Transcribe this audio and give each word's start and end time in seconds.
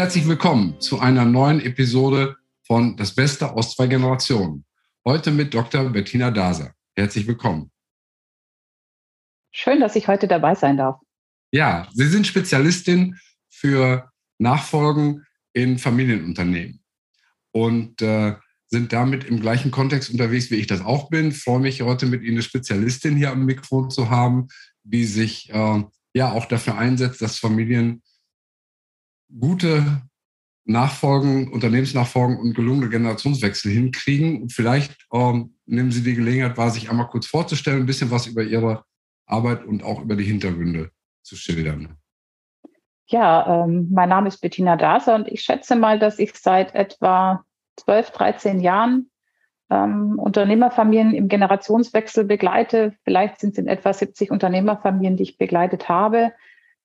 herzlich 0.00 0.26
willkommen 0.26 0.80
zu 0.80 0.98
einer 0.98 1.26
neuen 1.26 1.60
Episode 1.60 2.38
von 2.66 2.96
Das 2.96 3.14
Beste 3.14 3.52
aus 3.52 3.76
zwei 3.76 3.86
Generationen. 3.86 4.64
Heute 5.04 5.30
mit 5.30 5.52
Dr. 5.52 5.90
Bettina 5.90 6.30
Daser. 6.30 6.72
Herzlich 6.96 7.26
willkommen. 7.26 7.70
Schön, 9.50 9.78
dass 9.78 9.96
ich 9.96 10.08
heute 10.08 10.26
dabei 10.26 10.54
sein 10.54 10.78
darf. 10.78 10.98
Ja, 11.52 11.86
Sie 11.92 12.06
sind 12.06 12.26
Spezialistin 12.26 13.18
für 13.50 14.10
Nachfolgen 14.38 15.26
in 15.52 15.76
Familienunternehmen 15.76 16.82
und 17.52 18.00
äh, 18.00 18.36
sind 18.68 18.94
damit 18.94 19.24
im 19.24 19.38
gleichen 19.38 19.70
Kontext 19.70 20.08
unterwegs, 20.08 20.50
wie 20.50 20.56
ich 20.56 20.66
das 20.66 20.80
auch 20.80 21.10
bin. 21.10 21.28
Ich 21.28 21.42
freue 21.42 21.60
mich 21.60 21.82
heute 21.82 22.06
mit 22.06 22.22
Ihnen 22.22 22.36
eine 22.36 22.42
Spezialistin 22.42 23.18
hier 23.18 23.32
am 23.32 23.44
Mikrofon 23.44 23.90
zu 23.90 24.08
haben, 24.08 24.48
die 24.82 25.04
sich 25.04 25.50
äh, 25.50 25.84
ja 26.14 26.32
auch 26.32 26.46
dafür 26.46 26.78
einsetzt, 26.78 27.20
dass 27.20 27.36
Familien 27.36 28.00
gute 29.38 30.02
Nachfolgen, 30.64 31.52
Unternehmensnachfolgen 31.52 32.38
und 32.38 32.54
gelungene 32.54 32.88
Generationswechsel 32.88 33.72
hinkriegen. 33.72 34.42
Und 34.42 34.52
vielleicht 34.52 34.96
ähm, 35.12 35.56
nehmen 35.66 35.90
Sie 35.90 36.02
die 36.02 36.14
Gelegenheit 36.14 36.56
wahr, 36.56 36.70
sich 36.70 36.90
einmal 36.90 37.08
kurz 37.08 37.26
vorzustellen, 37.26 37.80
ein 37.80 37.86
bisschen 37.86 38.10
was 38.10 38.26
über 38.26 38.42
Ihre 38.42 38.84
Arbeit 39.26 39.64
und 39.64 39.82
auch 39.82 40.02
über 40.02 40.16
die 40.16 40.24
Hintergründe 40.24 40.90
zu 41.22 41.36
schildern. 41.36 41.96
Ja, 43.06 43.64
ähm, 43.64 43.88
mein 43.92 44.08
Name 44.08 44.28
ist 44.28 44.40
Bettina 44.40 44.76
Daser 44.76 45.16
und 45.16 45.26
ich 45.26 45.42
schätze 45.42 45.74
mal, 45.74 45.98
dass 45.98 46.18
ich 46.18 46.34
seit 46.34 46.74
etwa 46.74 47.44
12, 47.76 48.10
13 48.10 48.60
Jahren 48.60 49.10
ähm, 49.70 50.18
Unternehmerfamilien 50.18 51.14
im 51.14 51.28
Generationswechsel 51.28 52.24
begleite. 52.24 52.94
Vielleicht 53.02 53.40
sind 53.40 53.52
es 53.52 53.58
in 53.58 53.66
etwa 53.66 53.92
70 53.92 54.30
Unternehmerfamilien, 54.30 55.16
die 55.16 55.24
ich 55.24 55.38
begleitet 55.38 55.88
habe, 55.88 56.32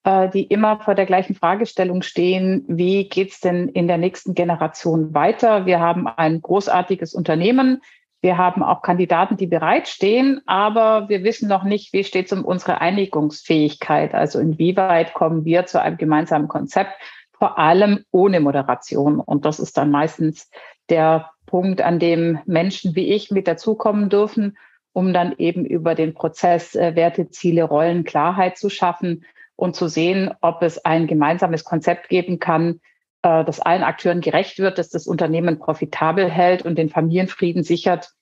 die 0.06 0.44
immer 0.44 0.80
vor 0.80 0.94
der 0.94 1.08
gleichen 1.08 1.34
Fragestellung 1.36 2.04
stehen, 2.04 2.64
wie 2.68 3.10
geht's 3.10 3.40
denn 3.40 3.70
in 3.70 3.88
der 3.88 3.98
nächsten 3.98 4.36
Generation 4.36 5.16
weiter? 5.16 5.66
Wir 5.66 5.80
haben 5.80 6.08
ein 6.08 6.42
großartiges 6.42 7.16
Unternehmen. 7.16 7.82
Wir 8.22 8.38
haben 8.38 8.64
auch 8.64 8.82
Kandidaten, 8.82 9.38
die 9.38 9.48
bereitstehen, 9.48 10.42
aber 10.46 11.10
wir 11.10 11.24
wissen 11.24 11.50
noch 11.50 11.64
nicht, 11.64 11.92
wie 11.94 12.04
steht 12.04 12.28
es 12.28 12.34
um 12.34 12.46
unsere 12.46 12.82
Einigungsfähigkeit. 12.82 14.14
Also 14.14 14.40
inwieweit 14.40 15.14
kommen 15.14 15.46
wir 15.46 15.66
zu 15.66 15.82
einem 15.82 15.98
gemeinsamen 15.98 16.48
Konzept, 16.48 16.92
vor 17.34 17.58
allem 17.58 18.04
ohne 18.12 18.40
Moderation. 18.40 19.20
Und 19.20 19.46
das 19.46 19.60
ist 19.60 19.78
dann 19.78 19.92
meistens 19.92 20.50
der 20.90 21.32
Punkt, 21.46 21.82
an 21.82 22.00
dem 22.00 22.40
Menschen 22.46 22.96
wie 22.96 23.14
ich 23.14 23.32
mit 23.32 23.48
dazukommen 23.48 24.10
dürfen, 24.10 24.58
um 24.94 25.14
dann 25.14 25.36
eben 25.38 25.66
über 25.66 25.94
den 25.94 26.14
Prozess 26.14 26.76
äh, 26.76 26.96
Werte, 26.96 27.30
Ziele, 27.30 27.64
Rollen, 27.64 28.06
Klarheit 28.06 28.58
zu 28.58 28.70
schaffen 28.70 29.26
und 29.56 29.76
zu 29.76 29.88
sehen, 29.88 30.32
ob 30.42 30.62
es 30.62 30.84
ein 30.84 31.08
gemeinsames 31.08 31.64
Konzept 31.64 32.10
geben 32.10 32.40
kann, 32.40 32.82
äh, 33.22 33.44
das 33.46 33.60
allen 33.60 33.84
Akteuren 33.84 34.22
gerecht 34.22 34.60
wird, 34.60 34.78
dass 34.78 34.90
das 34.90 35.08
Unternehmen 35.08 35.60
profitabel 35.60 36.30
hält 36.30 36.64
und 36.64 36.78
den 36.78 36.90
Familienfrieden 36.90 37.64
sichert 37.64 38.14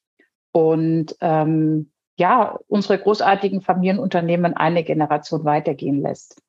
und 0.52 1.16
ähm, 1.22 1.92
ja, 2.16 2.58
unsere 2.68 3.00
großartigen 3.00 3.62
Familienunternehmen 3.62 4.54
eine 4.54 4.84
Generation 4.84 5.46
weitergehen 5.46 6.02
lässt. 6.02 6.42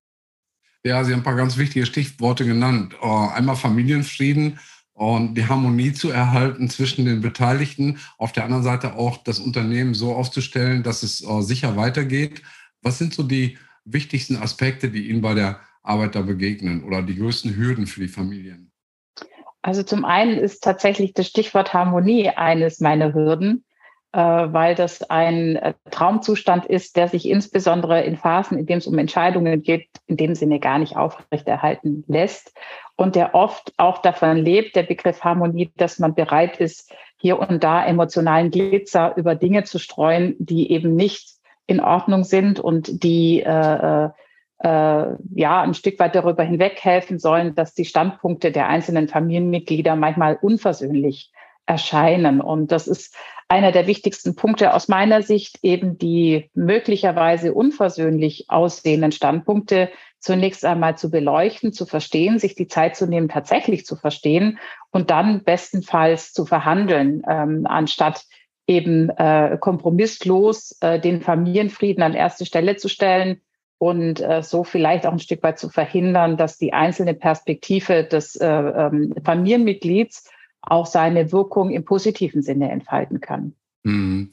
Ja, 0.85 1.03
Sie 1.03 1.13
haben 1.13 1.21
ein 1.21 1.25
paar 1.25 1.37
ganz 1.37 1.57
wichtige 1.57 1.87
Stichworte 1.87 2.45
genannt. 2.45 2.95
Äh, 3.03 3.07
einmal 3.07 3.57
Familienfrieden 3.57 4.59
und 4.93 5.35
die 5.35 5.49
Harmonie 5.49 5.95
zu 5.95 6.11
erhalten 6.11 6.69
zwischen 6.69 7.07
den 7.07 7.23
Beteiligten. 7.23 7.99
Auf 8.19 8.33
der 8.33 8.45
anderen 8.45 8.63
Seite 8.63 8.95
auch 8.95 9.17
das 9.25 9.41
Unternehmen 9.41 9.95
so 9.95 10.15
aufzustellen, 10.15 10.83
dass 10.83 11.03
es 11.03 11.27
äh, 11.27 11.41
sicher 11.41 11.77
weitergeht. 11.77 12.43
Was 12.83 12.99
sind 12.99 13.15
so 13.15 13.23
die 13.23 13.57
wichtigsten 13.85 14.37
Aspekte, 14.37 14.91
die 14.91 15.09
Ihnen 15.09 15.21
bei 15.21 15.35
der 15.35 15.61
Arbeit 15.83 16.15
da 16.15 16.23
begegnen 16.23 16.85
oder 16.85 17.03
die 17.03 17.17
größten 17.17 17.57
Hürden 17.57 17.87
für 17.87 18.01
die 18.01 18.09
Familien? 18.09 18.73
Also 19.63 19.83
zum 19.83 20.05
einen 20.05 20.37
ist 20.37 20.63
tatsächlich 20.63 21.15
das 21.15 21.27
Stichwort 21.27 21.73
Harmonie 21.73 22.29
eines 22.31 22.81
meiner 22.81 23.15
Hürden. 23.15 23.65
Äh, 24.15 24.53
weil 24.53 24.77
das 24.77 25.03
ein 25.11 25.57
äh, 25.57 25.75
Traumzustand 25.91 26.67
ist, 26.67 26.97
der 26.97 27.09
sich 27.09 27.29
insbesondere 27.29 28.03
in 28.03 28.17
Phasen, 28.17 28.57
in 28.57 28.65
denen 28.65 28.79
es 28.79 28.87
um 28.87 28.97
Entscheidungen 28.97 29.61
geht, 29.61 29.89
in 30.07 30.17
dem 30.17 30.37
Sinne 30.37 30.61
gar 30.61 30.79
nicht 30.79 30.97
aufrechterhalten 30.97 32.05
lässt 32.07 32.57
und 32.95 33.17
der 33.17 33.35
oft 33.35 33.73
auch 33.77 33.99
davon 34.03 34.37
lebt, 34.37 34.77
der 34.77 34.85
Begriff 34.85 35.25
Harmonie, 35.25 35.73
dass 35.77 35.99
man 35.99 36.15
bereit 36.15 36.61
ist, 36.61 36.93
hier 37.17 37.41
und 37.41 37.65
da 37.65 37.85
emotionalen 37.85 38.53
Glitzer 38.53 39.17
über 39.17 39.35
Dinge 39.35 39.65
zu 39.65 39.81
streuen, 39.81 40.37
die 40.39 40.71
eben 40.71 40.95
nicht 40.95 41.31
in 41.67 41.81
Ordnung 41.81 42.25
sind 42.25 42.61
und 42.61 43.03
die 43.03 43.41
äh, 43.41 44.09
äh, 44.59 45.07
ja 45.35 45.63
ein 45.63 45.75
Stück 45.75 45.99
weit 45.99 46.15
darüber 46.15 46.43
hinweg 46.43 46.79
helfen 46.83 47.19
sollen, 47.19 47.55
dass 47.55 47.75
die 47.75 47.85
Standpunkte 47.85 48.51
der 48.53 48.69
einzelnen 48.69 49.09
Familienmitglieder 49.09 49.97
manchmal 49.97 50.39
unversöhnlich 50.41 51.33
erscheinen. 51.67 52.41
Und 52.41 52.73
das 52.73 52.89
ist 52.89 53.15
einer 53.49 53.73
der 53.73 53.87
wichtigsten 53.87 54.37
Punkte 54.37 54.75
aus 54.75 54.89
meiner 54.89 55.23
Sicht, 55.23 55.59
eben 55.63 55.99
die 55.99 56.51
möglicherweise 56.55 57.53
unversöhnlich 57.53 58.47
aussehenden 58.49 59.13
Standpunkte 59.13 59.91
zunächst 60.19 60.65
einmal 60.65 60.97
zu 60.97 61.11
beleuchten, 61.11 61.73
zu 61.73 61.85
verstehen, 61.85 62.39
sich 62.39 62.55
die 62.55 62.69
Zeit 62.69 62.97
zu 62.97 63.07
nehmen, 63.07 63.29
tatsächlich 63.29 63.85
zu 63.85 63.97
verstehen 63.97 64.59
und 64.91 65.11
dann 65.11 65.45
bestenfalls 65.45 66.33
zu 66.33 66.47
verhandeln, 66.47 67.23
ähm, 67.29 67.67
anstatt 67.67 68.25
eben 68.67 69.11
äh, 69.11 69.59
kompromisslos 69.61 70.77
äh, 70.81 70.99
den 70.99 71.21
Familienfrieden 71.21 72.03
an 72.03 72.15
erste 72.15 72.47
Stelle 72.47 72.77
zu 72.77 72.89
stellen 72.89 73.41
und 73.79 74.21
äh, 74.21 74.43
so 74.43 74.65
vielleicht 74.65 75.07
auch 75.07 75.13
ein 75.13 75.19
Stück 75.19 75.43
weit 75.43 75.59
zu 75.59 75.69
verhindern, 75.69 76.37
dass 76.37 76.57
die 76.57 76.73
einzelne 76.73 77.15
Perspektive 77.15 78.05
des 78.05 78.37
äh, 78.37 78.47
ähm, 78.47 79.15
Familienmitglieds 79.23 80.31
auch 80.63 80.87
seine 80.87 81.33
Wirkung 81.33 81.71
im 81.71 81.85
positiven 81.85 82.43
Sinne 82.43 82.71
entfalten 82.71 83.21
kann. 83.21 83.55
Mhm. 83.83 84.31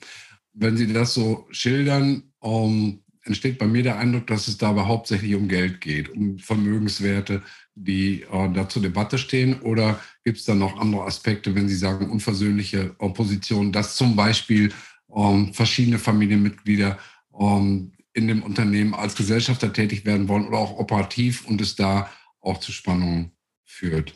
Wenn 0.53 0.77
Sie 0.77 0.91
das 0.91 1.13
so 1.13 1.45
schildern, 1.49 2.23
um, 2.39 2.63
ähm, 2.63 3.03
entsteht 3.23 3.59
bei 3.59 3.67
mir 3.67 3.83
der 3.83 3.97
Eindruck, 3.97 4.27
dass 4.27 4.47
es 4.47 4.57
dabei 4.57 4.81
hauptsächlich 4.81 5.35
um 5.35 5.47
Geld 5.47 5.81
geht, 5.81 6.09
um 6.09 6.39
Vermögenswerte, 6.39 7.43
die 7.75 8.23
äh, 8.23 8.53
da 8.53 8.67
zur 8.67 8.81
Debatte 8.81 9.17
stehen? 9.17 9.61
Oder 9.61 9.99
gibt 10.23 10.37
es 10.37 10.45
da 10.45 10.55
noch 10.55 10.79
andere 10.79 11.03
Aspekte, 11.03 11.55
wenn 11.55 11.67
Sie 11.67 11.75
sagen 11.75 12.09
unversöhnliche 12.09 12.95
Opposition, 12.99 13.71
dass 13.71 13.95
zum 13.95 14.15
Beispiel 14.15 14.73
ähm, 15.15 15.53
verschiedene 15.53 15.99
Familienmitglieder 15.99 16.97
ähm, 17.39 17.93
in 18.13 18.27
dem 18.27 18.43
Unternehmen 18.43 18.93
als 18.93 19.15
Gesellschafter 19.15 19.71
tätig 19.71 20.05
werden 20.05 20.27
wollen 20.27 20.47
oder 20.47 20.57
auch 20.57 20.77
operativ 20.77 21.47
und 21.47 21.61
es 21.61 21.75
da 21.75 22.09
auch 22.41 22.59
zu 22.59 22.71
Spannungen 22.71 23.31
führt? 23.63 24.13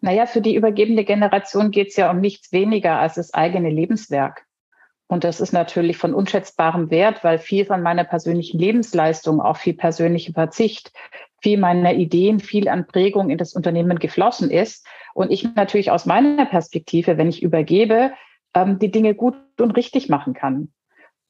Naja, 0.00 0.26
für 0.26 0.40
die 0.40 0.56
übergebende 0.56 1.04
Generation 1.04 1.70
geht 1.70 1.88
es 1.88 1.96
ja 1.96 2.10
um 2.10 2.20
nichts 2.20 2.52
weniger 2.52 2.98
als 2.98 3.14
das 3.14 3.32
eigene 3.32 3.70
Lebenswerk. 3.70 4.46
Und 5.06 5.24
das 5.24 5.40
ist 5.40 5.52
natürlich 5.52 5.96
von 5.96 6.14
unschätzbarem 6.14 6.90
Wert, 6.90 7.24
weil 7.24 7.38
viel 7.38 7.64
von 7.64 7.82
meiner 7.82 8.04
persönlichen 8.04 8.60
Lebensleistung, 8.60 9.40
auch 9.40 9.56
viel 9.56 9.74
persönliche 9.74 10.32
Verzicht, 10.32 10.92
viel 11.40 11.58
meiner 11.58 11.94
Ideen, 11.94 12.40
viel 12.40 12.68
an 12.68 12.86
Prägung 12.86 13.30
in 13.30 13.38
das 13.38 13.54
Unternehmen 13.54 13.98
geflossen 13.98 14.50
ist. 14.50 14.86
Und 15.14 15.30
ich 15.30 15.44
natürlich 15.54 15.90
aus 15.90 16.06
meiner 16.06 16.46
Perspektive, 16.46 17.18
wenn 17.18 17.28
ich 17.28 17.42
übergebe, 17.42 18.12
ähm, 18.54 18.78
die 18.78 18.90
Dinge 18.90 19.14
gut 19.14 19.34
und 19.58 19.72
richtig 19.72 20.08
machen 20.08 20.34
kann. 20.34 20.68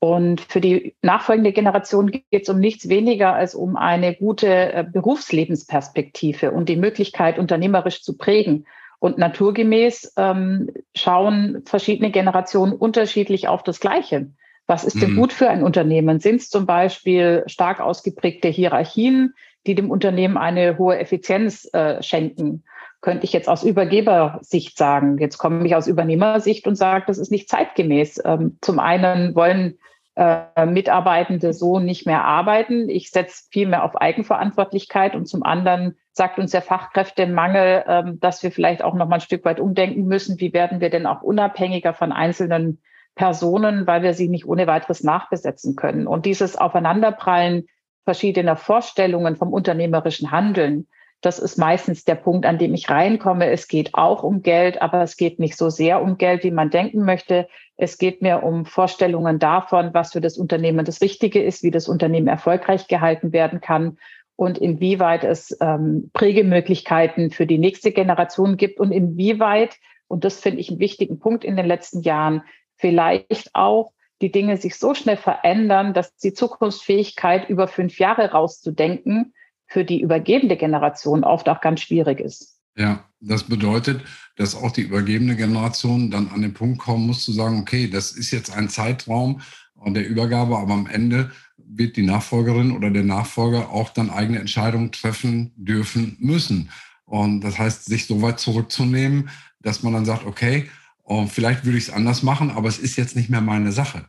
Und 0.02 0.40
für 0.40 0.62
die 0.62 0.96
nachfolgende 1.02 1.52
Generation 1.52 2.10
geht 2.10 2.24
es 2.32 2.48
um 2.48 2.58
nichts 2.58 2.88
weniger 2.88 3.34
als 3.34 3.54
um 3.54 3.76
eine 3.76 4.14
gute 4.14 4.72
äh, 4.72 4.84
Berufslebensperspektive 4.90 6.52
und 6.52 6.70
die 6.70 6.76
Möglichkeit, 6.76 7.38
unternehmerisch 7.38 8.02
zu 8.02 8.16
prägen. 8.16 8.66
Und 8.98 9.18
naturgemäß 9.18 10.14
ähm, 10.16 10.70
schauen 10.94 11.62
verschiedene 11.66 12.10
Generationen 12.10 12.72
unterschiedlich 12.72 13.48
auf 13.48 13.62
das 13.62 13.80
Gleiche. 13.80 14.30
Was 14.66 14.84
ist 14.84 15.02
denn 15.02 15.12
mhm. 15.12 15.16
gut 15.16 15.32
für 15.32 15.50
ein 15.50 15.62
Unternehmen? 15.64 16.20
Sind 16.20 16.36
es 16.36 16.48
zum 16.48 16.64
Beispiel 16.64 17.42
stark 17.46 17.80
ausgeprägte 17.80 18.48
Hierarchien, 18.48 19.34
die 19.66 19.74
dem 19.74 19.90
Unternehmen 19.90 20.36
eine 20.36 20.78
hohe 20.78 20.98
Effizienz 20.98 21.68
äh, 21.72 22.02
schenken? 22.02 22.64
Könnte 23.00 23.24
ich 23.24 23.32
jetzt 23.32 23.48
aus 23.48 23.64
Übergebersicht 23.64 24.76
sagen. 24.76 25.16
Jetzt 25.18 25.38
komme 25.38 25.66
ich 25.66 25.74
aus 25.74 25.86
Übernehmersicht 25.86 26.66
und 26.66 26.76
sage, 26.76 27.04
das 27.06 27.18
ist 27.18 27.30
nicht 27.30 27.48
zeitgemäß. 27.48 28.20
Ähm, 28.24 28.58
zum 28.60 28.78
einen 28.78 29.34
wollen 29.34 29.78
äh, 30.16 30.66
Mitarbeitende 30.66 31.54
so 31.54 31.78
nicht 31.78 32.04
mehr 32.04 32.24
arbeiten. 32.24 32.90
Ich 32.90 33.10
setze 33.10 33.44
viel 33.50 33.66
mehr 33.66 33.84
auf 33.84 33.96
Eigenverantwortlichkeit 33.96 35.14
und 35.14 35.26
zum 35.26 35.42
anderen 35.42 35.96
sagt 36.12 36.38
uns 36.38 36.50
der 36.50 36.62
Fachkräftemangel, 36.62 37.84
äh, 37.86 38.02
dass 38.20 38.42
wir 38.42 38.52
vielleicht 38.52 38.82
auch 38.82 38.94
noch 38.94 39.08
mal 39.08 39.16
ein 39.16 39.20
Stück 39.22 39.46
weit 39.46 39.60
umdenken 39.60 40.04
müssen. 40.04 40.38
Wie 40.38 40.52
werden 40.52 40.80
wir 40.80 40.90
denn 40.90 41.06
auch 41.06 41.22
unabhängiger 41.22 41.94
von 41.94 42.12
einzelnen 42.12 42.82
Personen, 43.14 43.86
weil 43.86 44.02
wir 44.02 44.12
sie 44.12 44.28
nicht 44.28 44.46
ohne 44.46 44.66
weiteres 44.66 45.02
nachbesetzen 45.02 45.74
können? 45.74 46.06
Und 46.06 46.26
dieses 46.26 46.56
Aufeinanderprallen 46.56 47.66
verschiedener 48.10 48.56
Vorstellungen 48.56 49.36
vom 49.36 49.52
unternehmerischen 49.52 50.32
Handeln, 50.32 50.88
das 51.20 51.38
ist 51.38 51.58
meistens 51.58 52.04
der 52.04 52.16
Punkt, 52.16 52.44
an 52.44 52.58
dem 52.58 52.74
ich 52.74 52.90
reinkomme. 52.90 53.48
Es 53.48 53.68
geht 53.68 53.94
auch 53.94 54.24
um 54.24 54.42
Geld, 54.42 54.82
aber 54.82 55.02
es 55.02 55.16
geht 55.16 55.38
nicht 55.38 55.56
so 55.56 55.70
sehr 55.70 56.02
um 56.02 56.18
Geld, 56.18 56.42
wie 56.42 56.50
man 56.50 56.70
denken 56.70 57.04
möchte. 57.04 57.46
Es 57.76 57.98
geht 57.98 58.20
mir 58.20 58.42
um 58.42 58.64
Vorstellungen 58.64 59.38
davon, 59.38 59.94
was 59.94 60.10
für 60.12 60.20
das 60.20 60.38
Unternehmen 60.38 60.84
das 60.84 61.00
Richtige 61.00 61.40
ist, 61.40 61.62
wie 61.62 61.70
das 61.70 61.86
Unternehmen 61.86 62.26
erfolgreich 62.26 62.88
gehalten 62.88 63.32
werden 63.32 63.60
kann. 63.60 63.96
und 64.34 64.58
inwieweit 64.58 65.22
es 65.22 65.56
ähm, 65.60 66.10
Prägemöglichkeiten 66.14 67.30
für 67.30 67.46
die 67.46 67.58
nächste 67.58 67.92
Generation 67.92 68.56
gibt 68.56 68.80
und 68.80 68.90
inwieweit, 68.90 69.76
und 70.08 70.24
das 70.24 70.40
finde 70.40 70.60
ich 70.60 70.70
einen 70.70 70.80
wichtigen 70.80 71.20
Punkt 71.20 71.44
in 71.44 71.56
den 71.56 71.66
letzten 71.66 72.00
Jahren, 72.00 72.42
vielleicht 72.76 73.50
auch 73.54 73.92
die 74.20 74.32
Dinge 74.32 74.56
sich 74.56 74.76
so 74.76 74.94
schnell 74.94 75.16
verändern, 75.16 75.94
dass 75.94 76.16
die 76.16 76.34
Zukunftsfähigkeit 76.34 77.48
über 77.48 77.68
fünf 77.68 77.98
Jahre 77.98 78.30
rauszudenken 78.30 79.34
für 79.66 79.84
die 79.84 80.00
übergebende 80.00 80.56
Generation 80.56 81.24
oft 81.24 81.48
auch 81.48 81.60
ganz 81.60 81.80
schwierig 81.80 82.20
ist. 82.20 82.58
Ja, 82.76 83.04
das 83.20 83.44
bedeutet, 83.44 84.02
dass 84.36 84.54
auch 84.54 84.72
die 84.72 84.82
übergebene 84.82 85.36
Generation 85.36 86.10
dann 86.10 86.28
an 86.28 86.42
den 86.42 86.54
Punkt 86.54 86.78
kommen 86.78 87.06
muss 87.06 87.24
zu 87.24 87.32
sagen, 87.32 87.60
okay, 87.60 87.88
das 87.88 88.12
ist 88.12 88.30
jetzt 88.30 88.56
ein 88.56 88.68
Zeitraum 88.68 89.40
der 89.86 90.06
Übergabe, 90.06 90.56
aber 90.58 90.74
am 90.74 90.86
Ende 90.86 91.30
wird 91.56 91.96
die 91.96 92.02
Nachfolgerin 92.02 92.72
oder 92.72 92.90
der 92.90 93.04
Nachfolger 93.04 93.70
auch 93.70 93.90
dann 93.90 94.10
eigene 94.10 94.38
Entscheidungen 94.38 94.92
treffen 94.92 95.52
dürfen 95.56 96.16
müssen. 96.20 96.70
Und 97.04 97.40
das 97.40 97.58
heißt, 97.58 97.86
sich 97.86 98.06
so 98.06 98.22
weit 98.22 98.40
zurückzunehmen, 98.40 99.30
dass 99.60 99.82
man 99.82 99.92
dann 99.92 100.04
sagt, 100.04 100.26
okay, 100.26 100.68
oh, 101.10 101.26
vielleicht 101.26 101.64
würde 101.64 101.76
ich 101.76 101.88
es 101.88 101.92
anders 101.92 102.22
machen, 102.22 102.52
aber 102.52 102.68
es 102.68 102.78
ist 102.78 102.96
jetzt 102.96 103.16
nicht 103.16 103.28
mehr 103.28 103.40
meine 103.40 103.72
Sache. 103.72 104.06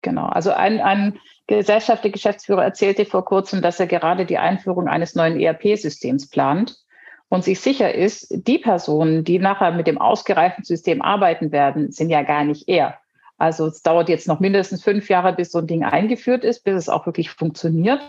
Genau, 0.00 0.26
also 0.26 0.52
ein, 0.52 0.80
ein 0.80 1.18
gesellschaftlicher 1.46 2.12
Geschäftsführer 2.12 2.64
erzählte 2.64 3.04
vor 3.04 3.24
kurzem, 3.24 3.60
dass 3.60 3.78
er 3.78 3.86
gerade 3.86 4.24
die 4.24 4.38
Einführung 4.38 4.88
eines 4.88 5.14
neuen 5.14 5.38
ERP-Systems 5.38 6.28
plant 6.28 6.76
und 7.28 7.44
sich 7.44 7.60
sicher 7.60 7.94
ist, 7.94 8.28
die 8.30 8.58
Personen, 8.58 9.24
die 9.24 9.38
nachher 9.38 9.72
mit 9.72 9.86
dem 9.86 9.98
ausgereiften 9.98 10.64
System 10.64 11.02
arbeiten 11.02 11.52
werden, 11.52 11.92
sind 11.92 12.08
ja 12.08 12.22
gar 12.22 12.44
nicht 12.44 12.68
er. 12.68 12.98
Also 13.36 13.66
es 13.66 13.82
dauert 13.82 14.08
jetzt 14.08 14.28
noch 14.28 14.40
mindestens 14.40 14.82
fünf 14.82 15.10
Jahre, 15.10 15.34
bis 15.34 15.50
so 15.50 15.58
ein 15.58 15.66
Ding 15.66 15.84
eingeführt 15.84 16.44
ist, 16.44 16.64
bis 16.64 16.74
es 16.74 16.88
auch 16.88 17.04
wirklich 17.04 17.30
funktioniert. 17.30 18.00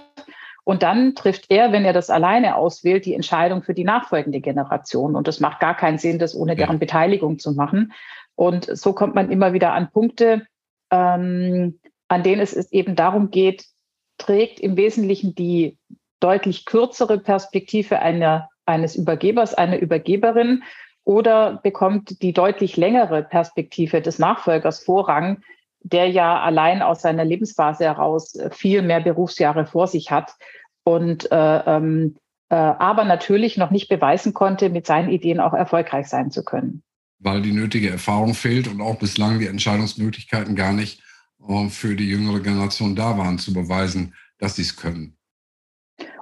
Und 0.65 0.81
dann 0.81 1.13
trifft 1.13 1.45
er, 1.49 1.71
wenn 1.71 1.85
er 1.85 1.93
das 1.93 2.09
alleine 2.09 2.55
auswählt, 2.55 3.05
die 3.05 3.13
Entscheidung 3.13 3.61
für 3.61 3.75
die 3.75 3.83
nachfolgende 3.83 4.41
Generation. 4.41 5.15
Und 5.15 5.27
das 5.27 5.39
macht 5.39 5.59
gar 5.59 5.77
keinen 5.77 5.99
Sinn, 5.99 6.17
das 6.17 6.35
ohne 6.35 6.55
deren 6.55 6.79
Beteiligung 6.79 7.37
zu 7.37 7.53
machen. 7.53 7.93
Und 8.33 8.65
so 8.75 8.91
kommt 8.91 9.13
man 9.13 9.31
immer 9.31 9.53
wieder 9.53 9.73
an 9.73 9.91
Punkte, 9.91 10.47
ähm, 10.91 11.79
an 12.07 12.23
denen 12.23 12.41
es 12.41 12.71
eben 12.71 12.95
darum 12.95 13.29
geht, 13.29 13.65
trägt 14.17 14.59
im 14.59 14.75
Wesentlichen 14.75 15.35
die 15.35 15.77
deutlich 16.19 16.65
kürzere 16.65 17.19
Perspektive 17.19 17.99
einer, 17.99 18.49
eines 18.65 18.95
Übergebers, 18.95 19.53
einer 19.53 19.77
Übergeberin 19.77 20.63
oder 21.03 21.59
bekommt 21.61 22.23
die 22.23 22.33
deutlich 22.33 22.75
längere 22.75 23.21
Perspektive 23.21 24.01
des 24.01 24.17
Nachfolgers 24.17 24.83
Vorrang, 24.83 25.43
der 25.85 26.09
ja 26.09 26.41
allein 26.41 26.81
aus 26.81 27.01
seiner 27.01 27.23
Lebensphase 27.23 27.85
heraus 27.85 28.37
viel 28.51 28.81
mehr 28.81 29.01
Berufsjahre 29.01 29.65
vor 29.65 29.87
sich 29.87 30.09
hat 30.09 30.33
und 30.83 31.31
äh, 31.31 31.57
ähm, 31.65 32.15
äh, 32.49 32.55
aber 32.55 33.05
natürlich 33.05 33.57
noch 33.57 33.71
nicht 33.71 33.87
beweisen 33.87 34.33
konnte, 34.33 34.69
mit 34.69 34.85
seinen 34.85 35.09
Ideen 35.09 35.39
auch 35.39 35.53
erfolgreich 35.53 36.07
sein 36.07 36.31
zu 36.31 36.43
können. 36.43 36.83
Weil 37.19 37.41
die 37.41 37.51
nötige 37.51 37.89
Erfahrung 37.89 38.33
fehlt 38.33 38.67
und 38.67 38.81
auch 38.81 38.97
bislang 38.97 39.39
die 39.39 39.47
Entscheidungsmöglichkeiten 39.47 40.55
gar 40.55 40.73
nicht 40.73 41.01
äh, 41.47 41.69
für 41.69 41.95
die 41.95 42.09
jüngere 42.09 42.39
Generation 42.39 42.95
da 42.95 43.17
waren, 43.17 43.37
zu 43.37 43.53
beweisen, 43.53 44.15
dass 44.39 44.55
sie 44.55 44.63
es 44.63 44.75
können. 44.75 45.17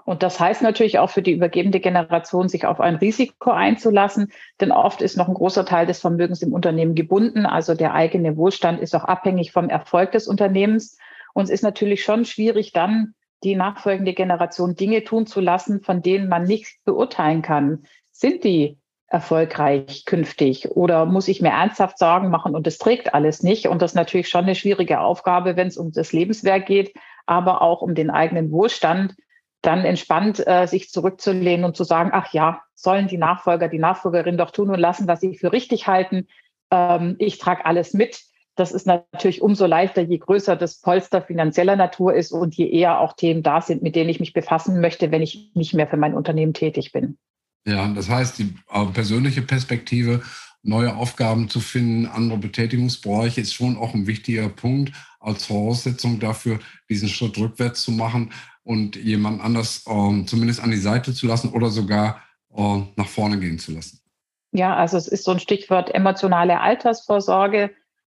Und 0.05 0.23
das 0.23 0.39
heißt 0.39 0.61
natürlich 0.61 0.99
auch 0.99 1.09
für 1.09 1.21
die 1.21 1.31
übergebende 1.31 1.79
Generation, 1.79 2.49
sich 2.49 2.65
auf 2.65 2.79
ein 2.79 2.95
Risiko 2.95 3.51
einzulassen, 3.51 4.31
denn 4.59 4.71
oft 4.71 5.01
ist 5.01 5.17
noch 5.17 5.27
ein 5.27 5.33
großer 5.33 5.65
Teil 5.65 5.85
des 5.85 6.01
Vermögens 6.01 6.41
im 6.41 6.53
Unternehmen 6.53 6.95
gebunden. 6.95 7.45
Also 7.45 7.73
der 7.73 7.93
eigene 7.93 8.35
Wohlstand 8.35 8.81
ist 8.81 8.95
auch 8.95 9.05
abhängig 9.05 9.51
vom 9.51 9.69
Erfolg 9.69 10.11
des 10.11 10.27
Unternehmens. 10.27 10.97
Und 11.33 11.45
es 11.45 11.49
ist 11.49 11.63
natürlich 11.63 12.03
schon 12.03 12.25
schwierig, 12.25 12.73
dann 12.73 13.13
die 13.43 13.55
nachfolgende 13.55 14.13
Generation 14.13 14.75
Dinge 14.75 15.03
tun 15.03 15.25
zu 15.25 15.41
lassen, 15.41 15.81
von 15.81 16.01
denen 16.01 16.29
man 16.29 16.43
nicht 16.43 16.79
beurteilen 16.85 17.41
kann. 17.41 17.83
Sind 18.11 18.43
die 18.43 18.77
erfolgreich 19.07 20.05
künftig? 20.05 20.71
Oder 20.71 21.05
muss 21.05 21.27
ich 21.27 21.41
mir 21.41 21.49
ernsthaft 21.49 21.99
Sorgen 21.99 22.29
machen 22.29 22.55
und 22.55 22.65
es 22.67 22.77
trägt 22.77 23.13
alles 23.13 23.43
nicht? 23.43 23.67
Und 23.67 23.81
das 23.81 23.91
ist 23.91 23.95
natürlich 23.95 24.29
schon 24.29 24.45
eine 24.45 24.55
schwierige 24.55 24.99
Aufgabe, 24.99 25.55
wenn 25.55 25.67
es 25.67 25.77
um 25.77 25.91
das 25.91 26.13
Lebenswerk 26.13 26.65
geht, 26.65 26.93
aber 27.25 27.61
auch 27.61 27.81
um 27.81 27.95
den 27.95 28.09
eigenen 28.09 28.51
Wohlstand, 28.51 29.15
dann 29.63 29.85
entspannt 29.85 30.45
äh, 30.45 30.67
sich 30.67 30.89
zurückzulehnen 30.89 31.65
und 31.65 31.75
zu 31.75 31.83
sagen, 31.83 32.11
ach 32.13 32.31
ja, 32.33 32.61
sollen 32.75 33.07
die 33.07 33.17
Nachfolger, 33.17 33.69
die 33.69 33.79
Nachfolgerin 33.79 34.37
doch 34.37 34.51
tun 34.51 34.69
und 34.69 34.79
lassen, 34.79 35.07
was 35.07 35.21
sie 35.21 35.37
für 35.37 35.51
richtig 35.51 35.87
halten. 35.87 36.27
Ähm, 36.69 37.15
ich 37.17 37.39
trage 37.39 37.65
alles 37.65 37.93
mit. 37.93 38.21
Das 38.55 38.71
ist 38.71 38.85
natürlich 38.85 39.41
umso 39.41 39.65
leichter, 39.65 40.01
je 40.03 40.19
größer 40.19 40.55
das 40.55 40.79
Polster 40.79 41.23
finanzieller 41.23 41.75
Natur 41.75 42.13
ist 42.13 42.31
und 42.31 42.53
je 42.55 42.69
eher 42.69 42.99
auch 42.99 43.13
Themen 43.13 43.41
da 43.41 43.61
sind, 43.61 43.81
mit 43.81 43.95
denen 43.95 44.09
ich 44.09 44.19
mich 44.19 44.33
befassen 44.33 44.79
möchte, 44.79 45.11
wenn 45.11 45.23
ich 45.23 45.51
nicht 45.55 45.73
mehr 45.73 45.87
für 45.87 45.97
mein 45.97 46.13
Unternehmen 46.13 46.53
tätig 46.53 46.91
bin. 46.91 47.17
Ja, 47.65 47.87
das 47.87 48.09
heißt, 48.09 48.37
die 48.37 48.53
äh, 48.71 48.85
persönliche 48.93 49.41
Perspektive, 49.41 50.21
neue 50.61 50.95
Aufgaben 50.95 51.49
zu 51.49 51.59
finden, 51.59 52.05
andere 52.05 52.37
Betätigungsbereiche 52.37 53.41
ist 53.41 53.53
schon 53.53 53.77
auch 53.77 53.93
ein 53.93 54.07
wichtiger 54.07 54.49
Punkt 54.49 54.93
als 55.19 55.45
Voraussetzung 55.45 56.19
dafür, 56.19 56.59
diesen 56.89 57.09
Schritt 57.09 57.37
rückwärts 57.37 57.83
zu 57.83 57.91
machen 57.91 58.31
und 58.63 58.95
jemand 58.95 59.41
anders 59.41 59.85
äh, 59.87 60.25
zumindest 60.25 60.63
an 60.63 60.71
die 60.71 60.77
Seite 60.77 61.13
zu 61.13 61.27
lassen 61.27 61.51
oder 61.51 61.69
sogar 61.69 62.21
äh, 62.55 62.81
nach 62.95 63.07
vorne 63.07 63.39
gehen 63.39 63.59
zu 63.59 63.73
lassen. 63.73 63.99
Ja, 64.51 64.75
also 64.75 64.97
es 64.97 65.07
ist 65.07 65.25
so 65.25 65.31
ein 65.31 65.39
Stichwort 65.39 65.93
emotionale 65.93 66.59
Altersvorsorge. 66.59 67.71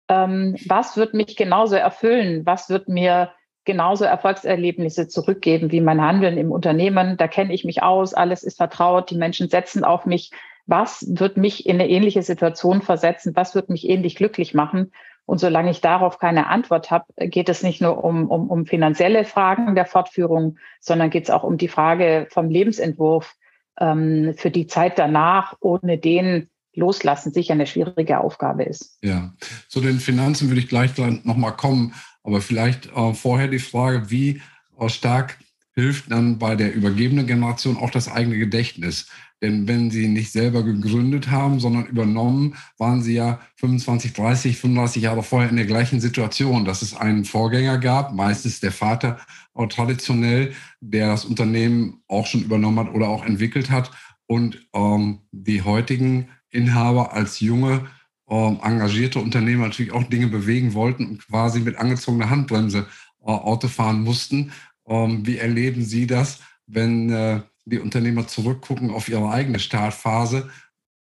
Ähm, 0.07 0.55
was 0.67 0.97
wird 0.97 1.13
mich 1.13 1.35
genauso 1.35 1.75
erfüllen? 1.75 2.45
Was 2.45 2.69
wird 2.69 2.87
mir 2.87 3.31
genauso 3.69 4.03
Erfolgserlebnisse 4.03 5.07
zurückgeben 5.07 5.71
wie 5.71 5.79
mein 5.79 6.01
Handeln 6.01 6.39
im 6.39 6.51
Unternehmen. 6.51 7.17
Da 7.17 7.27
kenne 7.27 7.53
ich 7.53 7.65
mich 7.65 7.83
aus, 7.83 8.15
alles 8.15 8.43
ist 8.43 8.57
vertraut, 8.57 9.11
die 9.11 9.17
Menschen 9.17 9.47
setzen 9.47 9.83
auf 9.83 10.07
mich. 10.07 10.31
Was 10.65 11.05
wird 11.07 11.37
mich 11.37 11.67
in 11.67 11.75
eine 11.75 11.87
ähnliche 11.87 12.23
Situation 12.23 12.81
versetzen? 12.81 13.35
Was 13.35 13.53
wird 13.53 13.69
mich 13.69 13.87
ähnlich 13.87 14.15
glücklich 14.15 14.55
machen? 14.55 14.91
Und 15.29 15.37
solange 15.37 15.69
ich 15.69 15.79
darauf 15.79 16.17
keine 16.17 16.47
Antwort 16.47 16.89
habe, 16.89 17.05
geht 17.27 17.49
es 17.49 17.61
nicht 17.61 17.81
nur 17.81 18.03
um, 18.03 18.31
um, 18.31 18.49
um 18.49 18.65
finanzielle 18.65 19.25
Fragen 19.25 19.75
der 19.75 19.85
Fortführung, 19.85 20.57
sondern 20.81 21.11
geht 21.11 21.25
es 21.25 21.29
auch 21.29 21.43
um 21.43 21.57
die 21.57 21.67
Frage 21.67 22.25
vom 22.31 22.49
Lebensentwurf 22.49 23.35
ähm, 23.79 24.33
für 24.35 24.49
die 24.49 24.65
Zeit 24.65 24.97
danach, 24.97 25.53
ohne 25.59 25.99
den 25.99 26.49
loslassen 26.73 27.31
sicher 27.31 27.53
eine 27.53 27.67
schwierige 27.67 28.21
Aufgabe 28.21 28.63
ist. 28.63 28.97
Ja, 29.03 29.35
zu 29.67 29.81
den 29.81 29.99
Finanzen 29.99 30.47
würde 30.47 30.61
ich 30.61 30.67
gleich 30.67 30.97
nochmal 30.97 31.55
kommen. 31.55 31.93
Aber 32.23 32.41
vielleicht 32.41 32.87
äh, 32.87 33.13
vorher 33.13 33.49
die 33.49 33.59
Frage, 33.59 34.09
wie 34.09 34.41
äh, 34.79 34.89
stark 34.89 35.37
hilft 35.75 36.09
dann 36.11 36.39
bei 36.39 36.55
der 36.55 36.73
übergebenen 36.73 37.27
Generation 37.27 37.77
auch 37.77 37.91
das 37.91 38.11
eigene 38.11 38.39
Gedächtnis? 38.39 39.07
Denn 39.41 39.67
wenn 39.67 39.89
sie 39.89 40.07
nicht 40.07 40.31
selber 40.31 40.63
gegründet 40.63 41.31
haben, 41.31 41.59
sondern 41.59 41.85
übernommen, 41.85 42.55
waren 42.77 43.01
sie 43.01 43.13
ja 43.13 43.39
25, 43.55 44.13
30, 44.13 44.57
35 44.57 45.03
Jahre 45.03 45.23
vorher 45.23 45.49
in 45.49 45.55
der 45.55 45.65
gleichen 45.65 46.01
Situation, 46.01 46.65
dass 46.65 46.81
es 46.81 46.95
einen 46.95 47.23
Vorgänger 47.23 47.77
gab, 47.77 48.13
meistens 48.13 48.59
der 48.59 48.73
Vater 48.73 49.19
auch 49.53 49.67
traditionell, 49.67 50.53
der 50.81 51.07
das 51.07 51.25
Unternehmen 51.25 52.01
auch 52.07 52.25
schon 52.25 52.43
übernommen 52.43 52.79
hat 52.79 52.93
oder 52.93 53.07
auch 53.07 53.25
entwickelt 53.25 53.69
hat 53.69 53.91
und 54.27 54.67
ähm, 54.73 55.19
die 55.31 55.61
heutigen 55.61 56.29
Inhaber 56.51 57.13
als 57.13 57.39
junge 57.39 57.87
ähm, 58.29 58.59
engagierte 58.61 59.19
Unternehmer 59.19 59.67
natürlich 59.67 59.91
auch 59.91 60.03
Dinge 60.03 60.27
bewegen 60.27 60.73
wollten 60.73 61.07
und 61.07 61.27
quasi 61.27 61.59
mit 61.61 61.77
angezogener 61.77 62.29
Handbremse 62.29 62.87
äh, 63.21 63.25
Auto 63.25 63.67
fahren 63.67 64.03
mussten. 64.03 64.51
Ähm, 64.87 65.25
wie 65.25 65.37
erleben 65.37 65.83
Sie 65.83 66.07
das, 66.07 66.39
wenn 66.67 67.09
äh, 67.09 67.41
die 67.69 67.79
Unternehmer 67.79 68.27
zurückgucken 68.27 68.91
auf 68.91 69.09
ihre 69.09 69.29
eigene 69.29 69.59
Startphase? 69.59 70.49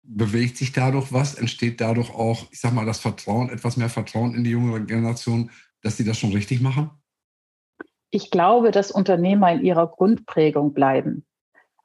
Bewegt 0.04 0.58
sich 0.58 0.72
dadurch 0.72 1.12
was? 1.12 1.36
Entsteht 1.36 1.82
dadurch 1.82 2.14
auch, 2.14 2.46
ich 2.52 2.60
sag 2.60 2.74
mal, 2.74 2.86
das 2.86 3.00
Vertrauen, 3.00 3.50
etwas 3.50 3.78
mehr 3.78 3.90
Vertrauen 3.90 4.36
in 4.36 4.44
die 4.44 4.52
jüngere 4.52 4.80
Generation, 4.80 5.52
dass 5.82 5.98
sie 5.98 6.04
das 6.04 6.20
schon 6.20 6.32
richtig 6.32 6.62
machen? 6.62 6.92
Ich 8.12 8.32
glaube, 8.32 8.72
dass 8.72 8.92
Unternehmer 8.92 9.52
in 9.52 9.64
ihrer 9.64 9.88
Grundprägung 9.88 10.74
bleiben. 10.74 11.26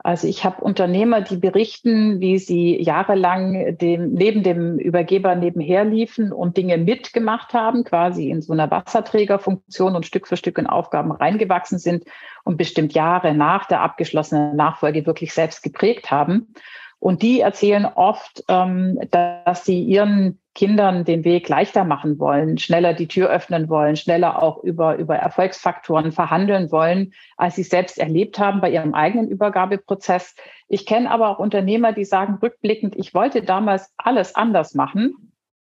Also 0.03 0.27
ich 0.27 0.45
habe 0.45 0.63
Unternehmer, 0.63 1.21
die 1.21 1.37
berichten, 1.37 2.21
wie 2.21 2.39
sie 2.39 2.81
jahrelang 2.81 3.77
dem, 3.77 4.15
neben 4.15 4.43
dem 4.43 4.79
Übergeber 4.79 5.35
nebenher 5.35 5.85
liefen 5.85 6.33
und 6.33 6.57
Dinge 6.57 6.79
mitgemacht 6.79 7.53
haben, 7.53 7.85
quasi 7.85 8.31
in 8.31 8.41
so 8.41 8.55
einer 8.55 8.71
Wasserträgerfunktion 8.71 9.95
und 9.95 10.07
Stück 10.07 10.27
für 10.27 10.39
Stück 10.39 10.57
in 10.57 10.67
Aufgaben 10.67 11.13
reingewachsen 11.13 11.79
sind 11.79 12.05
und 12.45 12.57
bestimmt 12.57 12.95
Jahre 12.95 13.35
nach 13.35 13.67
der 13.67 13.83
abgeschlossenen 13.83 14.57
Nachfolge 14.57 15.05
wirklich 15.05 15.35
selbst 15.35 15.63
geprägt 15.63 16.11
haben. 16.11 16.55
Und 17.01 17.23
die 17.23 17.41
erzählen 17.41 17.87
oft, 17.87 18.45
ähm, 18.49 19.01
dass 19.11 19.65
sie 19.65 19.83
ihren 19.83 20.39
Kindern 20.55 21.05
den 21.05 21.25
Weg 21.25 21.49
leichter 21.49 21.85
machen 21.85 22.19
wollen, 22.19 22.59
schneller 22.59 22.93
die 22.93 23.09
Tür 23.09 23.31
öffnen 23.31 23.71
wollen, 23.71 23.97
schneller 23.97 24.43
auch 24.43 24.63
über, 24.63 24.97
über 24.97 25.17
Erfolgsfaktoren 25.17 26.13
verhandeln 26.13 26.71
wollen, 26.71 27.15
als 27.39 27.57
sie 27.57 27.63
selbst 27.63 27.99
erlebt 27.99 28.39
haben 28.39 28.61
bei 28.61 28.71
ihrem 28.71 28.93
eigenen 28.93 29.29
Übergabeprozess. 29.29 30.35
Ich 30.69 30.85
kenne 30.85 31.11
aber 31.11 31.31
auch 31.31 31.39
Unternehmer, 31.39 31.93
die 31.93 32.05
sagen 32.05 32.39
rückblickend, 32.43 32.95
ich 32.97 33.15
wollte 33.15 33.43
damals 33.43 33.95
alles 33.97 34.35
anders 34.35 34.75
machen. 34.75 35.33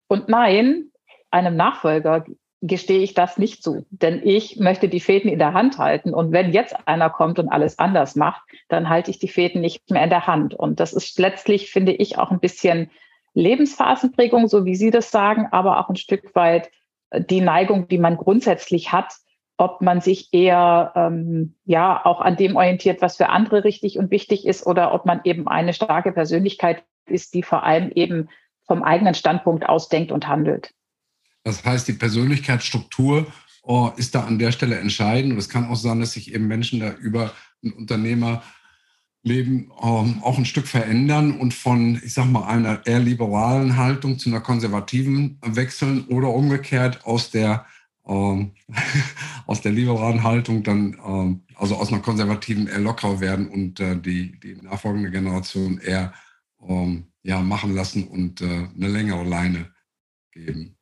Und 0.07 0.29
nein, 0.29 0.91
einem 1.31 1.55
Nachfolger 1.55 2.23
gestehe 2.67 2.99
ich 2.99 3.13
das 3.13 3.37
nicht 3.37 3.63
zu. 3.63 3.85
Denn 3.89 4.21
ich 4.23 4.57
möchte 4.57 4.89
die 4.89 4.99
Fäden 4.99 5.29
in 5.29 5.39
der 5.39 5.53
Hand 5.53 5.77
halten. 5.77 6.13
Und 6.13 6.31
wenn 6.31 6.51
jetzt 6.51 6.75
einer 6.87 7.09
kommt 7.09 7.39
und 7.39 7.49
alles 7.49 7.79
anders 7.79 8.15
macht, 8.15 8.41
dann 8.67 8.89
halte 8.89 9.11
ich 9.11 9.19
die 9.19 9.27
Fäden 9.27 9.61
nicht 9.61 9.89
mehr 9.91 10.03
in 10.03 10.09
der 10.09 10.27
Hand. 10.27 10.53
Und 10.53 10.79
das 10.79 10.93
ist 10.93 11.19
letztlich, 11.19 11.71
finde 11.71 11.91
ich, 11.91 12.17
auch 12.17 12.31
ein 12.31 12.39
bisschen 12.39 12.89
Lebensphasenprägung, 13.33 14.47
so 14.47 14.65
wie 14.65 14.75
Sie 14.75 14.91
das 14.91 15.11
sagen, 15.11 15.47
aber 15.51 15.79
auch 15.79 15.89
ein 15.89 15.95
Stück 15.95 16.33
weit 16.35 16.71
die 17.17 17.41
Neigung, 17.41 17.87
die 17.87 17.97
man 17.97 18.17
grundsätzlich 18.17 18.91
hat, 18.91 19.13
ob 19.57 19.81
man 19.81 20.01
sich 20.01 20.33
eher 20.33 20.91
ähm, 20.95 21.55
ja 21.65 22.05
auch 22.05 22.19
an 22.19 22.35
dem 22.35 22.55
orientiert, 22.55 23.01
was 23.01 23.17
für 23.17 23.29
andere 23.29 23.63
richtig 23.63 23.97
und 23.97 24.11
wichtig 24.11 24.45
ist, 24.45 24.65
oder 24.65 24.93
ob 24.93 25.05
man 25.05 25.21
eben 25.23 25.47
eine 25.47 25.73
starke 25.73 26.11
Persönlichkeit 26.11 26.83
ist, 27.05 27.33
die 27.33 27.43
vor 27.43 27.63
allem 27.63 27.91
eben 27.91 28.29
vom 28.67 28.83
eigenen 28.83 29.13
Standpunkt 29.13 29.67
aus 29.69 29.89
denkt 29.89 30.11
und 30.11 30.27
handelt. 30.27 30.74
Das 31.45 31.63
heißt, 31.63 31.87
die 31.87 31.93
Persönlichkeitsstruktur 31.93 33.27
oh, 33.61 33.91
ist 33.97 34.15
da 34.15 34.23
an 34.23 34.39
der 34.39 34.51
Stelle 34.51 34.79
entscheidend. 34.79 35.31
Und 35.31 35.37
es 35.37 35.47
kann 35.47 35.67
auch 35.67 35.75
sein, 35.75 35.99
dass 35.99 36.13
sich 36.13 36.33
eben 36.33 36.47
Menschen 36.47 36.79
da 36.79 36.91
über 36.93 37.33
ein 37.63 37.71
Unternehmerleben 37.71 38.41
ähm, 39.23 39.69
auch 40.23 40.39
ein 40.39 40.45
Stück 40.45 40.67
verändern 40.67 41.39
und 41.39 41.53
von, 41.53 42.01
ich 42.03 42.15
sag 42.15 42.25
mal, 42.25 42.47
einer 42.47 42.85
eher 42.87 42.99
liberalen 42.99 43.77
Haltung 43.77 44.17
zu 44.17 44.29
einer 44.29 44.41
konservativen 44.41 45.39
wechseln 45.45 46.05
oder 46.05 46.29
umgekehrt 46.29 47.05
aus 47.05 47.29
der 47.29 47.65
ähm, 48.07 48.53
aus 49.45 49.61
der 49.61 49.71
liberalen 49.71 50.23
Haltung 50.23 50.63
dann, 50.63 50.97
ähm, 51.05 51.43
also 51.55 51.75
aus 51.75 51.91
einer 51.91 52.01
konservativen 52.01 52.67
eher 52.67 52.79
locker 52.79 53.19
werden 53.19 53.49
und 53.49 53.79
äh, 53.79 53.95
die, 53.99 54.39
die 54.39 54.55
nachfolgende 54.55 55.11
Generation 55.11 55.77
eher 55.77 56.11
ähm, 56.67 57.05
ja, 57.21 57.39
machen 57.41 57.75
lassen 57.75 58.07
und 58.07 58.41
äh, 58.41 58.45
eine 58.45 58.87
längere 58.87 59.23
Leine 59.23 59.71
geben. 60.31 60.75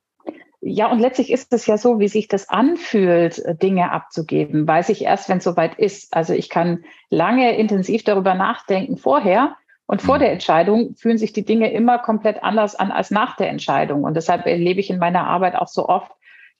Ja, 0.66 0.90
und 0.90 1.00
letztlich 1.00 1.30
ist 1.30 1.52
es 1.52 1.66
ja 1.66 1.78
so, 1.78 2.00
wie 2.00 2.08
sich 2.08 2.30
das 2.30 2.48
anfühlt, 2.48 3.40
äh, 3.40 3.54
Dinge 3.54 3.92
abzugeben, 3.92 4.66
weiß 4.66 4.90
ich 4.90 5.04
erst, 5.04 5.28
wenn 5.28 5.40
es 5.40 5.44
soweit 5.44 5.76
ist. 5.76 6.16
Also 6.16 6.34
ich 6.34 6.50
kann 6.50 6.86
lange 7.10 7.58
intensiv 7.58 8.06
darüber 8.06 8.34
nachdenken 8.34 8.96
vorher 8.96 9.58
und 9.88 10.02
vor 10.02 10.16
mhm. 10.16 10.20
der 10.20 10.32
Entscheidung 10.32 10.96
fühlen 10.96 11.18
sich 11.18 11.34
die 11.34 11.44
Dinge 11.44 11.72
immer 11.74 12.00
komplett 12.00 12.44
anders 12.44 12.76
an 12.76 12.92
als 12.92 13.12
nach 13.12 13.36
der 13.36 13.50
Entscheidung. 13.50 14.04
Und 14.04 14.16
deshalb 14.16 14.46
erlebe 14.46 14.80
ich 14.80 14.90
in 14.90 15.00
meiner 15.00 15.28
Arbeit 15.28 15.56
auch 15.56 15.68
so 15.68 15.90
oft, 15.90 16.12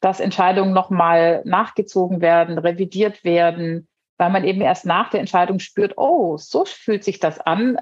dass 0.02 0.20
Entscheidungen 0.20 0.74
nochmal 0.74 1.42
nachgezogen 1.46 2.20
werden, 2.20 2.58
revidiert 2.58 3.24
werden, 3.24 3.88
weil 4.18 4.32
man 4.32 4.44
eben 4.44 4.60
erst 4.60 4.86
nach 4.86 5.10
der 5.12 5.22
Entscheidung 5.22 5.60
spürt, 5.60 5.94
oh, 5.98 6.36
so 6.38 6.66
fühlt 6.66 7.06
sich 7.06 7.20
das 7.20 7.40
an. 7.40 7.78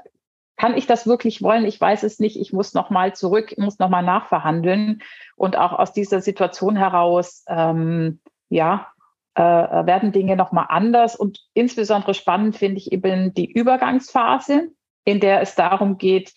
Kann 0.61 0.77
ich 0.77 0.85
das 0.85 1.07
wirklich 1.07 1.41
wollen? 1.41 1.65
Ich 1.65 1.81
weiß 1.81 2.03
es 2.03 2.19
nicht. 2.19 2.39
Ich 2.39 2.53
muss 2.53 2.75
nochmal 2.75 3.15
zurück, 3.15 3.57
muss 3.57 3.79
nochmal 3.79 4.03
nachverhandeln. 4.03 5.01
Und 5.35 5.57
auch 5.57 5.73
aus 5.73 5.91
dieser 5.91 6.21
Situation 6.21 6.75
heraus, 6.75 7.43
ähm, 7.47 8.19
ja, 8.49 8.85
äh, 9.33 9.41
werden 9.41 10.11
Dinge 10.11 10.35
nochmal 10.35 10.67
anders. 10.69 11.15
Und 11.15 11.39
insbesondere 11.55 12.13
spannend 12.13 12.57
finde 12.57 12.77
ich 12.77 12.91
eben 12.91 13.33
die 13.33 13.51
Übergangsphase, 13.51 14.67
in 15.03 15.19
der 15.19 15.41
es 15.41 15.55
darum 15.55 15.97
geht, 15.97 16.31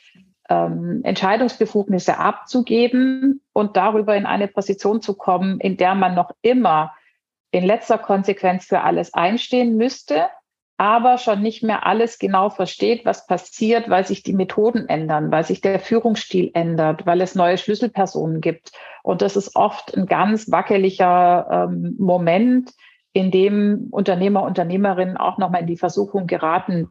ähm, 0.49 1.03
Entscheidungsbefugnisse 1.05 2.17
abzugeben 2.17 3.43
und 3.53 3.77
darüber 3.77 4.17
in 4.17 4.25
eine 4.25 4.49
Position 4.49 5.03
zu 5.03 5.19
kommen, 5.19 5.61
in 5.61 5.77
der 5.77 5.95
man 5.95 6.15
noch 6.15 6.31
immer 6.41 6.95
in 7.51 7.63
letzter 7.63 7.99
Konsequenz 7.99 8.65
für 8.65 8.81
alles 8.81 9.13
einstehen 9.13 9.77
müsste, 9.77 10.31
aber 10.77 11.19
schon 11.19 11.41
nicht 11.41 11.63
mehr 11.63 11.87
alles 11.87 12.19
genau 12.19 12.51
versteht, 12.51 13.05
was 13.05 13.27
passiert, 13.27 13.89
weil 13.89 14.07
sich 14.07 14.23
die 14.23 14.33
Methoden 14.33 14.89
ändern, 14.89 15.31
weil 15.31 15.45
sich 15.45 15.61
der 15.61 15.79
Führungsstil 15.79 16.51
ändert, 16.55 17.07
weil 17.07 17.21
es 17.21 17.35
neue 17.35 17.59
Schlüsselpersonen 17.59 18.41
gibt. 18.41 18.73
Und 19.03 19.23
das 19.23 19.37
ist 19.37 19.55
oft 19.55 19.97
ein 19.97 20.07
ganz 20.07 20.51
wackeliger 20.51 21.69
ähm, 21.71 21.95
Moment, 21.99 22.73
in 23.13 23.31
dem 23.31 23.87
Unternehmer, 23.91 24.43
Unternehmerinnen 24.43 25.17
auch 25.17 25.39
nochmal 25.39 25.61
in 25.61 25.69
die 25.69 25.77
Versuchung 25.77 26.27
geraten, 26.27 26.89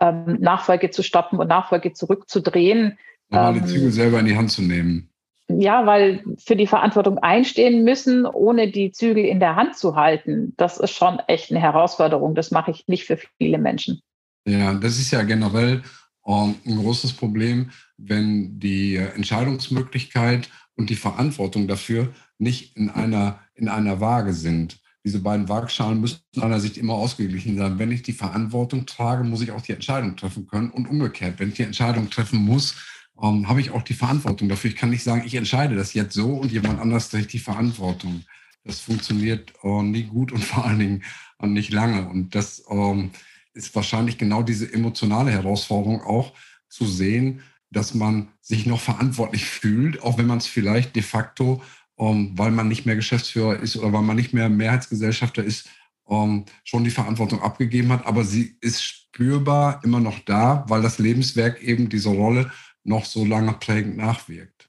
ähm, 0.00 0.38
Nachfolge 0.40 0.90
zu 0.90 1.02
stoppen 1.02 1.40
und 1.40 1.48
Nachfolge 1.48 1.92
zurückzudrehen. 1.92 2.98
Ja, 3.30 3.52
die 3.52 3.58
ähm, 3.58 3.66
Zügel 3.66 3.90
selber 3.90 4.20
in 4.20 4.26
die 4.26 4.36
Hand 4.36 4.52
zu 4.52 4.62
nehmen. 4.62 5.10
Ja, 5.48 5.86
weil 5.86 6.24
für 6.38 6.56
die 6.56 6.66
Verantwortung 6.66 7.18
einstehen 7.18 7.84
müssen, 7.84 8.26
ohne 8.26 8.70
die 8.70 8.90
Zügel 8.90 9.24
in 9.24 9.38
der 9.38 9.54
Hand 9.54 9.76
zu 9.76 9.94
halten, 9.94 10.54
das 10.56 10.78
ist 10.78 10.90
schon 10.90 11.20
echt 11.28 11.50
eine 11.50 11.60
Herausforderung. 11.60 12.34
Das 12.34 12.50
mache 12.50 12.72
ich 12.72 12.88
nicht 12.88 13.04
für 13.04 13.18
viele 13.38 13.58
Menschen. 13.58 14.00
Ja, 14.46 14.74
das 14.74 14.98
ist 14.98 15.12
ja 15.12 15.22
generell 15.22 15.82
ähm, 16.26 16.56
ein 16.66 16.76
großes 16.76 17.12
Problem, 17.12 17.70
wenn 17.96 18.58
die 18.58 18.96
Entscheidungsmöglichkeit 18.96 20.48
und 20.74 20.90
die 20.90 20.96
Verantwortung 20.96 21.68
dafür 21.68 22.08
nicht 22.38 22.76
in 22.76 22.90
einer, 22.90 23.38
in 23.54 23.68
einer 23.68 24.00
Waage 24.00 24.32
sind 24.32 24.80
diese 25.06 25.20
beiden 25.20 25.48
Waagschalen 25.48 26.00
müssen 26.00 26.18
aus 26.34 26.42
meiner 26.42 26.58
Sicht 26.58 26.76
immer 26.76 26.94
ausgeglichen 26.94 27.56
sein. 27.56 27.78
Wenn 27.78 27.92
ich 27.92 28.02
die 28.02 28.12
Verantwortung 28.12 28.86
trage, 28.86 29.22
muss 29.22 29.40
ich 29.40 29.52
auch 29.52 29.60
die 29.60 29.72
Entscheidung 29.72 30.16
treffen 30.16 30.48
können 30.48 30.70
und 30.70 30.88
umgekehrt. 30.88 31.38
Wenn 31.38 31.50
ich 31.50 31.54
die 31.54 31.62
Entscheidung 31.62 32.10
treffen 32.10 32.40
muss, 32.40 32.74
ähm, 33.22 33.48
habe 33.48 33.60
ich 33.60 33.70
auch 33.70 33.82
die 33.82 33.94
Verantwortung 33.94 34.48
dafür. 34.48 34.70
Ich 34.70 34.76
kann 34.76 34.90
nicht 34.90 35.02
sagen, 35.02 35.22
ich 35.24 35.34
entscheide 35.34 35.76
das 35.76 35.94
jetzt 35.94 36.14
so 36.14 36.34
und 36.34 36.52
jemand 36.52 36.80
anders 36.80 37.08
trägt 37.08 37.32
die 37.32 37.38
Verantwortung. 37.38 38.24
Das 38.64 38.80
funktioniert 38.80 39.52
äh, 39.62 39.82
nie 39.82 40.04
gut 40.04 40.32
und 40.32 40.44
vor 40.44 40.64
allen 40.64 40.78
Dingen 40.78 41.02
äh, 41.40 41.46
nicht 41.46 41.72
lange. 41.72 42.08
Und 42.08 42.34
das 42.34 42.64
ähm, 42.70 43.10
ist 43.54 43.74
wahrscheinlich 43.74 44.18
genau 44.18 44.42
diese 44.42 44.72
emotionale 44.72 45.30
Herausforderung 45.30 46.02
auch 46.02 46.32
zu 46.68 46.86
sehen, 46.86 47.40
dass 47.70 47.94
man 47.94 48.28
sich 48.40 48.66
noch 48.66 48.80
verantwortlich 48.80 49.44
fühlt, 49.46 50.02
auch 50.02 50.18
wenn 50.18 50.26
man 50.26 50.38
es 50.38 50.46
vielleicht 50.46 50.96
de 50.96 51.02
facto 51.02 51.62
um, 51.98 52.36
weil 52.36 52.50
man 52.50 52.68
nicht 52.68 52.84
mehr 52.84 52.96
Geschäftsführer 52.96 53.58
ist 53.58 53.76
oder 53.76 53.90
weil 53.90 54.02
man 54.02 54.16
nicht 54.16 54.34
mehr 54.34 54.50
Mehrheitsgesellschafter 54.50 55.42
ist, 55.42 55.70
um, 56.04 56.44
schon 56.62 56.84
die 56.84 56.90
Verantwortung 56.90 57.40
abgegeben 57.40 57.90
hat. 57.90 58.04
Aber 58.04 58.22
sie 58.22 58.58
ist 58.60 58.82
spürbar 58.82 59.80
immer 59.82 59.98
noch 59.98 60.18
da, 60.20 60.66
weil 60.68 60.82
das 60.82 60.98
Lebenswerk 60.98 61.62
eben 61.62 61.88
diese 61.88 62.10
Rolle 62.10 62.50
noch 62.86 63.04
so 63.04 63.24
lange 63.24 63.52
prägend 63.52 63.96
nachwirkt. 63.96 64.68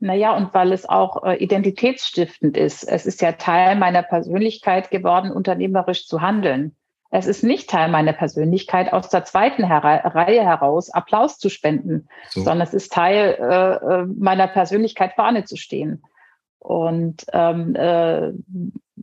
Naja, 0.00 0.36
und 0.36 0.52
weil 0.52 0.72
es 0.72 0.88
auch 0.88 1.22
äh, 1.22 1.36
identitätsstiftend 1.36 2.56
ist. 2.56 2.82
Es 2.82 3.06
ist 3.06 3.20
ja 3.20 3.32
Teil 3.32 3.76
meiner 3.76 4.02
Persönlichkeit 4.02 4.90
geworden, 4.90 5.30
unternehmerisch 5.30 6.08
zu 6.08 6.20
handeln. 6.20 6.74
Es 7.10 7.26
ist 7.26 7.44
nicht 7.44 7.70
Teil 7.70 7.88
meiner 7.88 8.14
Persönlichkeit, 8.14 8.92
aus 8.92 9.10
der 9.10 9.24
zweiten 9.24 9.64
Her 9.64 9.84
Reihe 9.84 10.42
heraus 10.42 10.90
Applaus 10.90 11.38
zu 11.38 11.50
spenden, 11.50 12.08
so. 12.30 12.40
sondern 12.40 12.66
es 12.66 12.74
ist 12.74 12.92
Teil 12.92 13.36
äh, 13.38 13.74
äh 13.74 14.06
meiner 14.06 14.48
Persönlichkeit, 14.48 15.12
vorne 15.14 15.44
zu 15.44 15.56
stehen. 15.56 16.02
Und 16.58 17.26
ähm, 17.32 17.76
äh, 17.76 18.32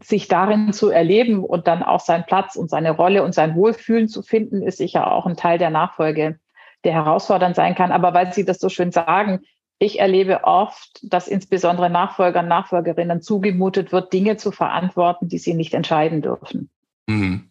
sich 0.01 0.27
darin 0.27 0.73
zu 0.73 0.89
erleben 0.89 1.43
und 1.43 1.67
dann 1.67 1.83
auch 1.83 1.99
seinen 1.99 2.25
Platz 2.25 2.55
und 2.55 2.69
seine 2.69 2.91
Rolle 2.91 3.23
und 3.23 3.33
sein 3.33 3.55
Wohlfühlen 3.55 4.07
zu 4.07 4.21
finden, 4.21 4.63
ist 4.63 4.77
sicher 4.77 5.11
auch 5.11 5.25
ein 5.25 5.37
Teil 5.37 5.57
der 5.57 5.69
Nachfolge, 5.69 6.39
der 6.83 6.93
herausfordernd 6.93 7.55
sein 7.55 7.75
kann. 7.75 7.91
Aber 7.91 8.13
weil 8.13 8.33
Sie 8.33 8.45
das 8.45 8.59
so 8.59 8.69
schön 8.69 8.91
sagen, 8.91 9.41
ich 9.79 9.99
erlebe 9.99 10.43
oft, 10.43 10.99
dass 11.03 11.27
insbesondere 11.27 11.89
Nachfolgern, 11.89 12.47
Nachfolgerinnen 12.47 13.21
zugemutet 13.21 13.93
wird, 13.93 14.11
Dinge 14.11 14.35
zu 14.35 14.51
verantworten, 14.51 15.29
die 15.29 15.37
sie 15.37 15.53
nicht 15.53 15.73
entscheiden 15.73 16.21
dürfen. 16.21 16.69
Mhm. 17.07 17.49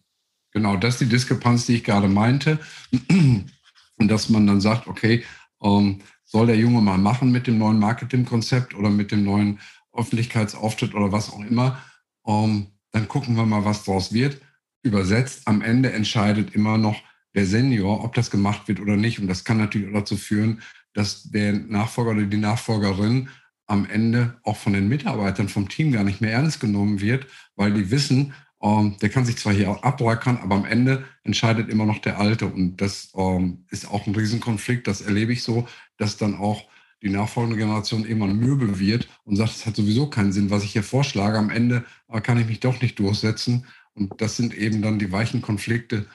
Genau, 0.51 0.77
das 0.77 0.95
ist 0.95 1.01
die 1.01 1.09
Diskrepanz, 1.09 1.65
die 1.65 1.75
ich 1.75 1.83
gerade 1.83 2.07
meinte. 2.07 2.59
Und 3.11 4.07
dass 4.07 4.29
man 4.29 4.47
dann 4.47 4.61
sagt, 4.61 4.87
okay, 4.87 5.23
ähm, 5.61 5.99
soll 6.23 6.47
der 6.47 6.55
Junge 6.55 6.81
mal 6.81 6.97
machen 6.97 7.31
mit 7.31 7.47
dem 7.47 7.57
neuen 7.57 7.79
Marketingkonzept 7.79 8.75
oder 8.75 8.89
mit 8.89 9.11
dem 9.11 9.23
neuen 9.23 9.59
Öffentlichkeitsauftritt 9.93 10.93
oder 10.93 11.11
was 11.11 11.33
auch 11.33 11.39
immer. 11.39 11.79
Ähm, 12.25 12.67
dann 12.91 13.07
gucken 13.07 13.35
wir 13.35 13.45
mal, 13.45 13.65
was 13.65 13.83
daraus 13.83 14.13
wird. 14.13 14.39
Übersetzt, 14.83 15.47
am 15.47 15.61
Ende 15.61 15.91
entscheidet 15.91 16.55
immer 16.55 16.77
noch 16.77 16.95
der 17.39 17.47
Senior, 17.47 18.03
ob 18.03 18.13
das 18.15 18.31
gemacht 18.31 18.67
wird 18.67 18.81
oder 18.81 18.97
nicht. 18.97 19.19
Und 19.19 19.27
das 19.27 19.45
kann 19.45 19.57
natürlich 19.57 19.87
auch 19.89 19.99
dazu 19.99 20.17
führen, 20.17 20.61
dass 20.93 21.23
der 21.23 21.53
Nachfolger 21.53 22.11
oder 22.11 22.23
die 22.23 22.37
Nachfolgerin 22.37 23.29
am 23.65 23.85
Ende 23.85 24.35
auch 24.43 24.57
von 24.57 24.73
den 24.73 24.89
Mitarbeitern 24.89 25.47
vom 25.47 25.69
Team 25.69 25.93
gar 25.93 26.03
nicht 26.03 26.19
mehr 26.19 26.33
ernst 26.33 26.59
genommen 26.59 26.99
wird, 26.99 27.27
weil 27.55 27.73
die 27.73 27.91
wissen, 27.91 28.33
ähm, 28.61 28.97
der 29.01 29.07
kann 29.07 29.23
sich 29.23 29.37
zwar 29.37 29.53
hier 29.53 29.69
auch 29.69 29.83
abräuckern, 29.83 30.37
aber 30.37 30.55
am 30.55 30.65
Ende 30.65 31.05
entscheidet 31.23 31.69
immer 31.69 31.85
noch 31.85 31.99
der 31.99 32.19
Alte. 32.19 32.45
Und 32.47 32.81
das 32.81 33.13
ähm, 33.15 33.63
ist 33.69 33.89
auch 33.89 34.05
ein 34.05 34.15
Riesenkonflikt. 34.15 34.85
Das 34.85 34.99
erlebe 34.99 35.31
ich 35.31 35.43
so, 35.43 35.65
dass 35.97 36.17
dann 36.17 36.35
auch 36.35 36.63
die 37.01 37.09
nachfolgende 37.09 37.57
Generation 37.57 38.05
irgendwann 38.05 38.37
mürbe 38.37 38.79
wird 38.79 39.07
und 39.23 39.37
sagt, 39.37 39.51
es 39.51 39.65
hat 39.65 39.77
sowieso 39.77 40.09
keinen 40.09 40.33
Sinn, 40.33 40.49
was 40.49 40.65
ich 40.65 40.73
hier 40.73 40.83
vorschlage. 40.83 41.37
Am 41.37 41.49
Ende 41.49 41.85
äh, 42.09 42.19
kann 42.19 42.37
ich 42.37 42.47
mich 42.47 42.59
doch 42.59 42.81
nicht 42.81 42.99
durchsetzen. 42.99 43.65
Und 43.93 44.19
das 44.19 44.35
sind 44.35 44.53
eben 44.53 44.81
dann 44.81 44.99
die 44.99 45.13
weichen 45.13 45.41
Konflikte, 45.41 46.05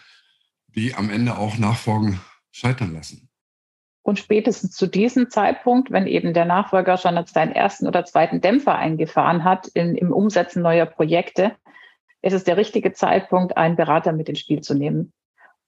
die 0.75 0.95
am 0.95 1.11
Ende 1.11 1.39
auch 1.39 1.59
Nachfolgen 1.59 2.21
scheitern 2.51 2.95
lassen. 2.95 3.29
Und 4.03 4.19
spätestens 4.19 4.73
zu 4.73 4.87
diesem 4.87 5.31
Zeitpunkt, 5.31 5.91
wenn 5.91 6.07
eben 6.07 6.35
der 6.35 6.45
Nachfolger 6.45 6.99
schon 6.99 7.19
seinen 7.27 7.53
ersten 7.53 7.87
oder 7.87 8.05
zweiten 8.05 8.41
Dämpfer 8.41 8.75
eingefahren 8.75 9.45
hat 9.45 9.67
in, 9.69 9.95
im 9.95 10.13
Umsetzen 10.13 10.63
neuer 10.63 10.87
Projekte, 10.87 11.53
ist 12.21 12.35
es 12.35 12.45
der 12.45 12.57
richtige 12.57 12.93
Zeitpunkt, 12.93 13.57
einen 13.57 13.77
Berater 13.77 14.13
mit 14.13 14.29
ins 14.29 14.41
Spiel 14.41 14.61
zu 14.61 14.75
nehmen 14.75 15.13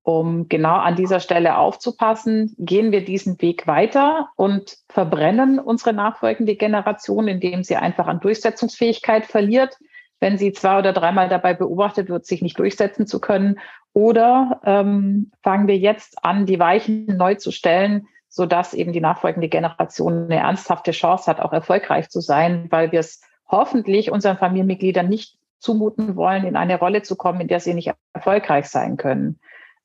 um 0.06 0.48
genau 0.48 0.76
an 0.76 0.94
dieser 0.94 1.18
Stelle 1.18 1.58
aufzupassen, 1.58 2.54
gehen 2.58 2.92
wir 2.92 3.04
diesen 3.04 3.42
Weg 3.42 3.66
weiter 3.66 4.28
und 4.36 4.76
verbrennen 4.88 5.58
unsere 5.58 5.92
nachfolgende 5.92 6.54
Generation, 6.54 7.26
indem 7.26 7.64
sie 7.64 7.74
einfach 7.74 8.06
an 8.06 8.20
Durchsetzungsfähigkeit 8.20 9.26
verliert, 9.26 9.76
wenn 10.20 10.38
sie 10.38 10.52
zwei 10.52 10.78
oder 10.78 10.92
dreimal 10.92 11.28
dabei 11.28 11.54
beobachtet 11.54 12.08
wird, 12.08 12.26
sich 12.26 12.42
nicht 12.42 12.58
durchsetzen 12.58 13.06
zu 13.06 13.20
können. 13.20 13.58
Oder 13.92 14.60
ähm, 14.64 15.30
fangen 15.42 15.68
wir 15.68 15.76
jetzt 15.76 16.24
an, 16.24 16.46
die 16.46 16.58
Weichen 16.58 17.06
neu 17.06 17.34
zu 17.34 17.50
stellen, 17.50 18.08
sodass 18.28 18.74
eben 18.74 18.92
die 18.92 19.00
nachfolgende 19.00 19.48
Generation 19.48 20.24
eine 20.24 20.36
ernsthafte 20.36 20.90
Chance 20.90 21.30
hat, 21.30 21.40
auch 21.40 21.52
erfolgreich 21.52 22.08
zu 22.10 22.20
sein, 22.20 22.66
weil 22.70 22.92
wir 22.92 23.00
es 23.00 23.22
hoffentlich 23.48 24.10
unseren 24.10 24.36
Familienmitgliedern 24.36 25.08
nicht 25.08 25.38
zumuten 25.58 26.16
wollen, 26.16 26.44
in 26.44 26.56
eine 26.56 26.78
Rolle 26.78 27.02
zu 27.02 27.16
kommen, 27.16 27.40
in 27.40 27.48
der 27.48 27.60
sie 27.60 27.74
nicht 27.74 27.92
erfolgreich 28.12 28.66
sein 28.66 28.96
können. 28.96 29.38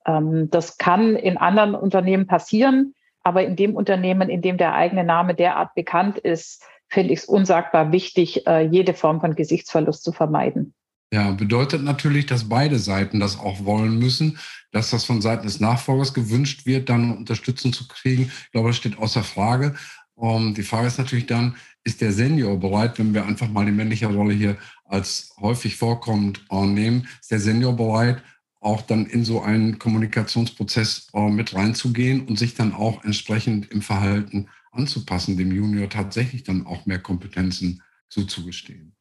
Ähm, 0.05 0.50
das 0.50 0.77
kann 0.77 1.15
in 1.15 1.38
anderen 1.38 1.75
Unternehmen 1.75 2.27
passieren, 2.27 2.93
aber 3.23 3.43
in 3.43 3.55
dem 3.55 3.75
Unternehmen, 3.75 4.29
in 4.29 4.41
dem 4.41 4.57
der 4.57 4.73
eigene 4.73 5.03
Name 5.03 5.35
derart 5.35 5.73
bekannt 5.75 6.17
ist, 6.17 6.63
finde 6.91 7.13
ich 7.13 7.19
es 7.19 7.25
unsagbar 7.25 7.91
wichtig, 7.91 8.45
äh, 8.48 8.67
jede 8.67 8.93
Form 8.93 9.21
von 9.21 9.36
Gesichtsverlust 9.36 10.03
zu 10.03 10.12
vermeiden. 10.12 10.74
Ja, 11.13 11.31
bedeutet 11.31 11.83
natürlich, 11.83 12.25
dass 12.25 12.48
beide 12.48 12.79
Seiten 12.79 13.19
das 13.19 13.38
auch 13.38 13.65
wollen 13.65 14.00
müssen, 14.00 14.38
dass 14.71 14.91
das 14.91 15.03
von 15.03 15.21
Seiten 15.21 15.43
des 15.43 15.60
Nachfolgers 15.60 16.13
gewünscht 16.13 16.65
wird, 16.65 16.88
dann 16.89 17.17
Unterstützung 17.17 17.74
zu 17.74 17.88
kriegen. 17.88 18.31
Ich 18.45 18.51
glaube, 18.51 18.69
das 18.69 18.77
steht 18.77 18.98
außer 18.98 19.24
Frage. 19.24 19.75
Um, 20.15 20.48
ähm, 20.48 20.53
die 20.53 20.63
Frage 20.63 20.88
ist 20.88 21.00
natürlich 21.00 21.25
dann, 21.25 21.55
ist 21.83 22.00
der 22.00 22.12
Senior 22.13 22.57
bereit, 22.57 23.00
wenn 23.00 23.13
wir 23.13 23.25
einfach 23.25 23.50
mal 23.50 23.65
die 23.65 23.71
männliche 23.71 24.07
Rolle 24.07 24.33
hier 24.33 24.57
als 24.86 25.33
häufig 25.39 25.75
vorkommend 25.75 26.45
uh, 26.51 26.65
nehmen, 26.65 27.07
ist 27.19 27.31
der 27.31 27.39
Senior 27.39 27.75
bereit, 27.75 28.21
auch 28.60 28.81
dann 28.81 29.05
in 29.07 29.25
so 29.25 29.41
einen 29.41 29.79
Kommunikationsprozess 29.79 31.07
uh, 31.13 31.29
mit 31.29 31.55
reinzugehen 31.55 32.27
und 32.27 32.38
sich 32.38 32.53
dann 32.53 32.74
auch 32.74 33.03
entsprechend 33.03 33.71
im 33.71 33.81
Verhalten 33.81 34.48
anzupassen, 34.71 35.37
dem 35.37 35.51
Junior 35.51 35.89
tatsächlich 35.89 36.43
dann 36.43 36.65
auch 36.65 36.85
mehr 36.85 36.99
Kompetenzen 36.99 37.83
zuzugestehen? 38.09 38.95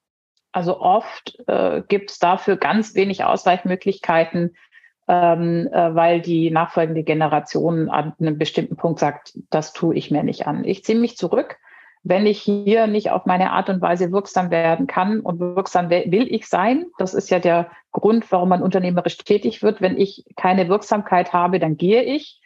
Also 0.52 0.80
oft 0.80 1.38
äh, 1.46 1.82
gibt 1.86 2.10
es 2.10 2.18
dafür 2.18 2.56
ganz 2.56 2.94
wenig 2.94 3.24
Ausweichmöglichkeiten, 3.24 4.56
ähm, 5.06 5.68
äh, 5.72 5.94
weil 5.94 6.20
die 6.20 6.50
nachfolgende 6.50 7.04
Generation 7.04 7.88
an 7.88 8.14
einem 8.18 8.36
bestimmten 8.36 8.76
Punkt 8.76 8.98
sagt, 8.98 9.38
das 9.50 9.72
tue 9.72 9.94
ich 9.94 10.10
mir 10.10 10.22
nicht 10.22 10.46
an. 10.46 10.64
Ich 10.64 10.84
ziehe 10.84 10.98
mich 10.98 11.16
zurück. 11.16 11.56
Wenn 12.02 12.26
ich 12.26 12.40
hier 12.40 12.86
nicht 12.86 13.10
auf 13.10 13.26
meine 13.26 13.52
Art 13.52 13.68
und 13.68 13.82
Weise 13.82 14.10
wirksam 14.10 14.50
werden 14.50 14.86
kann 14.86 15.20
und 15.20 15.38
wirksam 15.38 15.90
will 15.90 16.32
ich 16.32 16.46
sein, 16.46 16.86
das 16.98 17.12
ist 17.12 17.28
ja 17.28 17.38
der 17.38 17.70
Grund, 17.92 18.32
warum 18.32 18.48
man 18.48 18.62
unternehmerisch 18.62 19.18
tätig 19.18 19.62
wird. 19.62 19.82
Wenn 19.82 19.98
ich 19.98 20.24
keine 20.34 20.68
Wirksamkeit 20.68 21.32
habe, 21.32 21.58
dann 21.58 21.76
gehe 21.76 22.02
ich. 22.02 22.40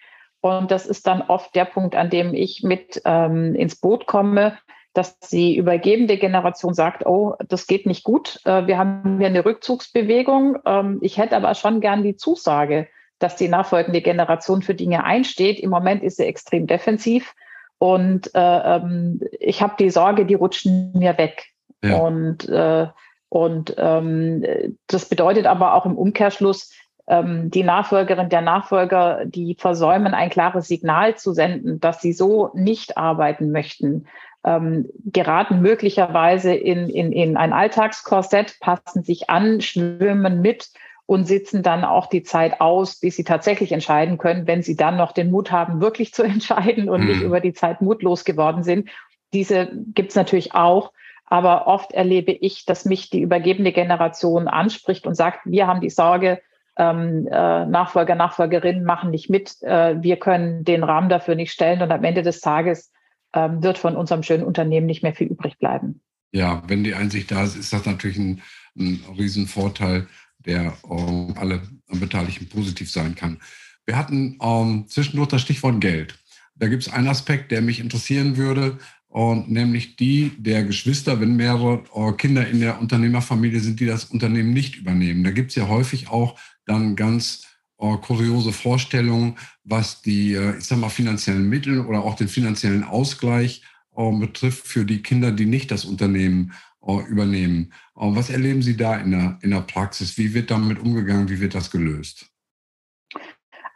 Und 0.45 0.71
das 0.71 0.85
ist 0.85 1.07
dann 1.07 1.23
oft 1.23 1.55
der 1.55 1.65
Punkt, 1.65 1.97
an 1.97 2.11
dem 2.11 2.35
ich 2.35 2.63
mit 2.63 3.01
ähm, 3.07 3.55
ins 3.55 3.77
Boot 3.77 4.07
komme, 4.07 4.59
dass 4.93 5.19
die 5.19 5.57
übergebende 5.57 6.19
Generation 6.19 6.75
sagt, 6.75 7.07
oh, 7.07 7.35
das 7.49 7.67
geht 7.67 7.87
nicht 7.87 8.05
gut, 8.05 8.41
äh, 8.45 8.67
wir 8.67 8.77
haben 8.77 9.17
hier 9.17 9.29
eine 9.29 9.47
Rückzugsbewegung. 9.47 10.59
Ähm, 10.67 10.99
ich 11.01 11.17
hätte 11.17 11.35
aber 11.35 11.55
schon 11.55 11.81
gern 11.81 12.03
die 12.03 12.17
Zusage, 12.17 12.89
dass 13.19 13.37
die 13.37 13.49
nachfolgende 13.49 14.03
Generation 14.03 14.61
für 14.61 14.75
Dinge 14.75 15.05
einsteht. 15.05 15.61
Im 15.61 15.71
Moment 15.71 16.03
ist 16.03 16.19
sie 16.19 16.27
extrem 16.27 16.67
defensiv 16.67 17.35
und 17.79 18.31
äh, 18.35 18.77
ähm, 18.77 19.21
ich 19.41 19.63
habe 19.63 19.77
die 19.79 19.89
Sorge, 19.89 20.27
die 20.27 20.35
rutschen 20.35 20.93
mir 20.93 21.17
weg. 21.17 21.47
Ja. 21.83 21.97
Und, 21.97 22.47
äh, 22.51 22.89
und 23.31 23.75
ähm, 23.79 24.45
das 24.89 25.09
bedeutet 25.09 25.47
aber 25.47 25.73
auch 25.73 25.87
im 25.87 25.97
Umkehrschluss, 25.97 26.71
die 27.07 27.63
Nachfolgerin 27.63 28.31
der 28.31 28.41
Nachfolger, 28.41 29.27
die 29.27 29.57
versäumen, 29.59 30.15
ein 30.15 30.31
klares 30.31 30.69
Signal 30.69 31.17
zu 31.17 31.35
senden, 31.35 31.79
dass 31.79 32.01
sie 32.01 32.15
so 32.15 32.51
nicht 32.55 32.97
arbeiten 32.97 33.51
möchten, 33.51 34.07
ähm, 34.43 34.89
geraten 35.05 35.61
möglicherweise 35.61 36.55
in, 36.55 36.89
in, 36.89 37.13
in 37.13 37.37
ein 37.37 37.53
Alltagskorsett, 37.53 38.59
passen 38.61 39.03
sich 39.03 39.29
an, 39.29 39.61
schwimmen 39.61 40.41
mit 40.41 40.71
und 41.07 41.27
sitzen 41.27 41.63
dann 41.63 41.85
auch 41.85 42.07
die 42.07 42.23
Zeit 42.23 42.61
aus, 42.61 43.01
bis 43.01 43.17
sie 43.17 43.25
tatsächlich 43.25 43.73
entscheiden 43.73 44.17
können, 44.17 44.47
wenn 44.47 44.63
sie 44.63 44.77
dann 44.77 44.97
noch 44.97 45.13
den 45.13 45.31
Mut 45.31 45.51
haben, 45.51 45.83
wirklich 45.83 46.15
zu 46.15 46.23
entscheiden 46.25 46.89
und 46.89 47.03
mhm. 47.03 47.07
nicht 47.09 47.21
über 47.21 47.41
die 47.41 47.53
Zeit 47.53 47.81
mutlos 47.81 48.25
geworden 48.25 48.63
sind. 48.63 48.89
Diese 49.33 49.71
gibt's 49.95 50.15
natürlich 50.15 50.55
auch. 50.55 50.93
Aber 51.27 51.67
oft 51.67 51.93
erlebe 51.93 52.33
ich, 52.33 52.67
dass 52.67 52.85
mich 52.85 53.09
die 53.11 53.21
übergebene 53.21 53.73
Generation 53.73 54.47
anspricht 54.47 55.07
und 55.07 55.15
sagt, 55.15 55.41
wir 55.45 55.67
haben 55.67 55.81
die 55.81 55.91
Sorge, 55.91 56.41
ähm, 56.77 57.27
äh, 57.31 57.67
Nachfolger, 57.67 58.15
Nachfolgerinnen 58.15 58.85
machen 58.85 59.11
nicht 59.11 59.31
mit. 59.31 59.63
Äh, 59.63 60.03
wir 60.03 60.17
können 60.17 60.65
den 60.65 60.83
Rahmen 60.83 61.09
dafür 61.09 61.35
nicht 61.35 61.53
stellen 61.53 61.83
und 61.83 61.93
am 61.93 62.05
Ende 62.05 62.23
des 62.23 62.41
Tages 62.41 62.93
ähm, 63.35 63.63
wird 63.63 63.79
von 63.79 63.97
unserem 63.97 64.23
schönen 64.23 64.45
Unternehmen 64.45 64.87
nicht 64.87 65.03
mehr 65.03 65.15
viel 65.15 65.29
übrig 65.29 65.59
bleiben. 65.59 66.01
Ja, 66.33 66.63
wenn 66.67 66.83
die 66.83 66.95
Einsicht 66.95 67.31
da 67.31 67.45
ist, 67.45 67.57
ist 67.57 67.73
das 67.73 67.87
natürlich 67.87 68.19
ein, 68.19 68.43
ein 68.77 69.05
Riesenvorteil, 69.17 70.09
der 70.39 70.73
ähm, 70.91 71.35
alle 71.39 71.63
Beteiligten 71.89 72.49
positiv 72.49 72.91
sein 72.91 73.15
kann. 73.15 73.41
Wir 73.87 73.97
hatten 73.97 74.39
ähm, 74.43 74.87
zwischendurch 74.89 75.29
das 75.29 75.43
Stichwort 75.43 75.81
Geld. 75.81 76.19
Da 76.57 76.69
gibt 76.69 76.87
es 76.87 76.93
einen 76.93 77.09
Aspekt, 77.09 77.51
der 77.51 77.63
mich 77.63 77.81
interessieren 77.81 78.37
würde, 78.37 78.79
und 79.15 79.49
nämlich 79.49 79.95
die 79.95 80.33
der 80.39 80.65
Geschwister, 80.65 81.21
wenn 81.21 81.37
mehrere 81.37 81.85
äh, 81.95 82.13
Kinder 82.15 82.49
in 82.49 82.59
der 82.59 82.81
Unternehmerfamilie 82.81 83.61
sind, 83.61 83.79
die 83.79 83.87
das 83.87 84.07
Unternehmen 84.07 84.53
nicht 84.53 84.75
übernehmen. 84.75 85.23
Da 85.23 85.31
gibt 85.31 85.51
es 85.51 85.55
ja 85.55 85.69
häufig 85.69 86.09
auch 86.09 86.37
dann 86.67 86.97
ganz 86.97 87.47
äh, 87.79 87.97
kuriose 87.99 88.53
Vorstellungen, 88.53 89.37
was 89.65 90.03
die, 90.03 90.35
äh, 90.35 90.59
ich 90.59 90.65
sag 90.65 90.79
mal, 90.79 90.89
finanziellen 90.89 91.49
Mittel 91.49 91.81
oder 91.81 92.05
auch 92.05 92.15
den 92.15 92.29
finanziellen 92.29 92.85
Ausgleich 92.85 93.63
äh, 93.97 94.13
betrifft 94.13 94.67
für 94.67 94.85
die 94.85 95.03
Kinder, 95.03 95.33
die 95.33 95.47
nicht 95.47 95.71
das 95.71 95.85
Unternehmen 95.85 96.53
äh, 96.87 97.03
übernehmen. 97.09 97.73
Äh, 97.97 98.01
was 98.15 98.31
erleben 98.31 98.63
Sie 98.63 98.77
da 98.77 98.97
in 98.97 99.11
der, 99.11 99.39
in 99.43 99.51
der 99.51 99.61
Praxis? 99.61 100.19
Wie 100.19 100.35
wird 100.35 100.51
damit 100.51 100.79
umgegangen? 100.79 101.29
Wie 101.29 101.41
wird 101.41 101.55
das 101.55 101.71
gelöst? 101.71 102.27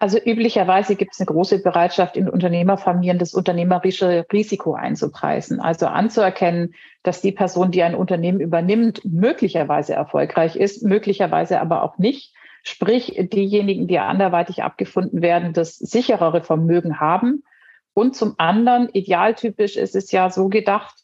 Also 0.01 0.19
üblicherweise 0.19 0.95
gibt 0.95 1.15
es 1.15 1.21
eine 1.21 1.27
große 1.27 1.61
Bereitschaft 1.61 2.17
in 2.17 2.29
Unternehmerfamilien, 2.29 3.19
das 3.19 3.35
unternehmerische 3.35 4.25
Risiko 4.33 4.75
einzupreisen. 4.75 5.59
Also 5.59 5.87
anzuerkennen, 5.87 6.75
dass 7.03 7.21
die 7.21 7.33
Person, 7.33 7.73
die 7.73 7.83
ein 7.83 7.97
Unternehmen 7.97 8.41
übernimmt, 8.41 9.05
möglicherweise 9.05 9.95
erfolgreich 9.95 10.55
ist, 10.55 10.85
möglicherweise 10.85 11.61
aber 11.61 11.83
auch 11.83 11.99
nicht. 11.99 12.33
Sprich, 12.63 13.15
diejenigen, 13.33 13.87
die 13.87 13.99
anderweitig 13.99 14.63
abgefunden 14.63 15.23
werden, 15.23 15.53
das 15.53 15.77
sicherere 15.77 16.43
Vermögen 16.43 17.01
haben. 17.01 17.45
Und 17.95 18.15
zum 18.15 18.35
anderen, 18.39 18.89
idealtypisch 18.93 19.77
ist 19.77 19.97
es 19.97 20.13
ja 20.13 20.31
so 20.31 20.49
gedacht, 20.49 20.95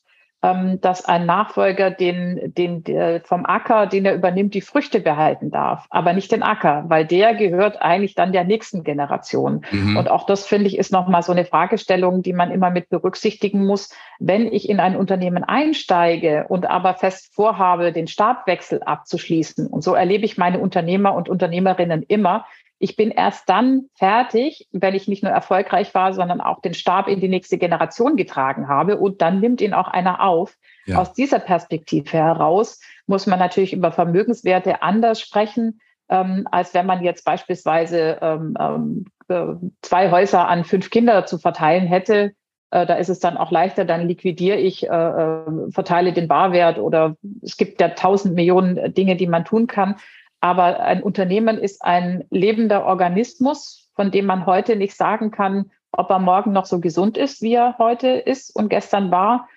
dass 0.81 1.05
ein 1.05 1.27
Nachfolger 1.27 1.91
den, 1.91 2.53
den 2.55 2.85
der 2.85 3.21
vom 3.23 3.47
Acker, 3.47 3.87
den 3.87 4.05
er 4.05 4.15
übernimmt, 4.15 4.55
die 4.55 4.61
Früchte 4.61 5.01
behalten 5.01 5.51
darf, 5.51 5.87
aber 5.91 6.13
nicht 6.13 6.33
den 6.33 6.43
Acker, 6.43 6.85
weil 6.89 7.07
der 7.07 7.35
gehört 7.35 7.81
eigentlich 7.81 8.15
dann 8.15 8.33
der 8.33 8.45
nächsten 8.45 8.85
Generation. 8.85 9.65
Mhm. 9.71 9.97
Und 9.97 10.11
auch 10.11 10.27
das 10.27 10.47
finde 10.47 10.67
ich 10.67 10.77
ist 10.77 10.93
nochmal 10.93 11.23
so 11.23 11.33
eine 11.33 11.45
Fragestellung, 11.45 12.23
die 12.23 12.33
man 12.33 12.51
immer 12.51 12.71
mit 12.71 12.89
berücksichtigen 12.89 13.65
muss. 13.65 13.91
Wenn 14.19 14.53
ich 14.53 14.69
in 14.69 14.81
ein 14.81 14.97
Unternehmen 14.97 15.45
einsteige 15.45 16.47
und 16.49 16.67
aber 16.67 16.95
fest 16.95 17.35
vorhabe, 17.35 17.93
den 17.93 18.07
Stabwechsel 18.07 18.83
abzuschließen, 18.83 19.67
und 19.69 19.83
so 19.83 19.95
erlebe 19.95 20.25
ich 20.25 20.37
meine 20.37 20.59
Unternehmer 20.59 21.15
und 21.15 21.29
Unternehmerinnen 21.29 22.03
immer, 22.03 22.47
ich 22.79 22.97
bin 22.97 23.11
erst 23.11 23.49
dann 23.49 23.89
fertig, 23.95 24.69
wenn 24.73 24.95
ich 24.95 25.09
nicht 25.09 25.23
nur 25.23 25.33
erfolgreich 25.33 25.95
war, 25.95 26.13
sondern 26.13 26.41
auch 26.41 26.61
den 26.61 26.75
Stab 26.75 27.09
in 27.09 27.21
die 27.21 27.29
nächste 27.29 27.57
Generation 27.57 28.17
getragen 28.17 28.69
habe. 28.69 28.99
Und 28.99 29.23
dann 29.23 29.41
nimmt 29.41 29.61
ihn 29.61 29.75
auch 29.75 29.89
einer 29.89 30.21
auf. 30.21 30.57
Ja. 30.87 30.99
Aus 30.99 31.13
dieser 31.13 31.39
Perspektive 31.39 32.19
heraus 32.19 32.81
muss 33.07 33.27
man 33.27 33.39
natürlich 33.39 33.73
über 33.73 33.93
Vermögenswerte 33.93 34.83
anders 34.83 35.21
sprechen, 35.21 35.81
ähm, 36.09 36.47
als 36.51 36.75
wenn 36.75 36.87
man 36.87 37.03
jetzt 37.03 37.25
beispielsweise 37.25 38.19
ähm, 38.21 38.57
ähm, 38.59 39.05
äh, 39.29 39.55
zwei 39.83 40.11
Häuser 40.11 40.49
an 40.49 40.65
fünf 40.65 40.91
Kinder 40.91 41.25
zu 41.27 41.39
verteilen 41.39 41.87
hätte. 41.87 42.33
Äh, 42.71 42.87
da 42.87 42.95
ist 42.97 43.09
es 43.09 43.21
dann 43.21 43.37
auch 43.37 43.51
leichter, 43.51 43.85
dann 43.85 44.09
liquidiere 44.09 44.59
ich, 44.59 44.89
äh, 44.89 44.95
äh 44.95 45.71
verteile 45.71 46.13
den 46.13 46.29
Barwert 46.29 46.79
oder 46.79 47.17
es 47.41 47.57
gibt 47.57 47.81
ja 47.81 47.91
tausend 47.91 48.35
Millionen 48.35 48.93
Dinge, 48.93 49.17
die 49.17 49.27
man 49.27 49.45
tun 49.45 49.67
kann. 49.67 49.97
Aber 50.45 50.81
ein 50.81 51.03
Unternehmen 51.03 51.57
ist 51.57 51.83
ein 51.83 52.27
lebender 52.29 52.85
Organismus, 52.85 53.89
von 53.95 54.11
dem 54.11 54.27
man 54.27 54.45
heute 54.45 54.77
nicht 54.77 54.95
sagen 54.95 55.31
kann, 55.31 55.71
ob 55.91 56.11
er 56.11 56.19
morgen 56.19 56.53
noch 56.53 56.67
so 56.67 56.81
gesund 56.81 57.17
ist, 57.17 57.41
wie 57.41 57.55
er 57.55 57.79
heute 57.79 58.09
ist 58.09 58.55
und 58.55 58.69
gestern 58.69 59.11
war. 59.11 59.49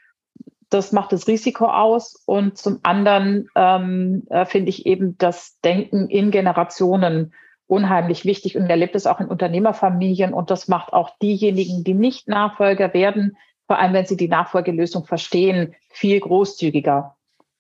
Das 0.69 0.93
macht 0.93 1.11
das 1.11 1.27
Risiko 1.27 1.65
aus. 1.65 2.23
Und 2.25 2.57
zum 2.57 2.79
anderen 2.83 3.49
ähm, 3.53 4.23
äh, 4.29 4.45
finde 4.45 4.69
ich 4.69 4.85
eben 4.85 5.17
das 5.17 5.59
Denken 5.59 6.07
in 6.07 6.31
Generationen 6.31 7.33
unheimlich 7.65 8.23
wichtig 8.23 8.55
und 8.55 8.69
erlebt 8.69 8.95
es 8.95 9.07
auch 9.07 9.19
in 9.19 9.27
Unternehmerfamilien. 9.27 10.33
Und 10.33 10.51
das 10.51 10.69
macht 10.69 10.93
auch 10.93 11.09
diejenigen, 11.21 11.83
die 11.83 11.95
nicht 11.95 12.29
Nachfolger 12.29 12.93
werden, 12.93 13.35
vor 13.65 13.77
allem 13.77 13.91
wenn 13.91 14.05
sie 14.05 14.15
die 14.15 14.29
Nachfolgelösung 14.29 15.03
verstehen, 15.03 15.75
viel 15.89 16.21
großzügiger, 16.21 17.17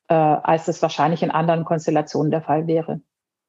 äh, 0.07 0.13
als 0.13 0.63
das 0.63 0.81
wahrscheinlich 0.81 1.23
in 1.23 1.31
anderen 1.31 1.65
Konstellationen 1.65 2.31
der 2.31 2.41
Fall 2.41 2.67
wäre. 2.67 3.01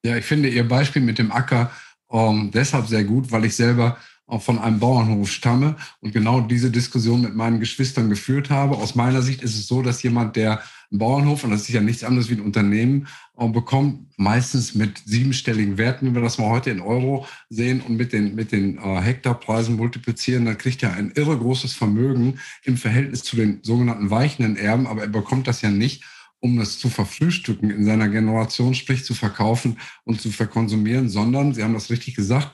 Ja, 0.05 0.17
ich 0.17 0.25
finde 0.25 0.49
Ihr 0.49 0.67
Beispiel 0.67 1.03
mit 1.03 1.19
dem 1.19 1.33
Acker 1.33 1.71
ähm, 2.11 2.51
deshalb 2.53 2.87
sehr 2.87 3.05
gut, 3.05 3.31
weil 3.33 3.45
ich 3.45 3.57
selber 3.57 3.99
auch 4.27 4.43
von 4.43 4.59
einem 4.59 4.79
Bauernhof 4.79 5.31
stamme 5.31 5.77
und 6.01 6.13
genau 6.13 6.41
diese 6.43 6.71
Diskussion 6.71 7.23
mit 7.23 7.35
meinen 7.35 7.61
Geschwistern 7.61 8.11
geführt 8.11 8.51
habe. 8.51 8.77
Aus 8.77 8.95
meiner 8.95 9.23
Sicht 9.23 9.43
ist 9.43 9.57
es 9.57 9.67
so, 9.67 9.81
dass 9.81 10.03
jemand, 10.03 10.37
der 10.37 10.63
einen 10.91 10.99
Bauernhof, 10.99 11.45
und 11.45 11.51
das 11.51 11.63
ist 11.63 11.71
ja 11.71 11.81
nichts 11.81 12.05
anderes 12.05 12.29
wie 12.29 12.35
ein 12.35 12.43
Unternehmen, 12.43 13.09
äh, 13.39 13.49
bekommt, 13.49 14.07
meistens 14.19 14.75
mit 14.75 14.99
siebenstelligen 15.07 15.79
Werten, 15.79 16.07
wenn 16.07 16.15
wir 16.15 16.23
das 16.23 16.39
mal 16.39 16.51
heute 16.51 16.71
in 16.71 16.81
Euro 16.81 17.27
sehen 17.49 17.81
und 17.81 17.97
mit 17.97 18.13
den, 18.13 18.35
mit 18.35 18.53
den 18.53 18.77
äh, 18.79 19.01
Hektarpreisen 19.01 19.77
multiplizieren, 19.77 20.45
dann 20.45 20.59
kriegt 20.59 20.83
er 20.83 20.93
ein 20.93 21.11
irre 21.15 21.37
großes 21.37 21.73
Vermögen 21.73 22.39
im 22.65 22.77
Verhältnis 22.77 23.23
zu 23.23 23.35
den 23.37 23.61
sogenannten 23.63 24.11
weichenden 24.11 24.57
Erben, 24.57 24.87
aber 24.87 25.03
er 25.03 25.09
bekommt 25.09 25.47
das 25.49 25.63
ja 25.63 25.71
nicht 25.71 26.05
um 26.41 26.57
das 26.57 26.79
zu 26.79 26.89
verfrühstücken 26.89 27.71
in 27.71 27.85
seiner 27.85 28.09
Generation, 28.09 28.75
sprich 28.75 29.05
zu 29.05 29.15
verkaufen 29.15 29.79
und 30.05 30.21
zu 30.21 30.31
verkonsumieren, 30.31 31.09
sondern, 31.09 31.55
Sie 31.55 31.63
haben 31.63 31.75
das 31.75 31.91
richtig 31.91 32.15
gesagt, 32.15 32.53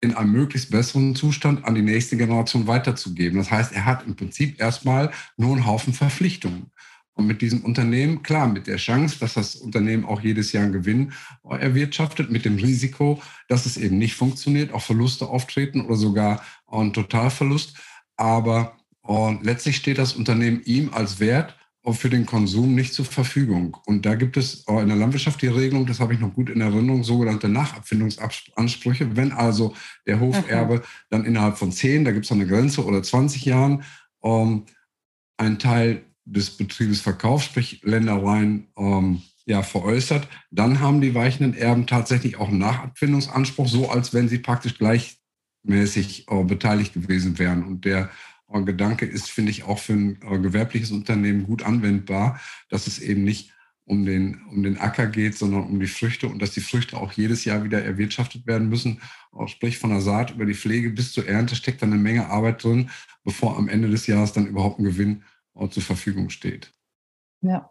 in 0.00 0.14
einem 0.14 0.32
möglichst 0.32 0.70
besseren 0.70 1.14
Zustand 1.16 1.64
an 1.64 1.74
die 1.74 1.82
nächste 1.82 2.16
Generation 2.16 2.66
weiterzugeben. 2.66 3.38
Das 3.38 3.50
heißt, 3.50 3.72
er 3.72 3.86
hat 3.86 4.06
im 4.06 4.14
Prinzip 4.14 4.60
erstmal 4.60 5.10
nur 5.36 5.56
einen 5.56 5.66
Haufen 5.66 5.92
Verpflichtungen. 5.92 6.70
Und 7.14 7.26
mit 7.26 7.40
diesem 7.40 7.64
Unternehmen, 7.64 8.22
klar, 8.22 8.46
mit 8.46 8.66
der 8.66 8.76
Chance, 8.76 9.18
dass 9.18 9.34
das 9.34 9.56
Unternehmen 9.56 10.04
auch 10.04 10.20
jedes 10.20 10.52
Jahr 10.52 10.64
einen 10.64 10.74
Gewinn 10.74 11.12
erwirtschaftet, 11.48 12.30
mit 12.30 12.44
dem 12.44 12.56
Risiko, 12.56 13.22
dass 13.48 13.64
es 13.64 13.78
eben 13.78 13.96
nicht 13.96 14.14
funktioniert, 14.14 14.70
auch 14.70 14.82
Verluste 14.82 15.26
auftreten 15.26 15.80
oder 15.80 15.96
sogar 15.96 16.42
einen 16.66 16.92
Totalverlust. 16.92 17.78
Aber 18.18 18.76
letztlich 19.40 19.76
steht 19.76 19.96
das 19.96 20.12
Unternehmen 20.12 20.60
ihm 20.66 20.92
als 20.92 21.18
Wert 21.18 21.56
für 21.92 22.10
den 22.10 22.26
Konsum 22.26 22.74
nicht 22.74 22.94
zur 22.94 23.04
Verfügung. 23.04 23.76
Und 23.86 24.06
da 24.06 24.14
gibt 24.14 24.36
es 24.36 24.64
in 24.68 24.88
der 24.88 24.96
Landwirtschaft 24.96 25.40
die 25.42 25.46
Regelung, 25.46 25.86
das 25.86 26.00
habe 26.00 26.14
ich 26.14 26.20
noch 26.20 26.34
gut 26.34 26.50
in 26.50 26.60
Erinnerung, 26.60 27.04
sogenannte 27.04 27.48
Nachabfindungsansprüche. 27.48 29.16
Wenn 29.16 29.32
also 29.32 29.74
der 30.06 30.20
Hoferbe 30.20 30.82
dann 31.10 31.24
innerhalb 31.24 31.58
von 31.58 31.70
10, 31.70 32.04
da 32.04 32.12
gibt 32.12 32.24
es 32.24 32.32
eine 32.32 32.46
Grenze, 32.46 32.84
oder 32.84 33.02
20 33.02 33.44
Jahren 33.44 33.84
ähm, 34.22 34.64
einen 35.36 35.58
Teil 35.58 36.04
des 36.24 36.50
Betriebes 36.50 37.00
verkauft, 37.00 37.46
sprich 37.46 37.82
Ländereien 37.84 38.66
ähm, 38.76 39.22
ja, 39.44 39.62
veräußert, 39.62 40.28
dann 40.50 40.80
haben 40.80 41.00
die 41.00 41.14
weichenden 41.14 41.54
Erben 41.54 41.86
tatsächlich 41.86 42.36
auch 42.36 42.48
einen 42.48 42.58
Nachabfindungsanspruch, 42.58 43.68
so 43.68 43.90
als 43.90 44.12
wenn 44.12 44.28
sie 44.28 44.38
praktisch 44.38 44.76
gleichmäßig 44.76 46.26
äh, 46.28 46.42
beteiligt 46.42 46.94
gewesen 46.94 47.38
wären. 47.38 47.64
Und 47.64 47.84
der 47.84 48.10
Gedanke 48.48 49.06
ist, 49.06 49.30
finde 49.30 49.50
ich, 49.50 49.64
auch 49.64 49.78
für 49.78 49.92
ein 49.92 50.18
gewerbliches 50.42 50.90
Unternehmen 50.90 51.44
gut 51.44 51.64
anwendbar, 51.64 52.40
dass 52.68 52.86
es 52.86 52.98
eben 52.98 53.24
nicht 53.24 53.52
um 53.84 54.04
den, 54.04 54.42
um 54.50 54.62
den 54.62 54.78
Acker 54.78 55.06
geht, 55.06 55.38
sondern 55.38 55.64
um 55.64 55.78
die 55.78 55.86
Früchte 55.86 56.26
und 56.26 56.42
dass 56.42 56.50
die 56.50 56.60
Früchte 56.60 56.96
auch 56.96 57.12
jedes 57.12 57.44
Jahr 57.44 57.62
wieder 57.62 57.84
erwirtschaftet 57.84 58.46
werden 58.46 58.68
müssen. 58.68 59.00
Sprich 59.46 59.78
von 59.78 59.90
der 59.90 60.00
Saat 60.00 60.32
über 60.32 60.44
die 60.44 60.54
Pflege 60.54 60.90
bis 60.90 61.12
zur 61.12 61.28
Ernte 61.28 61.54
steckt 61.54 61.82
dann 61.82 61.92
eine 61.92 62.02
Menge 62.02 62.28
Arbeit 62.28 62.64
drin, 62.64 62.90
bevor 63.24 63.56
am 63.56 63.68
Ende 63.68 63.88
des 63.88 64.06
Jahres 64.06 64.32
dann 64.32 64.46
überhaupt 64.46 64.80
ein 64.80 64.84
Gewinn 64.84 65.22
zur 65.70 65.82
Verfügung 65.82 66.30
steht. 66.30 66.72
Ja. 67.42 67.70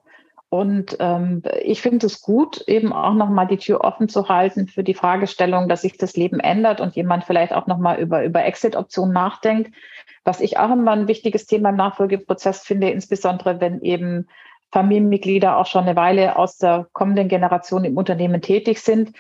Und 0.50 0.96
ähm, 1.00 1.42
ich 1.64 1.82
finde 1.82 2.06
es 2.06 2.22
gut, 2.22 2.64
eben 2.68 2.94
auch 2.94 3.14
nochmal 3.14 3.48
die 3.48 3.58
Tür 3.58 3.82
offen 3.82 4.08
zu 4.08 4.30
halten 4.30 4.68
für 4.68 4.84
die 4.84 4.94
Fragestellung, 4.94 5.68
dass 5.68 5.82
sich 5.82 5.98
das 5.98 6.16
Leben 6.16 6.40
ändert 6.40 6.80
und 6.80 6.96
jemand 6.96 7.26
vielleicht 7.26 7.52
auch 7.52 7.68
nochmal 7.68 8.00
über, 8.00 8.24
über 8.24 8.46
Exit-Optionen 8.46 9.14
nachdenkt. 9.14 9.76
Was 10.26 10.42
ich 10.42 10.58
auch 10.58 10.72
immer 10.72 10.92
ein 10.92 11.08
wichtiges 11.08 11.46
Thema 11.46 11.70
im 11.70 11.76
Nachfolgeprozess 11.76 12.64
finde, 12.64 12.90
insbesondere 12.90 13.62
wenn 13.62 13.82
eben 13.82 14.28
Familienmitglieder 14.72 15.56
auch 15.56 15.68
schon 15.68 15.84
eine 15.84 15.96
Weile 15.96 16.36
aus 16.36 16.58
der 16.58 16.88
kommenden 16.92 17.30
Generation 17.30 17.86
im 17.86 17.96
Unternehmen 17.96 18.42
tätig 18.42 18.82
sind, 18.82 19.14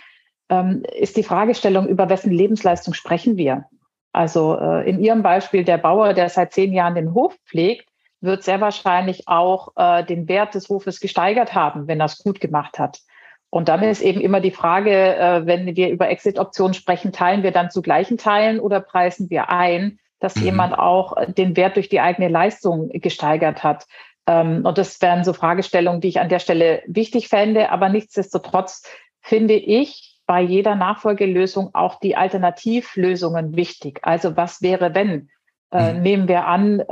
ähm, 0.49 0.83
ist 0.93 1.15
die 1.15 1.23
Fragestellung, 1.23 1.87
über 1.87 2.09
wessen 2.09 2.31
Lebensleistung 2.31 2.93
sprechen 2.93 3.37
wir? 3.37 3.65
Also 4.11 4.57
äh, 4.59 4.89
in 4.89 4.99
Ihrem 4.99 5.21
Beispiel 5.23 5.63
der 5.63 5.77
Bauer, 5.77 6.13
der 6.13 6.29
seit 6.29 6.53
zehn 6.53 6.73
Jahren 6.73 6.95
den 6.95 7.13
Hof 7.13 7.37
pflegt, 7.45 7.87
wird 8.21 8.43
sehr 8.43 8.59
wahrscheinlich 8.59 9.27
auch 9.27 9.73
äh, 9.75 10.03
den 10.03 10.27
Wert 10.27 10.55
des 10.55 10.69
Hofes 10.69 10.99
gesteigert 10.99 11.53
haben, 11.53 11.87
wenn 11.87 11.99
er 11.99 12.07
es 12.07 12.17
gut 12.17 12.39
gemacht 12.39 12.79
hat. 12.79 13.01
Und 13.49 13.69
dann 13.69 13.83
ist 13.83 14.01
eben 14.01 14.19
immer 14.19 14.41
die 14.41 14.51
Frage, 14.51 15.15
äh, 15.15 15.45
wenn 15.45 15.75
wir 15.75 15.89
über 15.89 16.09
Exit-Optionen 16.09 16.73
sprechen, 16.73 17.13
teilen 17.13 17.43
wir 17.43 17.51
dann 17.51 17.69
zu 17.69 17.81
gleichen 17.81 18.17
Teilen 18.17 18.59
oder 18.59 18.81
preisen 18.81 19.29
wir 19.29 19.49
ein, 19.49 19.99
dass 20.25 20.35
mhm. 20.35 20.43
jemand 20.43 20.77
auch 20.77 21.15
den 21.27 21.55
Wert 21.55 21.75
durch 21.75 21.87
die 21.87 22.01
eigene 22.01 22.27
Leistung 22.27 22.89
gesteigert 22.89 23.63
hat. 23.63 23.85
Ähm, 24.25 24.65
und 24.65 24.77
das 24.79 24.99
wären 24.99 25.23
so 25.23 25.33
Fragestellungen, 25.33 26.01
die 26.01 26.07
ich 26.07 26.19
an 26.19 26.29
der 26.29 26.39
Stelle 26.39 26.81
wichtig 26.87 27.29
fände. 27.29 27.69
Aber 27.69 27.89
nichtsdestotrotz 27.89 28.83
finde 29.21 29.53
ich 29.53 30.19
bei 30.25 30.41
jeder 30.41 30.73
Nachfolgelösung 30.73 31.75
auch 31.75 31.99
die 31.99 32.15
Alternativlösungen 32.15 33.55
wichtig. 33.55 33.99
Also 34.01 34.35
was 34.35 34.63
wäre, 34.63 34.95
wenn? 34.95 35.29
Äh, 35.71 35.93
mhm. 35.93 36.01
nehmen 36.01 36.27
wir 36.27 36.47
an, 36.47 36.79
äh, 36.79 36.85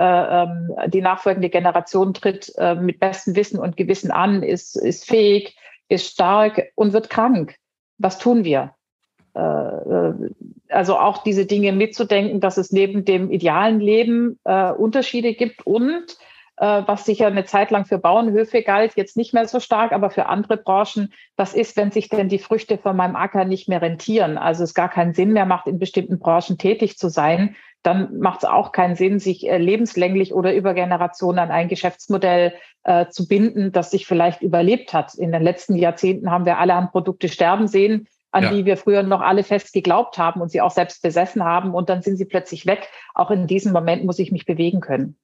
ähm, 0.43 0.75
die 0.87 1.01
nachfolgende 1.01 1.49
Generation 1.49 2.13
tritt 2.13 2.53
äh, 2.57 2.75
mit 2.75 2.99
bestem 2.99 3.35
Wissen 3.35 3.59
und 3.59 3.77
Gewissen 3.77 4.11
an, 4.11 4.43
ist, 4.43 4.75
ist 4.75 5.05
fähig, 5.05 5.57
ist 5.89 6.11
stark 6.11 6.71
und 6.75 6.93
wird 6.93 7.09
krank. 7.09 7.55
Was 7.97 8.19
tun 8.19 8.43
wir? 8.43 8.75
Äh, 9.35 9.39
äh, 9.39 10.13
also 10.69 10.97
auch 10.97 11.23
diese 11.23 11.45
Dinge 11.45 11.71
mitzudenken, 11.71 12.39
dass 12.39 12.57
es 12.57 12.71
neben 12.71 13.05
dem 13.05 13.31
idealen 13.31 13.79
Leben 13.79 14.39
äh, 14.43 14.71
Unterschiede 14.71 15.33
gibt 15.33 15.65
und 15.65 16.17
was 16.55 17.05
sicher 17.05 17.25
eine 17.25 17.45
Zeit 17.45 17.71
lang 17.71 17.85
für 17.85 17.97
Bauernhöfe 17.97 18.61
galt, 18.61 18.93
jetzt 18.95 19.17
nicht 19.17 19.33
mehr 19.33 19.47
so 19.47 19.59
stark, 19.59 19.91
aber 19.91 20.11
für 20.11 20.27
andere 20.27 20.55
Branchen, 20.55 21.11
was 21.35 21.55
ist, 21.55 21.75
wenn 21.75 21.89
sich 21.89 22.09
denn 22.09 22.29
die 22.29 22.37
Früchte 22.37 22.77
von 22.77 22.95
meinem 22.95 23.15
Acker 23.15 23.43
nicht 23.43 23.67
mehr 23.67 23.81
rentieren? 23.81 24.37
Also 24.37 24.63
es 24.63 24.75
gar 24.75 24.87
keinen 24.87 25.15
Sinn 25.15 25.33
mehr 25.33 25.47
macht, 25.47 25.65
in 25.65 25.79
bestimmten 25.79 26.19
Branchen 26.19 26.59
tätig 26.59 26.99
zu 26.99 27.09
sein, 27.09 27.55
dann 27.81 28.19
macht 28.19 28.43
es 28.43 28.49
auch 28.49 28.71
keinen 28.71 28.95
Sinn, 28.95 29.17
sich 29.17 29.41
lebenslänglich 29.41 30.31
oder 30.31 30.53
über 30.53 30.75
Generationen 30.75 31.39
an 31.39 31.49
ein 31.49 31.69
Geschäftsmodell 31.69 32.53
äh, 32.83 33.07
zu 33.09 33.27
binden, 33.27 33.71
das 33.71 33.89
sich 33.89 34.05
vielleicht 34.05 34.43
überlebt 34.43 34.93
hat. 34.93 35.15
In 35.15 35.31
den 35.31 35.41
letzten 35.41 35.75
Jahrzehnten 35.75 36.29
haben 36.29 36.45
wir 36.45 36.59
alle 36.59 36.75
an 36.75 36.91
Produkte 36.91 37.29
sterben 37.29 37.67
sehen, 37.67 38.07
an 38.33 38.43
ja. 38.43 38.51
die 38.51 38.65
wir 38.65 38.77
früher 38.77 39.03
noch 39.03 39.21
alle 39.21 39.43
fest 39.43 39.73
geglaubt 39.73 40.17
haben 40.17 40.41
und 40.41 40.49
sie 40.49 40.59
auch 40.59 40.71
selbst 40.71 41.01
besessen 41.03 41.43
haben. 41.43 41.73
Und 41.73 41.89
dann 41.89 42.01
sind 42.01 42.17
sie 42.17 42.25
plötzlich 42.25 42.65
weg. 42.65 42.89
Auch 43.13 43.29
in 43.29 43.45
diesem 43.47 43.71
Moment 43.71 44.03
muss 44.05 44.19
ich 44.19 44.31
mich 44.31 44.45
bewegen 44.45 44.81
können. 44.81 45.17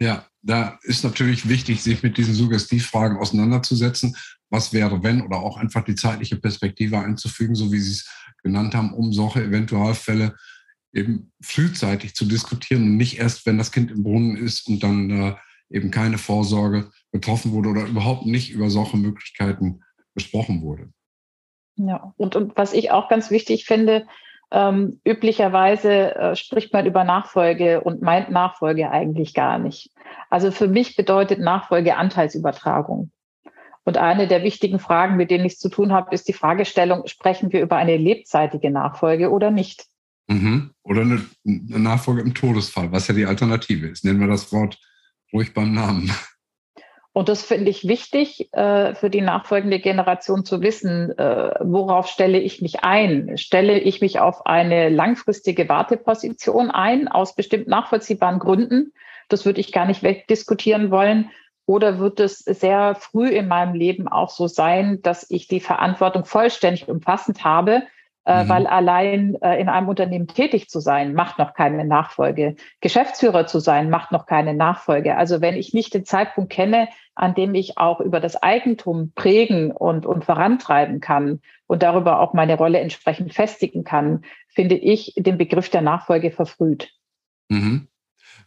Ja, 0.00 0.26
da 0.42 0.78
ist 0.82 1.04
natürlich 1.04 1.48
wichtig, 1.48 1.82
sich 1.82 2.02
mit 2.02 2.16
diesen 2.18 2.34
Suggestivfragen 2.34 3.18
auseinanderzusetzen. 3.18 4.16
Was 4.48 4.72
wäre, 4.72 5.02
wenn, 5.04 5.22
oder 5.22 5.36
auch 5.36 5.58
einfach 5.58 5.84
die 5.84 5.94
zeitliche 5.94 6.36
Perspektive 6.36 6.98
einzufügen, 6.98 7.54
so 7.54 7.70
wie 7.70 7.78
Sie 7.78 7.92
es 7.92 8.10
genannt 8.42 8.74
haben, 8.74 8.94
um 8.94 9.12
solche 9.12 9.44
Eventualfälle 9.44 10.34
eben 10.92 11.30
frühzeitig 11.40 12.14
zu 12.14 12.24
diskutieren 12.24 12.82
und 12.82 12.96
nicht 12.96 13.18
erst, 13.18 13.46
wenn 13.46 13.58
das 13.58 13.70
Kind 13.70 13.92
im 13.92 14.02
Brunnen 14.02 14.36
ist 14.36 14.66
und 14.66 14.82
dann 14.82 15.10
äh, 15.10 15.34
eben 15.70 15.92
keine 15.92 16.18
Vorsorge 16.18 16.90
getroffen 17.12 17.52
wurde 17.52 17.68
oder 17.68 17.86
überhaupt 17.86 18.26
nicht 18.26 18.50
über 18.50 18.70
solche 18.70 18.96
Möglichkeiten 18.96 19.82
gesprochen 20.14 20.62
wurde. 20.62 20.90
Ja, 21.76 22.12
und, 22.16 22.36
und 22.36 22.56
was 22.56 22.72
ich 22.72 22.90
auch 22.90 23.08
ganz 23.08 23.30
wichtig 23.30 23.64
finde, 23.64 24.06
ähm, 24.52 25.00
üblicherweise 25.04 26.14
äh, 26.14 26.36
spricht 26.36 26.72
man 26.72 26.86
über 26.86 27.04
Nachfolge 27.04 27.80
und 27.80 28.02
meint 28.02 28.30
Nachfolge 28.30 28.90
eigentlich 28.90 29.32
gar 29.32 29.58
nicht. 29.58 29.90
Also 30.28 30.50
für 30.50 30.68
mich 30.68 30.96
bedeutet 30.96 31.38
Nachfolge 31.38 31.96
Anteilsübertragung. 31.96 33.12
Und 33.84 33.96
eine 33.96 34.26
der 34.28 34.42
wichtigen 34.42 34.78
Fragen, 34.78 35.16
mit 35.16 35.30
denen 35.30 35.44
ich 35.44 35.54
es 35.54 35.58
zu 35.58 35.68
tun 35.68 35.92
habe, 35.92 36.14
ist 36.14 36.28
die 36.28 36.32
Fragestellung, 36.32 37.06
sprechen 37.06 37.52
wir 37.52 37.62
über 37.62 37.76
eine 37.76 37.96
lebzeitige 37.96 38.70
Nachfolge 38.70 39.30
oder 39.30 39.50
nicht? 39.50 39.86
Mhm. 40.28 40.72
Oder 40.82 41.02
eine, 41.02 41.24
eine 41.44 41.80
Nachfolge 41.80 42.20
im 42.20 42.34
Todesfall, 42.34 42.92
was 42.92 43.08
ja 43.08 43.14
die 43.14 43.26
Alternative 43.26 43.88
ist. 43.88 44.04
Nennen 44.04 44.20
wir 44.20 44.28
das 44.28 44.52
Wort 44.52 44.78
ruhig 45.32 45.54
beim 45.54 45.72
Namen. 45.72 46.10
Und 47.12 47.28
das 47.28 47.42
finde 47.42 47.70
ich 47.70 47.88
wichtig 47.88 48.52
äh, 48.52 48.94
für 48.94 49.10
die 49.10 49.20
nachfolgende 49.20 49.80
Generation 49.80 50.44
zu 50.44 50.62
wissen, 50.62 51.10
äh, 51.18 51.54
worauf 51.60 52.06
stelle 52.06 52.38
ich 52.38 52.62
mich 52.62 52.84
ein? 52.84 53.36
Stelle 53.36 53.80
ich 53.80 54.00
mich 54.00 54.20
auf 54.20 54.46
eine 54.46 54.90
langfristige 54.90 55.68
Warteposition 55.68 56.70
ein, 56.70 57.08
aus 57.08 57.34
bestimmt 57.34 57.66
nachvollziehbaren 57.66 58.38
Gründen? 58.38 58.92
Das 59.28 59.44
würde 59.44 59.60
ich 59.60 59.72
gar 59.72 59.86
nicht 59.86 60.04
wegdiskutieren 60.04 60.92
wollen. 60.92 61.30
Oder 61.66 61.98
wird 61.98 62.20
es 62.20 62.38
sehr 62.38 62.94
früh 62.94 63.28
in 63.28 63.48
meinem 63.48 63.74
Leben 63.74 64.06
auch 64.06 64.30
so 64.30 64.46
sein, 64.46 65.02
dass 65.02 65.28
ich 65.30 65.48
die 65.48 65.60
Verantwortung 65.60 66.24
vollständig 66.24 66.88
umfassend 66.88 67.44
habe 67.44 67.82
mhm. 68.26 68.48
weil 68.48 68.66
allein 68.66 69.36
äh, 69.42 69.60
in 69.60 69.68
einem 69.68 69.88
Unternehmen 69.88 70.26
tätig 70.26 70.68
zu 70.68 70.80
sein, 70.80 71.14
macht 71.14 71.38
noch 71.38 71.54
keine 71.54 71.84
Nachfolge. 71.84 72.56
Geschäftsführer 72.80 73.46
zu 73.46 73.60
sein, 73.60 73.90
macht 73.90 74.12
noch 74.12 74.26
keine 74.26 74.54
Nachfolge. 74.54 75.16
Also 75.16 75.40
wenn 75.40 75.56
ich 75.56 75.74
nicht 75.74 75.94
den 75.94 76.04
Zeitpunkt 76.04 76.52
kenne, 76.52 76.88
an 77.14 77.34
dem 77.34 77.54
ich 77.54 77.78
auch 77.78 78.00
über 78.00 78.20
das 78.20 78.42
Eigentum 78.42 79.12
prägen 79.14 79.72
und, 79.72 80.06
und 80.06 80.24
vorantreiben 80.24 81.00
kann 81.00 81.40
und 81.66 81.82
darüber 81.82 82.20
auch 82.20 82.32
meine 82.32 82.56
Rolle 82.56 82.80
entsprechend 82.80 83.34
festigen 83.34 83.84
kann, 83.84 84.24
finde 84.48 84.76
ich 84.76 85.14
den 85.16 85.38
Begriff 85.38 85.68
der 85.70 85.82
Nachfolge 85.82 86.30
verfrüht. 86.30 86.92
Mhm 87.48 87.88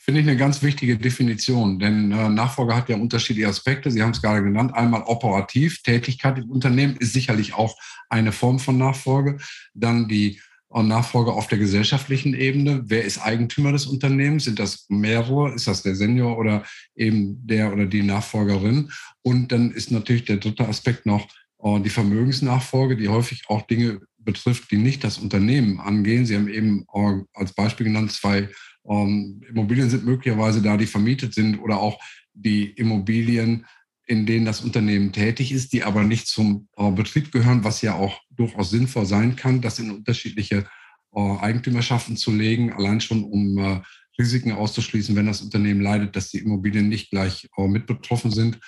finde 0.04 0.20
ich 0.20 0.28
eine 0.28 0.36
ganz 0.36 0.62
wichtige 0.62 0.98
Definition, 0.98 1.80
denn 1.80 2.12
äh, 2.12 2.28
Nachfolge 2.28 2.76
hat 2.76 2.90
ja 2.90 2.98
unterschiedliche 2.98 3.48
Aspekte. 3.48 3.90
Sie 3.90 4.04
haben 4.04 4.12
es 4.12 4.22
gerade 4.22 4.44
genannt. 4.44 4.74
Einmal 4.76 5.04
operativ, 5.04 5.82
Tätigkeit 5.82 6.38
im 6.38 6.52
Unternehmen 6.52 6.98
ist 6.98 7.14
sicherlich 7.14 7.54
auch 7.54 7.78
eine 8.10 8.34
Form 8.34 8.60
von 8.60 8.78
Nachfolge. 8.78 9.38
Dann 9.74 10.10
die 10.10 10.42
Nachfolger 10.82 11.34
auf 11.34 11.48
der 11.48 11.60
gesellschaftlichen 11.60 12.34
Ebene. 12.34 12.82
Wer 12.86 13.04
ist 13.04 13.24
Eigentümer 13.24 13.72
des 13.72 13.86
Unternehmens? 13.86 14.46
Sind 14.46 14.58
das 14.58 14.88
mehrere? 14.90 15.54
Ist 15.54 15.68
das 15.68 15.84
der 15.84 15.96
Senior 15.96 16.38
oder 16.38 16.64
eben 16.96 17.46
der 17.46 17.72
oder 17.72 17.86
die 17.86 18.02
Nachfolgerin? 18.02 18.90
Und 19.22 19.52
dann 19.52 19.72
ist 19.72 19.92
natürlich 19.92 20.26
der 20.26 20.38
dritte 20.38 20.68
Aspekt 20.68 21.06
noch 21.06 21.28
äh, 21.64 21.80
die 21.80 21.92
Vermögensnachfolge, 21.92 22.98
die 22.98 23.08
häufig 23.08 23.44
auch 23.48 23.62
Dinge 23.68 24.02
betrifft, 24.18 24.72
die 24.72 24.78
nicht 24.78 25.04
das 25.04 25.20
Unternehmen 25.20 25.80
angehen. 25.80 26.26
Sie 26.26 26.36
haben 26.36 26.48
eben 26.48 26.86
äh, 26.94 27.22
als 27.34 27.54
Beispiel 27.54 27.86
genannt, 27.86 28.12
zwei 28.12 28.50
ähm, 28.88 29.42
Immobilien 29.50 29.90
sind 29.90 30.06
möglicherweise 30.06 30.62
da, 30.62 30.78
die 30.78 30.86
vermietet 30.86 31.34
sind 31.34 31.60
oder 31.60 31.80
auch 31.80 32.00
die 32.34 32.72
Immobilien, 32.72 33.66
in 34.06 34.26
denen 34.26 34.46
das 34.46 34.62
Unternehmen 34.62 35.12
tätig 35.12 35.52
ist, 35.52 35.74
die 35.74 35.84
aber 35.84 36.04
nicht 36.04 36.28
zum 36.28 36.68
äh, 36.78 36.92
Betrieb 36.92 37.32
gehören, 37.32 37.64
was 37.64 37.82
ja 37.82 37.96
auch 37.96 38.20
durchaus 38.30 38.70
sinnvoll 38.70 39.06
sein 39.06 39.36
kann, 39.36 39.62
das 39.62 39.80
in 39.80 39.92
unterschiedliche 39.92 40.66
äh, 41.16 41.38
Eigentümerschaften 41.40 42.18
zu 42.18 42.32
legen, 42.32 42.74
allein 42.74 43.00
schon 43.00 43.24
um 43.24 43.58
äh, 43.58 43.82
Risiken 44.20 44.52
auszuschließen, 44.52 45.16
wenn 45.16 45.26
das 45.26 45.42
Unternehmen 45.42 45.82
leidet, 45.82 46.16
dass 46.16 46.30
die 46.30 46.40
Immobilien 46.40 46.90
nicht 46.90 47.12
gleich 47.12 47.50
äh, 47.58 47.68
mit 47.68 47.88
betroffen 47.88 48.32
sind. 48.32 48.60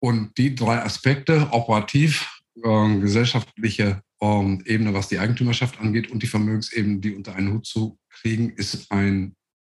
Und 0.00 0.36
die 0.38 0.54
drei 0.54 0.82
Aspekte, 0.82 1.48
operativ, 1.52 2.40
äh, 2.62 2.98
gesellschaftliche 2.98 4.02
ähm, 4.20 4.62
Ebene, 4.66 4.94
was 4.94 5.08
die 5.08 5.18
Eigentümerschaft 5.18 5.80
angeht 5.80 6.10
und 6.10 6.22
die 6.22 6.26
Vermögensebene, 6.26 6.98
die 6.98 7.14
unter 7.14 7.34
einen 7.34 7.52
Hut 7.52 7.66
zu 7.66 7.98
kriegen, 8.10 8.50
ist 8.50 8.90
ein 8.90 9.34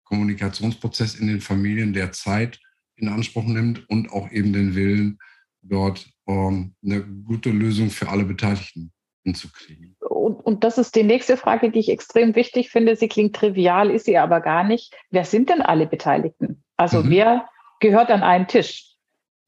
Kommunikationsprozess 0.05 1.14
in 1.14 1.29
den 1.29 1.40
Familien, 1.40 1.92
der 1.92 2.12
Zeit 2.12 2.59
in 2.96 3.09
Anspruch 3.09 3.44
nimmt 3.44 3.88
und 3.88 4.12
auch 4.12 4.31
eben 4.31 4.53
den 4.53 4.74
Willen, 4.74 5.18
dort 5.62 6.09
ähm, 6.26 6.74
eine 6.85 7.03
gute 7.03 7.50
Lösung 7.50 7.90
für 7.90 8.09
alle 8.09 8.24
Beteiligten 8.24 8.92
hinzukriegen. 9.24 9.96
Und, 10.00 10.40
und 10.40 10.64
das 10.64 10.79
ist 10.79 10.94
die 10.96 11.03
nächste 11.03 11.37
Frage, 11.37 11.70
die 11.70 11.81
ich 11.81 11.90
extrem 11.90 12.35
wichtig 12.35 12.70
finde. 12.70 12.96
Sie 12.96 13.09
klingt 13.09 13.37
trivial, 13.37 13.90
ist 13.90 14.07
sie 14.07 14.18
aber 14.18 14.40
gar 14.40 14.64
nicht. 14.64 14.94
Wer 15.11 15.24
sind 15.24 15.50
denn 15.50 15.62
alle 15.62 15.87
Beteiligten? 15.87 16.62
Also 16.76 17.03
mhm. 17.03 17.11
wer 17.11 17.48
gehört 17.81 18.11
an 18.11 18.22
einen 18.22 18.46
Tisch? 18.46 18.89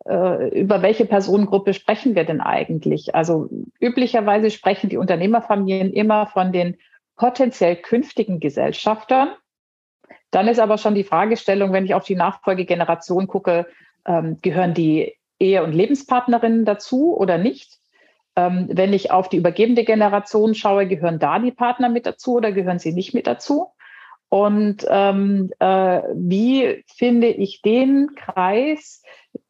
Äh, 0.04 0.58
über 0.58 0.82
welche 0.82 1.04
Personengruppe 1.04 1.74
sprechen 1.74 2.14
wir 2.14 2.24
denn 2.24 2.40
eigentlich? 2.40 3.14
Also 3.14 3.48
üblicherweise 3.80 4.50
sprechen 4.50 4.88
die 4.90 4.96
Unternehmerfamilien 4.96 5.92
immer 5.92 6.26
von 6.26 6.52
den 6.52 6.76
potenziell 7.16 7.76
künftigen 7.76 8.40
Gesellschaftern. 8.40 9.30
Dann 10.30 10.48
ist 10.48 10.58
aber 10.58 10.78
schon 10.78 10.94
die 10.94 11.04
Fragestellung, 11.04 11.72
wenn 11.72 11.84
ich 11.84 11.94
auf 11.94 12.04
die 12.04 12.16
Nachfolgegeneration 12.16 13.28
gucke, 13.28 13.66
ähm, 14.06 14.38
gehören 14.42 14.74
die 14.74 15.14
Ehe- 15.38 15.62
und 15.62 15.72
Lebenspartnerinnen 15.72 16.64
dazu 16.64 17.16
oder 17.16 17.38
nicht? 17.38 17.78
Ähm, 18.34 18.68
wenn 18.72 18.92
ich 18.92 19.10
auf 19.10 19.28
die 19.28 19.36
übergebende 19.36 19.84
Generation 19.84 20.54
schaue, 20.54 20.86
gehören 20.86 21.18
da 21.18 21.38
die 21.38 21.52
Partner 21.52 21.88
mit 21.88 22.06
dazu 22.06 22.36
oder 22.36 22.50
gehören 22.50 22.78
sie 22.78 22.92
nicht 22.92 23.12
mit 23.12 23.26
dazu? 23.26 23.68
Und 24.30 24.86
ähm, 24.88 25.50
äh, 25.58 26.02
wie 26.14 26.82
finde 26.86 27.28
ich 27.28 27.60
den 27.60 28.14
Kreis, 28.14 29.02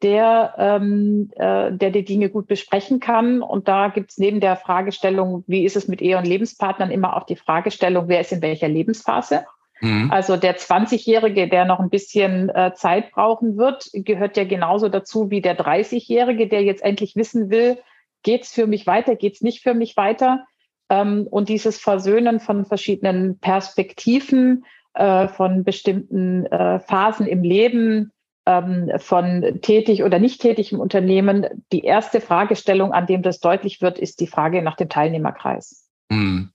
der, 0.02 0.54
ähm, 0.58 1.30
äh, 1.36 1.72
der 1.72 1.90
die 1.90 2.04
Dinge 2.04 2.28
gut 2.28 2.46
besprechen 2.46 3.00
kann? 3.00 3.42
Und 3.42 3.68
da 3.68 3.88
gibt 3.88 4.10
es 4.10 4.18
neben 4.18 4.40
der 4.40 4.56
Fragestellung, 4.56 5.44
wie 5.46 5.64
ist 5.64 5.76
es 5.76 5.88
mit 5.88 6.02
Ehe 6.02 6.18
und 6.18 6.26
Lebenspartnern, 6.26 6.90
immer 6.90 7.16
auch 7.16 7.24
die 7.24 7.36
Fragestellung, 7.36 8.08
wer 8.08 8.20
ist 8.20 8.32
in 8.32 8.42
welcher 8.42 8.68
Lebensphase? 8.68 9.44
Mhm. 9.80 10.10
Also 10.12 10.36
der 10.36 10.56
20-Jährige, 10.56 11.48
der 11.48 11.64
noch 11.64 11.80
ein 11.80 11.90
bisschen 11.90 12.48
äh, 12.50 12.72
Zeit 12.74 13.10
brauchen 13.10 13.56
wird, 13.56 13.90
gehört 13.92 14.36
ja 14.36 14.44
genauso 14.44 14.88
dazu 14.88 15.30
wie 15.30 15.40
der 15.40 15.58
30-Jährige, 15.58 16.48
der 16.48 16.62
jetzt 16.62 16.84
endlich 16.84 17.16
wissen 17.16 17.50
will, 17.50 17.78
geht 18.22 18.42
es 18.42 18.52
für 18.52 18.68
mich 18.68 18.86
weiter, 18.86 19.16
geht 19.16 19.34
es 19.34 19.40
nicht 19.40 19.60
für 19.60 19.74
mich 19.74 19.96
weiter? 19.96 20.44
Ähm, 20.88 21.26
und 21.28 21.48
dieses 21.48 21.78
Versöhnen 21.78 22.38
von 22.38 22.64
verschiedenen 22.64 23.38
Perspektiven, 23.40 24.64
äh, 24.94 25.26
von 25.26 25.64
bestimmten 25.64 26.46
äh, 26.46 26.78
Phasen 26.78 27.26
im 27.26 27.42
Leben, 27.42 28.11
von 28.44 29.60
tätig 29.62 30.02
oder 30.02 30.18
nicht 30.18 30.40
tätig 30.40 30.72
im 30.72 30.80
Unternehmen. 30.80 31.46
Die 31.70 31.84
erste 31.84 32.20
Fragestellung, 32.20 32.92
an 32.92 33.06
dem 33.06 33.22
das 33.22 33.38
deutlich 33.38 33.80
wird, 33.80 33.98
ist 33.98 34.18
die 34.20 34.26
Frage 34.26 34.62
nach 34.62 34.76
dem 34.76 34.88
Teilnehmerkreis. 34.88 35.88
Hm. 36.10 36.50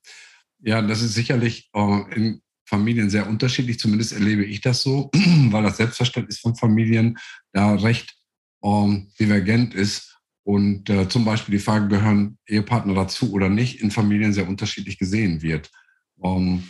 Ja, 0.59 0.81
das 0.81 1.01
ist 1.01 1.13
sicherlich 1.13 1.69
äh, 1.73 2.15
in 2.15 2.41
Familien 2.65 3.09
sehr 3.09 3.27
unterschiedlich. 3.27 3.79
Zumindest 3.79 4.13
erlebe 4.13 4.43
ich 4.43 4.61
das 4.61 4.81
so, 4.81 5.09
weil 5.49 5.63
das 5.63 5.77
Selbstverständnis 5.77 6.39
von 6.39 6.55
Familien 6.55 7.17
da 7.53 7.75
recht 7.75 8.17
ähm, 8.63 9.09
divergent 9.19 9.73
ist 9.73 10.17
und 10.43 10.89
äh, 10.89 11.07
zum 11.07 11.25
Beispiel 11.25 11.53
die 11.57 11.63
Frage, 11.63 11.87
gehören 11.87 12.37
Ehepartner 12.47 12.93
dazu 12.93 13.31
oder 13.31 13.49
nicht, 13.49 13.81
in 13.81 13.91
Familien 13.91 14.33
sehr 14.33 14.47
unterschiedlich 14.47 14.97
gesehen 14.97 15.41
wird. 15.41 15.69
Ähm, 16.23 16.63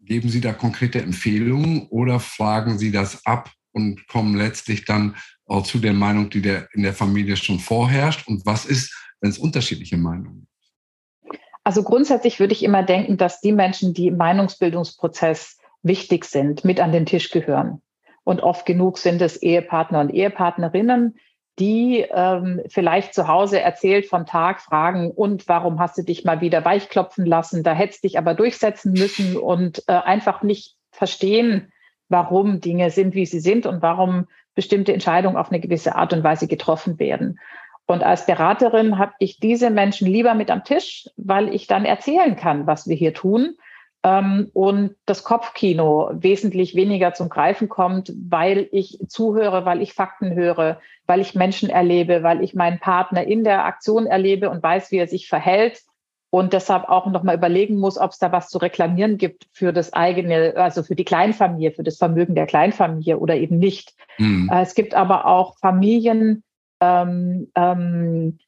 geben 0.00 0.28
Sie 0.28 0.40
da 0.40 0.52
konkrete 0.52 1.02
Empfehlungen 1.02 1.86
oder 1.88 2.20
fragen 2.20 2.78
Sie 2.78 2.92
das 2.92 3.24
ab 3.26 3.50
und 3.76 4.08
kommen 4.08 4.36
letztlich 4.36 4.86
dann 4.86 5.16
auch 5.44 5.62
zu 5.62 5.78
der 5.78 5.92
Meinung, 5.92 6.30
die 6.30 6.40
der, 6.40 6.66
in 6.72 6.82
der 6.82 6.94
Familie 6.94 7.36
schon 7.36 7.58
vorherrscht? 7.58 8.26
Und 8.26 8.46
was 8.46 8.64
ist, 8.64 8.92
wenn 9.20 9.30
es 9.30 9.38
unterschiedliche 9.38 9.98
Meinungen 9.98 10.40
gibt? 10.40 11.40
Also 11.62 11.82
grundsätzlich 11.82 12.40
würde 12.40 12.54
ich 12.54 12.64
immer 12.64 12.82
denken, 12.82 13.18
dass 13.18 13.40
die 13.40 13.52
Menschen, 13.52 13.92
die 13.92 14.06
im 14.06 14.16
Meinungsbildungsprozess 14.16 15.58
wichtig 15.82 16.24
sind, 16.24 16.64
mit 16.64 16.80
an 16.80 16.92
den 16.92 17.04
Tisch 17.04 17.30
gehören. 17.30 17.82
Und 18.24 18.40
oft 18.40 18.64
genug 18.64 18.98
sind 18.98 19.20
es 19.20 19.36
Ehepartner 19.36 20.00
und 20.00 20.10
Ehepartnerinnen, 20.10 21.18
die 21.58 22.06
ähm, 22.10 22.62
vielleicht 22.68 23.14
zu 23.14 23.28
Hause 23.28 23.60
erzählt 23.60 24.06
vom 24.06 24.24
Tag 24.24 24.62
fragen, 24.62 25.10
und 25.10 25.48
warum 25.48 25.78
hast 25.78 25.98
du 25.98 26.02
dich 26.02 26.24
mal 26.24 26.40
wieder 26.40 26.64
weichklopfen 26.64 27.26
lassen? 27.26 27.62
Da 27.62 27.74
hättest 27.74 28.04
dich 28.04 28.18
aber 28.18 28.34
durchsetzen 28.34 28.92
müssen 28.92 29.36
und 29.36 29.82
äh, 29.86 29.92
einfach 29.92 30.42
nicht 30.42 30.76
verstehen, 30.92 31.72
warum 32.08 32.60
Dinge 32.60 32.90
sind, 32.90 33.14
wie 33.14 33.26
sie 33.26 33.40
sind 33.40 33.66
und 33.66 33.82
warum 33.82 34.26
bestimmte 34.54 34.92
Entscheidungen 34.92 35.36
auf 35.36 35.50
eine 35.50 35.60
gewisse 35.60 35.96
Art 35.96 36.12
und 36.12 36.24
Weise 36.24 36.46
getroffen 36.46 36.98
werden. 36.98 37.38
Und 37.86 38.02
als 38.02 38.26
Beraterin 38.26 38.98
habe 38.98 39.12
ich 39.20 39.38
diese 39.38 39.70
Menschen 39.70 40.08
lieber 40.08 40.34
mit 40.34 40.50
am 40.50 40.64
Tisch, 40.64 41.08
weil 41.16 41.54
ich 41.54 41.66
dann 41.66 41.84
erzählen 41.84 42.34
kann, 42.34 42.66
was 42.66 42.88
wir 42.88 42.96
hier 42.96 43.14
tun 43.14 43.54
ähm, 44.02 44.50
und 44.54 44.96
das 45.04 45.22
Kopfkino 45.22 46.10
wesentlich 46.12 46.74
weniger 46.74 47.14
zum 47.14 47.28
Greifen 47.28 47.68
kommt, 47.68 48.12
weil 48.28 48.68
ich 48.72 48.98
zuhöre, 49.06 49.64
weil 49.64 49.82
ich 49.82 49.92
Fakten 49.92 50.34
höre, 50.34 50.80
weil 51.06 51.20
ich 51.20 51.36
Menschen 51.36 51.70
erlebe, 51.70 52.24
weil 52.24 52.42
ich 52.42 52.54
meinen 52.54 52.80
Partner 52.80 53.24
in 53.24 53.44
der 53.44 53.64
Aktion 53.64 54.06
erlebe 54.06 54.50
und 54.50 54.62
weiß, 54.62 54.90
wie 54.90 54.98
er 54.98 55.06
sich 55.06 55.28
verhält 55.28 55.82
und 56.30 56.52
deshalb 56.52 56.88
auch 56.88 57.06
nochmal 57.06 57.36
überlegen 57.36 57.78
muss, 57.78 57.98
ob 57.98 58.10
es 58.10 58.18
da 58.18 58.32
was 58.32 58.48
zu 58.48 58.58
reklamieren 58.58 59.16
gibt 59.16 59.46
für 59.52 59.72
das 59.72 59.92
eigene, 59.92 60.54
also 60.56 60.82
für 60.82 60.96
die 60.96 61.04
Kleinfamilie, 61.04 61.72
für 61.72 61.84
das 61.84 61.96
Vermögen 61.96 62.34
der 62.34 62.46
Kleinfamilie 62.46 63.18
oder 63.18 63.36
eben 63.36 63.58
nicht. 63.58 63.94
Mhm. 64.18 64.50
Es 64.52 64.74
gibt 64.74 64.94
aber 64.94 65.26
auch 65.26 65.56
Familien, 65.58 66.42
ähm, 66.80 67.50
ähm, 67.54 68.38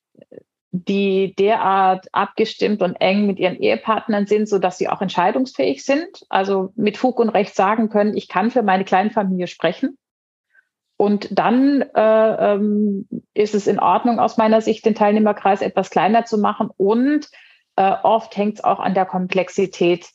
die 0.70 1.34
derart 1.34 2.08
abgestimmt 2.12 2.82
und 2.82 2.96
eng 2.96 3.26
mit 3.26 3.38
ihren 3.38 3.56
Ehepartnern 3.56 4.26
sind, 4.26 4.48
so 4.48 4.58
dass 4.58 4.76
sie 4.76 4.88
auch 4.88 5.00
entscheidungsfähig 5.00 5.84
sind, 5.84 6.26
also 6.28 6.72
mit 6.76 6.96
Fug 6.98 7.18
und 7.18 7.30
Recht 7.30 7.54
sagen 7.54 7.88
können, 7.88 8.16
ich 8.16 8.28
kann 8.28 8.50
für 8.50 8.62
meine 8.62 8.84
Kleinfamilie 8.84 9.46
sprechen. 9.46 9.96
Und 10.98 11.28
dann 11.30 11.82
äh, 11.94 12.54
ähm, 12.54 13.08
ist 13.32 13.54
es 13.54 13.68
in 13.68 13.78
Ordnung 13.78 14.18
aus 14.18 14.36
meiner 14.36 14.60
Sicht, 14.60 14.84
den 14.84 14.96
Teilnehmerkreis 14.96 15.62
etwas 15.62 15.90
kleiner 15.90 16.24
zu 16.24 16.38
machen. 16.38 16.70
Und 16.76 17.30
äh, 17.78 17.96
oft 18.02 18.36
hängt 18.36 18.58
es 18.58 18.64
auch 18.64 18.80
an 18.80 18.94
der 18.94 19.06
Komplexität 19.06 20.10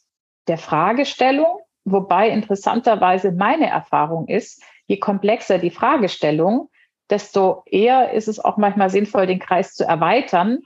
der 0.49 0.57
Fragestellung, 0.57 1.59
wobei 1.85 2.29
interessanterweise 2.29 3.31
meine 3.31 3.69
Erfahrung 3.69 4.27
ist, 4.27 4.61
je 4.87 4.97
komplexer 4.97 5.59
die 5.59 5.71
Fragestellung, 5.71 6.69
desto 7.09 7.63
eher 7.65 8.11
ist 8.11 8.27
es 8.27 8.39
auch 8.39 8.57
manchmal 8.57 8.89
sinnvoll, 8.89 9.27
den 9.27 9.39
Kreis 9.39 9.75
zu 9.75 9.85
erweitern, 9.85 10.59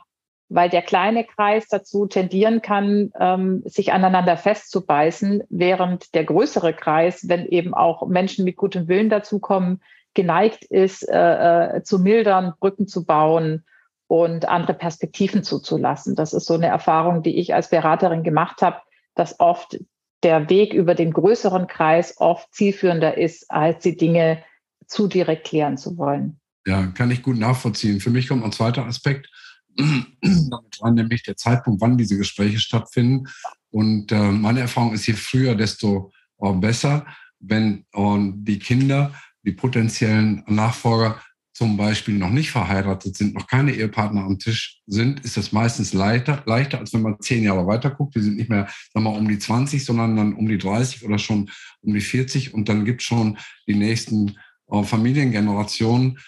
weil 0.49 0.69
der 0.69 0.81
kleine 0.81 1.23
Kreis 1.23 1.67
dazu 1.67 2.07
tendieren 2.07 2.63
kann, 2.63 3.11
ähm, 3.19 3.61
sich 3.65 3.93
aneinander 3.93 4.35
festzubeißen, 4.35 5.43
während 5.49 6.15
der 6.15 6.23
größere 6.23 6.73
Kreis, 6.73 7.29
wenn 7.29 7.45
eben 7.45 7.75
auch 7.75 8.07
Menschen 8.07 8.43
mit 8.43 8.55
gutem 8.55 8.87
Willen 8.87 9.11
dazukommen, 9.11 9.83
geneigt 10.15 10.65
ist, 10.65 11.07
äh, 11.07 11.75
äh, 11.75 11.83
zu 11.83 11.99
mildern, 11.99 12.55
Brücken 12.59 12.87
zu 12.87 13.05
bauen 13.05 13.65
und 14.07 14.47
andere 14.47 14.73
Perspektiven 14.73 15.43
zuzulassen. 15.43 16.15
Das 16.15 16.33
ist 16.33 16.45
so 16.45 16.53
eine 16.53 16.67
Erfahrung, 16.67 17.23
die 17.23 17.37
ich 17.37 17.53
als 17.53 17.69
Beraterin 17.69 18.23
gemacht 18.23 18.61
habe, 18.61 18.77
dass 19.15 19.39
oft 19.39 19.77
der 20.23 20.49
Weg 20.49 20.73
über 20.73 20.95
den 20.95 21.11
größeren 21.11 21.67
Kreis 21.67 22.15
oft 22.17 22.53
zielführender 22.53 23.17
ist, 23.17 23.49
als 23.51 23.83
die 23.83 23.97
Dinge 23.97 24.43
zu 24.87 25.07
direkt 25.07 25.47
klären 25.47 25.77
zu 25.77 25.97
wollen. 25.97 26.39
Ja, 26.65 26.87
kann 26.87 27.11
ich 27.11 27.21
gut 27.21 27.37
nachvollziehen. 27.37 27.99
Für 27.99 28.09
mich 28.09 28.27
kommt 28.27 28.43
ein 28.43 28.51
zweiter 28.51 28.85
Aspekt 28.85 29.29
damit 29.77 30.81
rein, 30.81 30.95
nämlich 30.95 31.23
der 31.23 31.37
Zeitpunkt, 31.37 31.81
wann 31.81 31.97
diese 31.97 32.17
Gespräche 32.17 32.59
stattfinden. 32.59 33.27
Und 33.69 34.11
äh, 34.11 34.31
meine 34.31 34.61
Erfahrung 34.61 34.93
ist, 34.93 35.07
je 35.07 35.13
früher, 35.13 35.55
desto 35.55 36.11
äh, 36.39 36.51
besser, 36.53 37.05
wenn 37.39 37.85
äh, 37.93 38.31
die 38.35 38.59
Kinder, 38.59 39.13
die 39.43 39.51
potenziellen 39.51 40.43
Nachfolger 40.47 41.21
zum 41.57 41.75
Beispiel 41.75 42.19
noch 42.19 42.29
nicht 42.29 42.51
verheiratet 42.51 43.17
sind, 43.17 43.33
noch 43.33 43.47
keine 43.47 43.73
Ehepartner 43.73 44.23
am 44.23 44.37
Tisch 44.37 44.79
sind, 44.85 45.25
ist 45.25 45.37
das 45.37 45.51
meistens 45.51 45.91
leichter, 45.91 46.43
leichter 46.45 46.77
als 46.77 46.93
wenn 46.93 47.01
man 47.01 47.19
zehn 47.19 47.41
Jahre 47.41 47.65
weiter 47.65 47.89
guckt. 47.89 48.13
Die 48.13 48.21
sind 48.21 48.37
nicht 48.37 48.51
mehr, 48.51 48.67
sagen 48.93 49.05
wir 49.05 49.13
um 49.13 49.27
die 49.27 49.39
20, 49.39 49.83
sondern 49.83 50.15
dann 50.15 50.33
um 50.35 50.47
die 50.47 50.59
30 50.59 51.03
oder 51.03 51.17
schon 51.17 51.49
um 51.81 51.95
die 51.95 52.01
40. 52.01 52.53
Und 52.53 52.69
dann 52.69 52.85
gibt 52.85 53.01
es 53.01 53.07
schon 53.07 53.39
die 53.65 53.73
nächsten 53.73 54.37
äh, 54.69 54.83
Familiengenerationen 54.83 56.19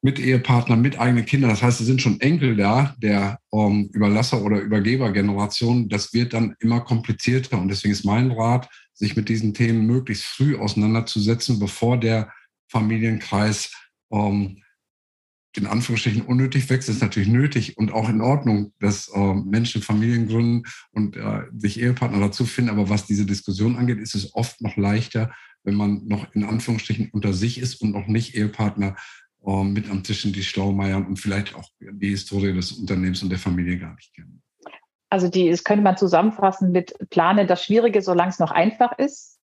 mit 0.00 0.18
Ehepartner, 0.18 0.76
mit 0.76 0.98
eigenen 0.98 1.26
Kindern. 1.26 1.50
Das 1.50 1.62
heißt, 1.62 1.82
es 1.82 1.86
sind 1.86 2.00
schon 2.00 2.18
Enkel 2.22 2.56
da, 2.56 2.96
der 2.96 3.40
ähm, 3.52 3.90
Überlasser- 3.92 4.42
oder 4.42 4.58
Übergebergeneration. 4.58 5.90
Das 5.90 6.14
wird 6.14 6.32
dann 6.32 6.54
immer 6.60 6.80
komplizierter. 6.80 7.60
Und 7.60 7.68
deswegen 7.68 7.92
ist 7.92 8.06
mein 8.06 8.30
Rat, 8.30 8.70
sich 8.94 9.16
mit 9.16 9.28
diesen 9.28 9.52
Themen 9.52 9.86
möglichst 9.86 10.24
früh 10.24 10.56
auseinanderzusetzen, 10.56 11.58
bevor 11.58 12.00
der 12.00 12.32
Familienkreis 12.68 13.70
ähm, 14.10 14.62
in 15.56 15.66
Anführungsstrichen 15.66 16.22
unnötig 16.22 16.68
wächst, 16.70 16.88
ist 16.88 17.02
natürlich 17.02 17.28
nötig 17.28 17.76
und 17.78 17.92
auch 17.92 18.08
in 18.08 18.20
Ordnung, 18.20 18.72
dass 18.80 19.08
äh, 19.08 19.34
Menschen 19.34 19.82
Familien 19.82 20.28
gründen 20.28 20.64
und 20.92 21.16
äh, 21.16 21.42
sich 21.56 21.80
Ehepartner 21.80 22.20
dazu 22.20 22.44
finden. 22.44 22.70
Aber 22.70 22.88
was 22.88 23.06
diese 23.06 23.26
Diskussion 23.26 23.76
angeht, 23.76 23.98
ist 23.98 24.14
es 24.14 24.34
oft 24.34 24.60
noch 24.60 24.76
leichter, 24.76 25.32
wenn 25.64 25.74
man 25.74 26.06
noch 26.06 26.32
in 26.34 26.44
Anführungsstrichen 26.44 27.10
unter 27.12 27.32
sich 27.32 27.58
ist 27.58 27.80
und 27.80 27.92
noch 27.92 28.06
nicht 28.06 28.34
Ehepartner 28.34 28.96
äh, 29.44 29.64
mit 29.64 29.90
am 29.90 30.02
Tisch 30.02 30.22
sind, 30.22 30.36
die 30.36 30.44
Schlaumeiern 30.44 31.06
und 31.06 31.18
vielleicht 31.18 31.54
auch 31.54 31.68
die 31.80 32.10
Historie 32.10 32.52
des 32.52 32.72
Unternehmens 32.72 33.22
und 33.22 33.30
der 33.30 33.38
Familie 33.38 33.78
gar 33.78 33.94
nicht 33.94 34.14
kennen. 34.14 34.42
Also 35.10 35.28
die, 35.28 35.50
das 35.50 35.64
könnte 35.64 35.82
man 35.82 35.96
zusammenfassen 35.96 36.70
mit 36.70 36.94
Plane 37.08 37.46
das 37.46 37.64
Schwierige, 37.64 38.02
solange 38.02 38.30
es 38.30 38.38
noch 38.38 38.50
einfach 38.50 38.98
ist 38.98 39.37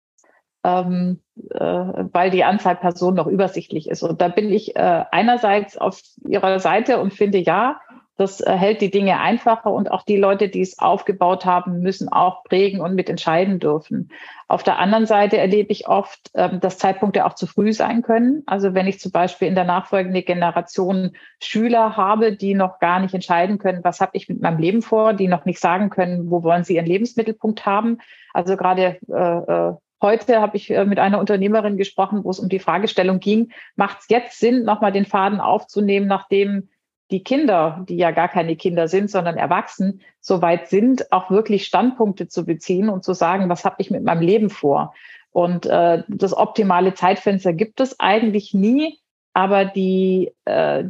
ähm, 0.63 1.19
äh, 1.49 1.59
weil 1.59 2.31
die 2.31 2.43
Anzahl 2.43 2.75
Personen 2.75 3.17
noch 3.17 3.27
übersichtlich 3.27 3.89
ist. 3.89 4.03
Und 4.03 4.21
da 4.21 4.27
bin 4.27 4.51
ich 4.51 4.75
äh, 4.75 5.05
einerseits 5.11 5.77
auf 5.77 6.01
Ihrer 6.27 6.59
Seite 6.59 6.99
und 6.99 7.13
finde, 7.13 7.39
ja, 7.39 7.79
das 8.15 8.41
äh, 8.41 8.51
hält 8.51 8.81
die 8.81 8.91
Dinge 8.91 9.19
einfacher 9.19 9.71
und 9.71 9.89
auch 9.89 10.03
die 10.03 10.17
Leute, 10.17 10.47
die 10.47 10.61
es 10.61 10.77
aufgebaut 10.77 11.45
haben, 11.45 11.79
müssen 11.79 12.09
auch 12.09 12.43
prägen 12.43 12.79
und 12.79 12.93
mitentscheiden 12.93 13.59
dürfen. 13.59 14.09
Auf 14.47 14.61
der 14.61 14.77
anderen 14.77 15.07
Seite 15.07 15.37
erlebe 15.37 15.71
ich 15.71 15.87
oft, 15.87 16.29
ähm, 16.35 16.59
dass 16.59 16.77
Zeitpunkte 16.77 17.25
auch 17.25 17.33
zu 17.33 17.47
früh 17.47 17.73
sein 17.73 18.03
können. 18.03 18.43
Also 18.45 18.75
wenn 18.75 18.85
ich 18.85 18.99
zum 18.99 19.11
Beispiel 19.11 19.47
in 19.47 19.55
der 19.55 19.63
nachfolgenden 19.63 20.23
Generation 20.23 21.15
Schüler 21.41 21.97
habe, 21.97 22.35
die 22.35 22.53
noch 22.53 22.77
gar 22.79 22.99
nicht 22.99 23.15
entscheiden 23.15 23.57
können, 23.57 23.83
was 23.83 23.99
habe 23.99 24.11
ich 24.13 24.29
mit 24.29 24.41
meinem 24.41 24.59
Leben 24.59 24.83
vor, 24.83 25.13
die 25.13 25.27
noch 25.27 25.45
nicht 25.45 25.59
sagen 25.59 25.89
können, 25.89 26.29
wo 26.29 26.43
wollen 26.43 26.63
sie 26.63 26.75
ihren 26.75 26.85
Lebensmittelpunkt 26.85 27.65
haben. 27.65 27.97
Also 28.31 28.57
gerade 28.57 28.99
äh, 29.09 29.69
äh 29.69 29.73
Heute 30.03 30.41
habe 30.41 30.57
ich 30.57 30.69
äh, 30.69 30.83
mit 30.83 30.99
einer 30.99 31.17
Unternehmerin 31.17 31.77
gesprochen, 31.77 32.25
wo 32.25 32.29
es 32.29 32.37
um 32.37 32.49
die 32.49 32.59
Fragestellung 32.59 33.21
ging, 33.21 33.53
macht 33.77 34.01
es 34.01 34.09
jetzt 34.09 34.37
Sinn, 34.37 34.65
nochmal 34.65 34.91
den 34.91 35.05
Faden 35.05 35.39
aufzunehmen, 35.39 36.07
nachdem 36.07 36.67
die 37.09 37.23
Kinder, 37.23 37.85
die 37.87 37.95
ja 37.95 38.11
gar 38.11 38.27
keine 38.27 38.57
Kinder 38.57 38.89
sind, 38.89 39.09
sondern 39.09 39.37
erwachsen, 39.37 40.01
soweit 40.19 40.67
sind, 40.67 41.13
auch 41.13 41.31
wirklich 41.31 41.65
Standpunkte 41.65 42.27
zu 42.27 42.45
beziehen 42.45 42.89
und 42.89 43.05
zu 43.05 43.13
sagen, 43.13 43.47
was 43.47 43.63
habe 43.63 43.77
ich 43.77 43.91
mit 43.91 44.03
meinem 44.03 44.21
Leben 44.21 44.49
vor? 44.49 44.93
Und 45.31 45.67
äh, 45.67 46.03
das 46.09 46.35
optimale 46.35 46.95
Zeitfenster 46.95 47.53
gibt 47.53 47.79
es 47.79 47.97
eigentlich 47.97 48.53
nie, 48.53 48.99
aber 49.31 49.63
die, 49.63 50.33
äh, 50.43 50.83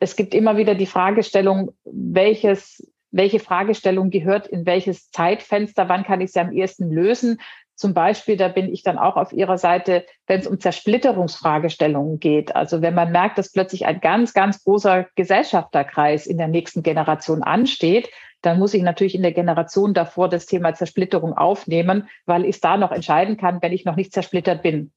es 0.00 0.16
gibt 0.16 0.34
immer 0.34 0.56
wieder 0.56 0.74
die 0.74 0.86
Fragestellung, 0.86 1.74
welches 1.84 2.84
welche 3.10 3.40
Fragestellung 3.40 4.10
gehört 4.10 4.46
in 4.46 4.66
welches 4.66 5.10
Zeitfenster, 5.10 5.88
wann 5.88 6.04
kann 6.04 6.20
ich 6.20 6.32
sie 6.32 6.40
am 6.40 6.52
ehesten 6.52 6.90
lösen, 6.92 7.40
zum 7.78 7.94
Beispiel, 7.94 8.36
da 8.36 8.48
bin 8.48 8.72
ich 8.72 8.82
dann 8.82 8.98
auch 8.98 9.16
auf 9.16 9.32
Ihrer 9.32 9.56
Seite, 9.56 10.04
wenn 10.26 10.40
es 10.40 10.48
um 10.48 10.58
Zersplitterungsfragestellungen 10.58 12.18
geht. 12.18 12.56
Also 12.56 12.82
wenn 12.82 12.94
man 12.94 13.12
merkt, 13.12 13.38
dass 13.38 13.52
plötzlich 13.52 13.86
ein 13.86 14.00
ganz, 14.00 14.34
ganz 14.34 14.64
großer 14.64 15.06
Gesellschafterkreis 15.14 16.26
in 16.26 16.38
der 16.38 16.48
nächsten 16.48 16.82
Generation 16.82 17.44
ansteht, 17.44 18.10
dann 18.42 18.58
muss 18.58 18.74
ich 18.74 18.82
natürlich 18.82 19.14
in 19.14 19.22
der 19.22 19.32
Generation 19.32 19.94
davor 19.94 20.28
das 20.28 20.46
Thema 20.46 20.74
Zersplitterung 20.74 21.34
aufnehmen, 21.34 22.08
weil 22.26 22.44
ich 22.44 22.56
es 22.56 22.60
da 22.60 22.76
noch 22.76 22.90
entscheiden 22.90 23.36
kann, 23.36 23.62
wenn 23.62 23.72
ich 23.72 23.84
noch 23.84 23.94
nicht 23.94 24.12
zersplittert 24.12 24.60
bin. 24.62 24.90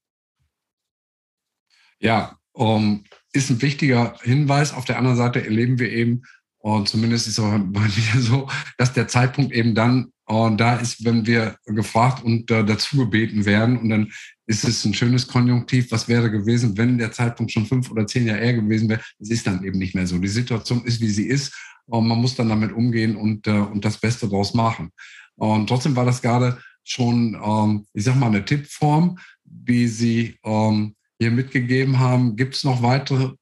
Ja, 2.00 2.38
um, 2.52 3.04
ist 3.32 3.52
ein 3.52 3.62
wichtiger 3.62 4.15
Hinweis. 4.24 4.74
Auf 4.74 4.86
der 4.86 4.98
anderen 4.98 5.17
Seite 5.17 5.46
erleben 5.46 5.78
wir 5.78 5.91
eben, 5.91 6.24
und 6.58 6.89
zumindest 6.89 7.28
ist 7.28 7.38
es 7.38 7.44
bei 7.44 7.60
mir 7.60 7.89
so, 8.22 8.50
dass 8.80 8.94
der 8.94 9.08
Zeitpunkt 9.08 9.52
eben 9.52 9.76
dann 9.76 10.12
und 10.32 10.58
da 10.62 10.78
ist, 10.78 11.04
wenn 11.04 11.26
wir 11.26 11.58
gefragt 11.65 12.24
und 12.24 12.50
äh, 12.52 12.63
dazu 12.63 12.96
gebeten 12.96 13.46
werden, 13.46 13.78
und 13.78 13.89
dann 13.89 14.12
ist 14.46 14.63
es 14.63 14.86
ein 14.86 14.94
schönes 14.94 15.28
Konjunktiv, 15.28 15.91
was 15.91 16.08
wäre 16.08 16.32
gewesen, 16.32 16.78
wenn 16.78 16.98
der 16.98 17.12
Zeitpunkt 17.12 17.52
schon 17.52 17.65
fünf 17.65 17.91
oder 17.91 18.08
zehn 18.08 18.28
Jahre 18.28 18.39
eher 18.39 18.54
gewesen 18.54 18.88
wäre. 18.88 19.02
Es 19.20 19.30
ist 19.30 19.46
dann 19.46 19.62
eben 19.63 19.78
nicht 19.78 19.94
mehr 19.94 20.08
so. 20.08 20.17
Die 20.20 20.30
Situation 20.30 20.86
ist, 20.86 21.02
wie 21.02 21.10
sie 21.10 21.28
ist. 21.28 21.54
Und 21.86 22.08
man 22.08 22.20
muss 22.20 22.36
dann 22.36 22.48
damit 22.48 22.72
umgehen 22.72 23.17
und, 23.17 23.46
äh, 23.46 23.52
und 23.52 23.84
das 23.84 23.98
Beste 23.98 24.30
daraus 24.30 24.54
machen. 24.54 24.91
Und 25.36 25.67
trotzdem 25.67 25.98
war 25.98 26.06
das 26.06 26.22
gerade 26.22 26.62
schon, 26.86 27.38
ähm, 27.44 27.86
ich 27.91 28.06
sag 28.06 28.15
mal, 28.15 28.28
eine 28.28 28.46
Tippform, 28.46 29.17
wie 29.44 29.88
Sie 29.88 30.38
ähm, 30.46 30.96
hier 31.20 31.32
mitgegeben 31.32 32.00
haben. 32.00 32.38
Gibt 32.38 32.56
es 32.56 32.63
noch 32.63 32.82
weitere 32.82 33.34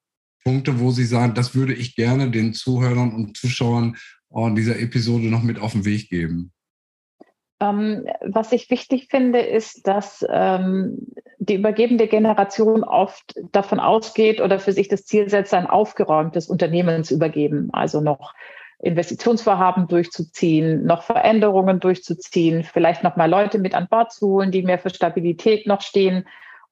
Punkte, 0.44 0.80
wo 0.80 0.90
Sie 0.90 1.06
sagen, 1.06 1.36
das 1.36 1.54
würde 1.54 1.76
ich 1.76 1.96
gerne 1.96 2.32
den 2.32 2.56
Zuhörern 2.56 3.14
und 3.14 3.38
Zuschauern 3.38 3.96
äh, 4.32 4.56
dieser 4.56 4.80
Episode 4.80 5.28
noch 5.28 5.44
mit 5.44 5.60
auf 5.60 5.74
den 5.74 5.86
Weg 5.86 6.10
geben? 6.10 6.52
Ähm, 7.62 8.06
was 8.22 8.52
ich 8.52 8.70
wichtig 8.70 9.08
finde, 9.10 9.40
ist, 9.40 9.88
dass 9.88 10.26
ähm, 10.30 11.08
die 11.40 11.56
übergebende 11.56 12.08
Generation 12.08 12.84
oft 12.84 13.36
davon 13.52 13.80
ausgeht 13.80 14.40
oder 14.40 14.60
für 14.60 14.72
sich 14.72 14.88
das 14.88 15.06
Ziel 15.06 15.30
setzt, 15.30 15.54
ein 15.54 15.68
aufgeräumtes 15.68 16.48
Unternehmen 16.48 17.04
zu 17.04 17.16
übergeben. 17.16 17.70
Also 17.74 18.00
noch 18.00 18.34
Investitionsvorhaben 18.82 19.88
durchzuziehen, 19.88 20.86
noch 20.86 21.04
Veränderungen 21.04 21.82
durchzuziehen, 21.82 22.64
vielleicht 22.64 23.04
noch 23.04 23.18
mal 23.18 23.30
Leute 23.30 23.60
mit 23.60 23.76
an 23.76 23.88
Bord 23.90 24.14
zu 24.14 24.28
holen, 24.28 24.52
die 24.52 24.64
mehr 24.64 24.80
für 24.80 24.90
Stabilität 24.90 25.68
noch 25.68 25.82
stehen. 25.82 26.26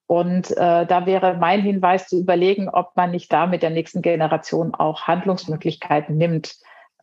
Und 0.06 0.52
äh, 0.52 0.86
da 0.86 1.06
wäre 1.06 1.36
mein 1.36 1.62
Hinweis 1.62 2.08
zu 2.08 2.18
überlegen, 2.18 2.70
ob 2.70 2.96
man 2.96 3.12
nicht 3.12 3.32
da 3.34 3.46
mit 3.46 3.62
der 3.62 3.72
nächsten 3.72 4.02
Generation 4.02 4.74
auch 4.74 5.02
Handlungsmöglichkeiten 5.02 6.16
nimmt 6.16 6.56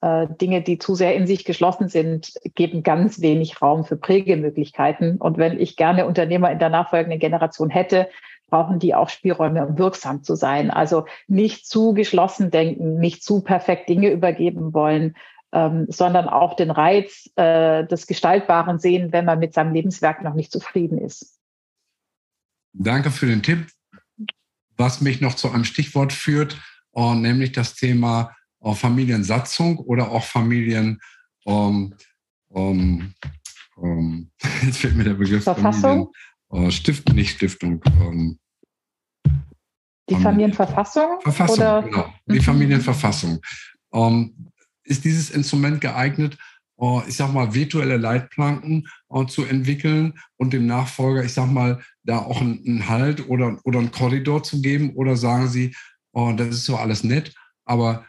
äh, 0.05 0.27
Dinge, 0.39 0.61
die 0.61 0.79
zu 0.79 0.95
sehr 0.95 1.17
in 1.17 1.27
sich 1.27 1.47
geschlossen 1.47 1.89
sind, 1.89 2.35
geben 2.55 2.83
ganz 2.83 3.23
wenig 3.23 3.63
Raum 3.63 3.87
für 3.87 3.97
Prägemöglichkeiten. 3.97 5.17
Und 5.17 5.39
wenn 5.39 5.59
ich 5.59 5.77
gerne 5.77 6.05
Unternehmer 6.05 6.51
in 6.51 6.59
der 6.59 6.69
nachfolgenden 6.69 7.19
Generation 7.19 7.71
hätte, 7.71 8.11
brauchen 8.51 8.79
die 8.79 8.95
auch 8.95 9.09
Spielräume, 9.09 9.67
um 9.67 9.79
wirksam 9.79 10.23
zu 10.23 10.35
sein. 10.35 10.71
Also 10.71 11.07
nicht 11.27 11.67
zu 11.67 11.95
geschlossen 11.95 12.51
denken, 12.51 12.99
nicht 12.99 13.25
zu 13.25 13.41
perfekt 13.41 13.89
Dinge 13.89 14.11
übergeben 14.11 14.75
wollen, 14.75 15.17
ähm, 15.53 15.87
sondern 15.89 16.29
auch 16.29 16.55
den 16.55 16.71
Reiz 16.71 17.31
äh, 17.37 17.87
des 17.87 18.07
Gestaltbaren 18.07 18.79
sehen, 18.79 19.11
wenn 19.11 19.25
man 19.25 19.39
mit 19.39 19.55
seinem 19.55 19.73
Lebenswerk 19.73 20.23
noch 20.23 20.35
nicht 20.35 20.53
zufrieden 20.53 20.99
ist. 20.99 21.39
Danke 22.75 23.11
für 23.11 23.27
den 23.27 23.43
Tipp. 23.43 23.69
Was 24.77 25.01
mich 25.01 25.23
noch 25.23 25.35
zu 25.35 25.51
einem 25.51 25.65
Stichwort 25.65 26.13
führt, 26.13 26.59
äh, 26.95 27.15
nämlich 27.15 27.53
das 27.53 27.75
Thema 27.75 28.33
auch 28.65 28.77
Familiensatzung 28.77 29.79
oder 29.79 30.11
auch 30.11 30.25
Familien, 30.25 31.01
ähm, 31.47 31.95
ähm, 32.55 33.15
ähm, 33.83 34.31
jetzt 34.63 34.79
fällt 34.79 34.97
mir 34.97 35.05
der 35.05 35.15
Begriff 35.15 35.45
Verfassung? 35.45 36.13
Familien, 36.49 36.69
äh, 36.69 36.73
Stift, 36.73 37.13
nicht 37.13 37.37
Stiftung. 37.37 37.83
Ähm, 38.01 38.39
die 40.09 40.17
Familienverfassung? 40.17 41.21
Verfassung, 41.21 41.57
oder? 41.57 41.83
genau. 41.83 42.15
Die 42.27 42.39
mhm. 42.39 42.43
Familienverfassung. 42.43 43.41
Ähm, 43.93 44.51
ist 44.85 45.05
dieses 45.05 45.31
Instrument 45.31 45.81
geeignet, 45.81 46.37
äh, 46.79 47.09
ich 47.09 47.17
sag 47.17 47.33
mal, 47.33 47.55
virtuelle 47.55 47.97
Leitplanken 47.97 48.87
äh, 49.11 49.27
zu 49.27 49.45
entwickeln 49.45 50.19
und 50.37 50.53
dem 50.53 50.67
Nachfolger, 50.67 51.25
ich 51.25 51.33
sag 51.33 51.51
mal, 51.51 51.83
da 52.03 52.19
auch 52.19 52.41
einen 52.41 52.89
Halt 52.89 53.29
oder, 53.29 53.59
oder 53.65 53.79
einen 53.79 53.93
Korridor 53.93 54.43
zu 54.43 54.61
geben? 54.61 54.95
Oder 54.95 55.17
sagen 55.17 55.49
Sie, 55.49 55.75
oh, 56.13 56.33
das 56.37 56.49
ist 56.49 56.65
so 56.65 56.77
alles 56.77 57.03
nett, 57.03 57.35
aber 57.65 58.05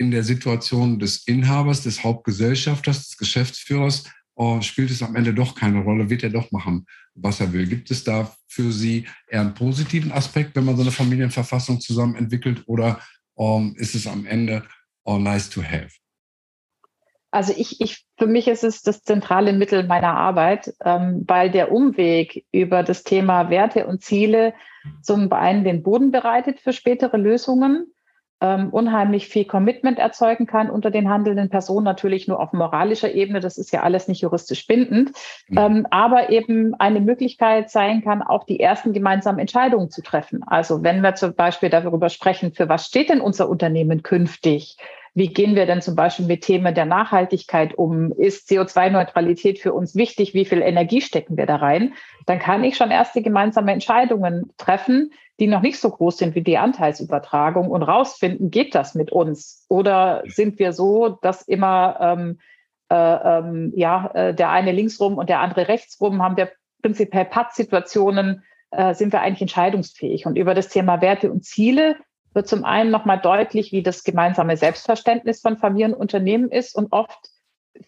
in 0.00 0.10
der 0.10 0.24
Situation 0.24 0.98
des 0.98 1.28
Inhabers, 1.28 1.82
des 1.82 2.02
Hauptgesellschafters, 2.02 3.08
des 3.08 3.18
Geschäftsführers, 3.18 4.04
oh, 4.34 4.62
spielt 4.62 4.90
es 4.90 5.02
am 5.02 5.14
Ende 5.14 5.34
doch 5.34 5.54
keine 5.54 5.82
Rolle, 5.82 6.08
wird 6.08 6.22
er 6.22 6.30
doch 6.30 6.50
machen, 6.50 6.86
was 7.14 7.38
er 7.40 7.52
will. 7.52 7.66
Gibt 7.66 7.90
es 7.90 8.02
da 8.02 8.34
für 8.48 8.72
Sie 8.72 9.06
eher 9.28 9.42
einen 9.42 9.52
positiven 9.52 10.10
Aspekt, 10.10 10.56
wenn 10.56 10.64
man 10.64 10.76
so 10.76 10.82
eine 10.82 10.90
Familienverfassung 10.90 11.80
zusammen 11.80 12.16
entwickelt, 12.16 12.62
oder 12.66 12.98
um, 13.34 13.76
ist 13.76 13.94
es 13.94 14.06
am 14.06 14.24
Ende 14.24 14.64
oh, 15.04 15.18
nice 15.18 15.50
to 15.50 15.62
have? 15.62 15.90
Also 17.30 17.52
ich, 17.54 17.82
ich, 17.82 18.06
für 18.18 18.26
mich 18.26 18.48
ist 18.48 18.64
es 18.64 18.80
das 18.80 19.02
zentrale 19.02 19.52
Mittel 19.52 19.86
meiner 19.86 20.16
Arbeit, 20.16 20.72
ähm, 20.82 21.24
weil 21.26 21.50
der 21.50 21.72
Umweg 21.72 22.46
über 22.52 22.82
das 22.82 23.04
Thema 23.04 23.50
Werte 23.50 23.86
und 23.86 24.02
Ziele 24.02 24.54
zum 25.02 25.30
einen 25.30 25.62
den 25.62 25.82
Boden 25.82 26.10
bereitet 26.10 26.58
für 26.58 26.72
spätere 26.72 27.18
Lösungen 27.18 27.92
ähm, 28.40 28.70
unheimlich 28.70 29.28
viel 29.28 29.44
Commitment 29.44 29.98
erzeugen 29.98 30.46
kann 30.46 30.70
unter 30.70 30.90
den 30.90 31.08
handelnden 31.08 31.50
Personen, 31.50 31.84
natürlich 31.84 32.28
nur 32.28 32.40
auf 32.40 32.52
moralischer 32.52 33.12
Ebene, 33.12 33.40
das 33.40 33.58
ist 33.58 33.72
ja 33.72 33.82
alles 33.82 34.08
nicht 34.08 34.22
juristisch 34.22 34.66
bindend, 34.66 35.12
mhm. 35.48 35.58
ähm, 35.58 35.86
aber 35.90 36.30
eben 36.30 36.74
eine 36.74 37.00
Möglichkeit 37.00 37.70
sein 37.70 38.02
kann, 38.02 38.22
auch 38.22 38.44
die 38.44 38.60
ersten 38.60 38.92
gemeinsamen 38.92 39.38
Entscheidungen 39.38 39.90
zu 39.90 40.02
treffen. 40.02 40.42
Also 40.46 40.82
wenn 40.82 41.02
wir 41.02 41.14
zum 41.14 41.34
Beispiel 41.34 41.68
darüber 41.68 42.08
sprechen, 42.08 42.52
für 42.52 42.68
was 42.68 42.86
steht 42.86 43.10
denn 43.10 43.20
unser 43.20 43.48
Unternehmen 43.48 44.02
künftig? 44.02 44.76
Wie 45.14 45.28
gehen 45.28 45.56
wir 45.56 45.66
denn 45.66 45.82
zum 45.82 45.96
Beispiel 45.96 46.26
mit 46.26 46.42
Themen 46.42 46.74
der 46.74 46.84
Nachhaltigkeit 46.84 47.74
um? 47.74 48.12
Ist 48.12 48.48
CO2-Neutralität 48.48 49.58
für 49.58 49.72
uns 49.72 49.94
wichtig? 49.96 50.34
Wie 50.34 50.44
viel 50.44 50.62
Energie 50.62 51.00
stecken 51.00 51.36
wir 51.36 51.46
da 51.46 51.56
rein? 51.56 51.94
Dann 52.26 52.38
kann 52.38 52.62
ich 52.64 52.76
schon 52.76 52.90
erste 52.90 53.22
gemeinsame 53.22 53.72
Entscheidungen 53.72 54.52
treffen, 54.56 55.12
die 55.40 55.46
noch 55.46 55.62
nicht 55.62 55.80
so 55.80 55.90
groß 55.90 56.18
sind 56.18 56.34
wie 56.34 56.42
die 56.42 56.58
Anteilsübertragung 56.58 57.70
und 57.70 57.82
rausfinden, 57.82 58.50
geht 58.50 58.74
das 58.74 58.94
mit 58.94 59.10
uns? 59.10 59.64
Oder 59.68 60.22
sind 60.26 60.58
wir 60.58 60.72
so, 60.72 61.18
dass 61.22 61.42
immer 61.42 61.96
ähm, 62.00 62.38
äh, 62.90 62.94
ähm, 62.94 63.72
ja, 63.74 64.10
äh, 64.14 64.34
der 64.34 64.50
eine 64.50 64.72
linksrum 64.72 65.16
und 65.16 65.28
der 65.28 65.40
andere 65.40 65.68
rechtsrum 65.68 66.22
haben 66.22 66.36
wir 66.36 66.50
prinzipiell 66.82 67.24
Pattsituationen, 67.24 68.42
äh, 68.70 68.94
sind 68.94 69.12
wir 69.12 69.20
eigentlich 69.20 69.42
entscheidungsfähig. 69.42 70.26
Und 70.26 70.36
über 70.36 70.54
das 70.54 70.68
Thema 70.68 71.00
Werte 71.00 71.30
und 71.30 71.44
Ziele 71.44 71.96
wird 72.32 72.48
zum 72.48 72.64
einen 72.64 72.90
nochmal 72.90 73.18
deutlich, 73.18 73.72
wie 73.72 73.82
das 73.82 74.04
gemeinsame 74.04 74.56
Selbstverständnis 74.56 75.40
von 75.40 75.56
Familienunternehmen 75.56 76.50
ist 76.50 76.74
und 76.76 76.92
oft 76.92 77.18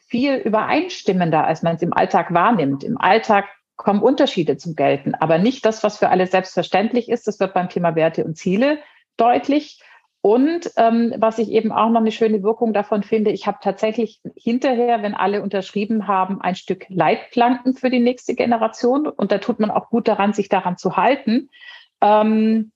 viel 0.08 0.34
übereinstimmender, 0.36 1.44
als 1.44 1.62
man 1.62 1.76
es 1.76 1.82
im 1.82 1.92
Alltag 1.92 2.32
wahrnimmt. 2.32 2.84
Im 2.84 2.98
Alltag 2.98 3.46
kommen 3.76 4.02
Unterschiede 4.02 4.56
zum 4.56 4.74
Gelten, 4.74 5.14
aber 5.14 5.38
nicht 5.38 5.64
das, 5.64 5.82
was 5.82 5.98
für 5.98 6.08
alle 6.08 6.26
selbstverständlich 6.26 7.08
ist. 7.08 7.26
Das 7.26 7.40
wird 7.40 7.54
beim 7.54 7.68
Thema 7.68 7.94
Werte 7.94 8.24
und 8.24 8.36
Ziele 8.36 8.78
deutlich. 9.16 9.80
Und 10.24 10.70
ähm, 10.76 11.14
was 11.16 11.38
ich 11.38 11.50
eben 11.50 11.72
auch 11.72 11.90
noch 11.90 12.00
eine 12.00 12.12
schöne 12.12 12.44
Wirkung 12.44 12.72
davon 12.72 13.02
finde, 13.02 13.32
ich 13.32 13.48
habe 13.48 13.58
tatsächlich 13.60 14.20
hinterher, 14.36 15.02
wenn 15.02 15.14
alle 15.14 15.42
unterschrieben 15.42 16.06
haben, 16.06 16.40
ein 16.40 16.54
Stück 16.54 16.86
Leitplanken 16.88 17.74
für 17.74 17.90
die 17.90 17.98
nächste 17.98 18.34
Generation. 18.34 19.08
Und 19.08 19.32
da 19.32 19.38
tut 19.38 19.58
man 19.58 19.72
auch 19.72 19.90
gut 19.90 20.06
daran, 20.06 20.32
sich 20.32 20.48
daran 20.48 20.76
zu 20.76 20.96
halten. 20.96 21.50
Ähm, 22.00 22.71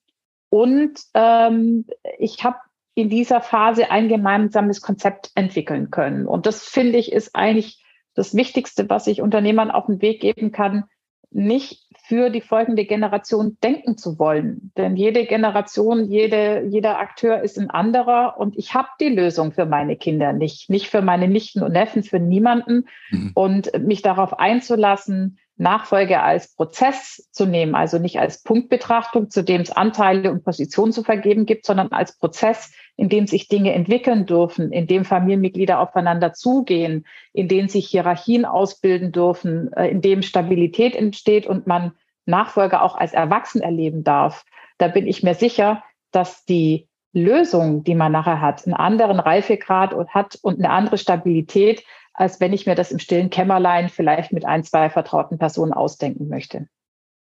und 0.49 0.99
ähm, 1.13 1.85
ich 2.19 2.43
habe 2.43 2.57
in 2.95 3.09
dieser 3.09 3.41
Phase 3.41 3.91
ein 3.91 4.07
gemeinsames 4.07 4.81
Konzept 4.81 5.31
entwickeln 5.35 5.91
können. 5.91 6.25
Und 6.25 6.45
das 6.45 6.63
finde 6.63 6.97
ich 6.97 7.11
ist 7.11 7.35
eigentlich 7.35 7.83
das 8.15 8.33
Wichtigste, 8.33 8.89
was 8.89 9.05
ich 9.05 9.21
Unternehmern 9.21 9.69
auf 9.69 9.85
den 9.85 10.01
Weg 10.01 10.19
geben 10.19 10.51
kann, 10.51 10.85
nicht 11.29 11.85
für 12.07 12.29
die 12.29 12.41
folgende 12.41 12.85
Generation 12.85 13.57
denken 13.61 13.97
zu 13.97 14.17
wollen. 14.17 14.71
Denn 14.77 14.95
jede 14.95 15.25
Generation, 15.25 16.05
jede, 16.05 16.63
jeder 16.63 16.99
Akteur 16.99 17.41
ist 17.41 17.59
ein 17.59 17.69
anderer 17.69 18.39
und 18.39 18.57
ich 18.57 18.73
habe 18.73 18.87
die 18.99 19.09
Lösung 19.09 19.51
für 19.51 19.65
meine 19.65 19.97
Kinder 19.97 20.31
nicht, 20.33 20.69
nicht 20.69 20.89
für 20.89 21.01
meine 21.01 21.27
Nichten 21.27 21.61
und 21.61 21.73
Neffen, 21.73 22.03
für 22.03 22.19
niemanden. 22.19 22.87
Mhm. 23.11 23.31
Und 23.35 23.71
mich 23.79 24.01
darauf 24.01 24.39
einzulassen, 24.39 25.37
Nachfolge 25.57 26.21
als 26.21 26.53
Prozess 26.53 27.27
zu 27.31 27.45
nehmen, 27.45 27.73
also 27.73 27.97
nicht 27.97 28.19
als 28.19 28.43
Punktbetrachtung, 28.43 29.29
zu 29.29 29.43
dem 29.43 29.61
es 29.61 29.71
Anteile 29.71 30.31
und 30.31 30.43
Positionen 30.43 30.91
zu 30.91 31.03
vergeben 31.03 31.45
gibt, 31.45 31.65
sondern 31.65 31.91
als 31.91 32.17
Prozess, 32.17 32.71
in 32.95 33.09
dem 33.09 33.25
sich 33.25 33.47
Dinge 33.47 33.73
entwickeln 33.73 34.25
dürfen, 34.25 34.71
in 34.71 34.87
dem 34.87 35.03
Familienmitglieder 35.03 35.79
aufeinander 35.79 36.33
zugehen, 36.33 37.05
in 37.33 37.47
dem 37.47 37.67
sich 37.69 37.87
Hierarchien 37.87 38.45
ausbilden 38.45 39.11
dürfen, 39.11 39.73
äh, 39.73 39.87
in 39.87 40.01
dem 40.01 40.21
Stabilität 40.21 40.95
entsteht 40.95 41.47
und 41.47 41.65
man 41.65 41.93
Nachfolger 42.25 42.83
auch 42.83 42.95
als 42.95 43.13
Erwachsen 43.13 43.61
erleben 43.61 44.03
darf. 44.03 44.45
Da 44.77 44.89
bin 44.89 45.07
ich 45.07 45.23
mir 45.23 45.33
sicher, 45.33 45.83
dass 46.11 46.45
die 46.45 46.87
Lösung, 47.13 47.83
die 47.83 47.95
man 47.95 48.11
nachher 48.11 48.41
hat, 48.41 48.65
einen 48.65 48.75
anderen 48.75 49.19
Reifegrad 49.19 49.95
hat 50.09 50.37
und 50.41 50.59
eine 50.59 50.69
andere 50.69 50.97
Stabilität, 50.97 51.83
als 52.17 52.41
wenn 52.41 52.51
ich 52.51 52.65
mir 52.65 52.75
das 52.75 52.91
im 52.91 52.99
stillen 52.99 53.29
Kämmerlein 53.29 53.89
vielleicht 53.89 54.33
mit 54.33 54.43
ein, 54.43 54.63
zwei 54.63 54.89
vertrauten 54.89 55.37
Personen 55.37 55.71
ausdenken 55.71 56.27
möchte. 56.27 56.67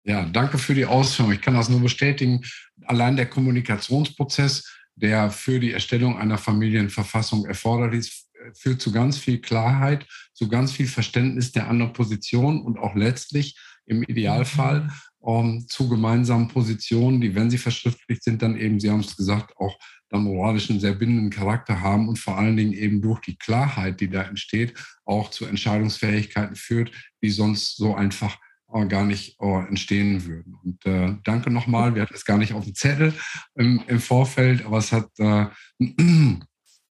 Ja, 0.04 0.24
danke 0.24 0.58
für 0.58 0.74
die 0.74 0.86
Ausführung. 0.86 1.32
Ich 1.32 1.42
kann 1.42 1.54
das 1.54 1.68
nur 1.68 1.80
bestätigen. 1.80 2.42
Allein 2.86 3.16
der 3.16 3.26
Kommunikationsprozess, 3.26 4.78
der 4.94 5.30
für 5.30 5.60
die 5.60 5.72
Erstellung 5.72 6.18
einer 6.18 6.38
Familienverfassung 6.38 7.44
erforderlich 7.44 8.00
ist, 8.00 8.26
führt 8.54 8.80
zu 8.80 8.92
ganz 8.92 9.18
viel 9.18 9.40
Klarheit, 9.40 10.06
zu 10.32 10.48
ganz 10.48 10.72
viel 10.72 10.86
Verständnis 10.86 11.52
der 11.52 11.68
anderen 11.68 11.92
Position 11.92 12.62
und 12.62 12.78
auch 12.78 12.94
letztlich 12.94 13.58
im 13.84 14.02
Idealfall 14.02 14.88
um, 15.18 15.46
ähm, 15.46 15.66
zu 15.68 15.88
gemeinsamen 15.88 16.48
Positionen, 16.48 17.20
die, 17.20 17.34
wenn 17.34 17.50
sie 17.50 17.58
verschriftlicht 17.58 18.22
sind, 18.22 18.42
dann 18.42 18.56
eben, 18.56 18.78
Sie 18.78 18.90
haben 18.90 19.00
es 19.00 19.16
gesagt, 19.16 19.56
auch 19.56 19.76
dann 20.08 20.24
moralischen 20.24 20.80
sehr 20.80 20.94
bindenden 20.94 21.30
Charakter 21.30 21.80
haben 21.80 22.08
und 22.08 22.18
vor 22.18 22.38
allen 22.38 22.56
Dingen 22.56 22.72
eben 22.72 23.02
durch 23.02 23.20
die 23.20 23.36
Klarheit, 23.36 24.00
die 24.00 24.08
da 24.08 24.22
entsteht, 24.22 24.74
auch 25.04 25.30
zu 25.30 25.46
Entscheidungsfähigkeiten 25.46 26.56
führt, 26.56 26.92
die 27.22 27.30
sonst 27.30 27.76
so 27.76 27.94
einfach 27.94 28.38
äh, 28.72 28.86
gar 28.86 29.04
nicht 29.04 29.40
äh, 29.40 29.66
entstehen 29.68 30.24
würden. 30.24 30.54
Und 30.62 30.84
äh, 30.86 31.16
danke 31.24 31.50
nochmal, 31.50 31.94
wir 31.94 32.02
hatten 32.02 32.14
es 32.14 32.24
gar 32.24 32.38
nicht 32.38 32.52
auf 32.52 32.64
dem 32.64 32.74
Zettel 32.74 33.12
im, 33.54 33.82
im 33.86 34.00
Vorfeld, 34.00 34.64
aber 34.64 34.78
es 34.78 34.92
hat, 34.92 35.10
äh, 35.18 35.46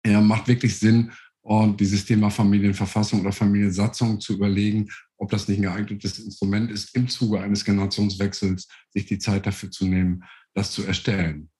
ja, 0.06 0.20
macht 0.20 0.48
wirklich 0.48 0.78
Sinn, 0.78 1.12
und 1.42 1.80
dieses 1.80 2.04
Thema 2.04 2.30
Familienverfassung 2.30 3.20
oder 3.20 3.32
Familiensatzung 3.32 4.20
zu 4.20 4.34
überlegen, 4.34 4.88
ob 5.16 5.30
das 5.30 5.48
nicht 5.48 5.58
ein 5.58 5.62
geeignetes 5.62 6.20
Instrument 6.20 6.70
ist, 6.70 6.94
im 6.94 7.08
Zuge 7.08 7.40
eines 7.40 7.64
Generationswechsels 7.64 8.68
sich 8.90 9.06
die 9.06 9.18
Zeit 9.18 9.46
dafür 9.46 9.70
zu 9.70 9.86
nehmen, 9.86 10.22
das 10.54 10.70
zu 10.70 10.84
erstellen. 10.84 11.50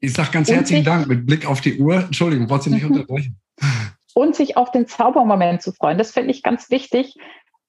Ich 0.00 0.12
sage 0.12 0.30
ganz 0.30 0.48
und 0.48 0.56
herzlichen 0.56 0.84
Dank 0.84 1.06
mit 1.06 1.26
Blick 1.26 1.46
auf 1.46 1.60
die 1.60 1.78
Uhr. 1.78 1.96
Entschuldigung, 1.96 2.50
wollte 2.50 2.64
Sie 2.64 2.70
nicht 2.70 2.84
unterbrechen. 2.90 3.40
Und 4.14 4.34
sich 4.34 4.56
auf 4.56 4.70
den 4.70 4.86
Zaubermoment 4.86 5.62
zu 5.62 5.72
freuen. 5.72 5.98
Das 5.98 6.12
finde 6.12 6.30
ich 6.30 6.42
ganz 6.42 6.70
wichtig. 6.70 7.14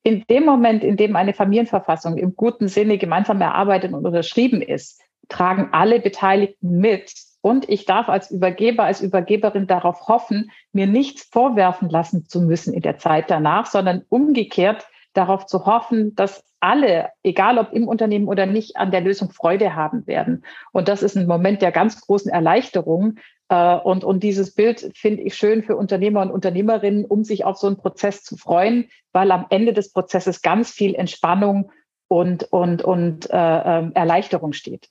In 0.03 0.23
dem 0.29 0.45
Moment, 0.45 0.83
in 0.83 0.95
dem 0.95 1.15
eine 1.15 1.33
Familienverfassung 1.33 2.17
im 2.17 2.35
guten 2.35 2.67
Sinne 2.69 2.97
gemeinsam 2.97 3.41
erarbeitet 3.41 3.93
und 3.93 4.05
unterschrieben 4.05 4.61
ist, 4.61 5.01
tragen 5.27 5.69
alle 5.71 5.99
Beteiligten 5.99 6.79
mit. 6.79 7.13
Und 7.41 7.69
ich 7.69 7.85
darf 7.85 8.09
als 8.09 8.31
Übergeber, 8.31 8.83
als 8.83 9.01
Übergeberin 9.01 9.67
darauf 9.67 10.07
hoffen, 10.07 10.51
mir 10.71 10.87
nichts 10.87 11.27
vorwerfen 11.31 11.89
lassen 11.89 12.25
zu 12.27 12.41
müssen 12.41 12.73
in 12.73 12.81
der 12.81 12.97
Zeit 12.97 13.29
danach, 13.29 13.65
sondern 13.65 14.03
umgekehrt 14.09 14.87
darauf 15.13 15.45
zu 15.45 15.65
hoffen, 15.65 16.15
dass 16.15 16.43
alle, 16.59 17.09
egal 17.23 17.57
ob 17.57 17.73
im 17.73 17.87
Unternehmen 17.87 18.27
oder 18.27 18.45
nicht, 18.45 18.77
an 18.77 18.91
der 18.91 19.01
Lösung 19.01 19.31
Freude 19.31 19.75
haben 19.75 20.07
werden. 20.07 20.43
Und 20.71 20.87
das 20.87 21.03
ist 21.03 21.15
ein 21.17 21.27
Moment 21.27 21.61
der 21.61 21.71
ganz 21.71 22.01
großen 22.01 22.31
Erleichterung. 22.31 23.17
Äh, 23.49 23.75
und, 23.75 24.03
und 24.03 24.23
dieses 24.23 24.53
Bild 24.53 24.91
finde 24.95 25.23
ich 25.23 25.35
schön 25.35 25.63
für 25.63 25.75
Unternehmer 25.75 26.21
und 26.21 26.31
Unternehmerinnen, 26.31 27.05
um 27.05 27.23
sich 27.23 27.45
auf 27.45 27.57
so 27.57 27.67
einen 27.67 27.77
Prozess 27.77 28.23
zu 28.23 28.37
freuen, 28.37 28.89
weil 29.11 29.31
am 29.31 29.45
Ende 29.49 29.73
des 29.73 29.91
Prozesses 29.91 30.41
ganz 30.41 30.71
viel 30.71 30.95
Entspannung 30.95 31.71
und, 32.07 32.43
und, 32.51 32.81
und 32.81 33.29
äh, 33.29 33.33
ähm, 33.33 33.91
Erleichterung 33.93 34.53
steht. 34.53 34.89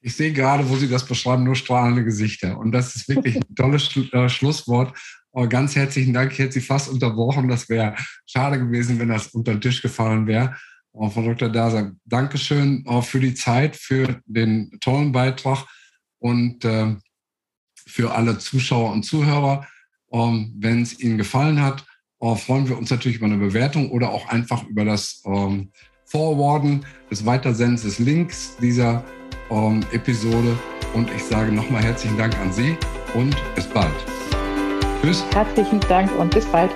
Ich 0.00 0.16
sehe 0.16 0.32
gerade, 0.32 0.68
wo 0.68 0.76
Sie 0.76 0.88
das 0.88 1.06
beschreiben, 1.06 1.44
nur 1.44 1.54
strahlende 1.54 2.04
Gesichter. 2.04 2.58
Und 2.58 2.72
das 2.72 2.94
ist 2.94 3.08
wirklich 3.08 3.36
ein 3.36 3.54
tolles 3.54 3.96
äh, 4.12 4.28
Schlusswort. 4.28 4.94
Oh, 5.32 5.48
ganz 5.48 5.74
herzlichen 5.76 6.12
Dank. 6.12 6.32
Ich 6.32 6.38
hätte 6.38 6.52
Sie 6.52 6.60
fast 6.60 6.90
unterbrochen. 6.90 7.48
Das 7.48 7.68
wäre 7.70 7.94
schade 8.26 8.58
gewesen, 8.58 8.98
wenn 8.98 9.08
das 9.08 9.28
unter 9.28 9.52
den 9.52 9.62
Tisch 9.62 9.80
gefallen 9.80 10.26
wäre. 10.26 10.56
Oh, 10.96 11.10
Frau 11.10 11.22
Dr. 11.22 11.48
Daser, 11.48 11.90
Dankeschön 12.04 12.84
oh, 12.86 13.00
für 13.00 13.18
die 13.18 13.34
Zeit, 13.34 13.74
für 13.74 14.20
den 14.26 14.70
tollen 14.80 15.10
Beitrag 15.10 15.66
und 16.20 16.64
äh, 16.64 16.94
für 17.84 18.14
alle 18.14 18.38
Zuschauer 18.38 18.92
und 18.92 19.02
Zuhörer. 19.02 19.66
Ähm, 20.12 20.54
wenn 20.56 20.82
es 20.82 21.00
Ihnen 21.00 21.18
gefallen 21.18 21.60
hat, 21.60 21.84
oh, 22.20 22.36
freuen 22.36 22.68
wir 22.68 22.78
uns 22.78 22.90
natürlich 22.90 23.16
über 23.16 23.26
eine 23.26 23.38
Bewertung 23.38 23.90
oder 23.90 24.10
auch 24.10 24.28
einfach 24.28 24.62
über 24.68 24.84
das 24.84 25.20
ähm, 25.26 25.72
Forwarden 26.06 26.86
des 27.10 27.26
Weitersendens 27.26 27.82
des 27.82 27.98
Links 27.98 28.56
dieser 28.60 29.04
ähm, 29.50 29.84
Episode. 29.90 30.56
Und 30.94 31.10
ich 31.10 31.24
sage 31.24 31.50
nochmal 31.50 31.82
herzlichen 31.82 32.16
Dank 32.16 32.38
an 32.38 32.52
Sie 32.52 32.76
und 33.14 33.36
bis 33.56 33.66
bald. 33.66 33.92
Tschüss. 35.02 35.24
Herzlichen 35.32 35.80
Dank 35.80 36.16
und 36.20 36.32
bis 36.32 36.46
bald. 36.46 36.70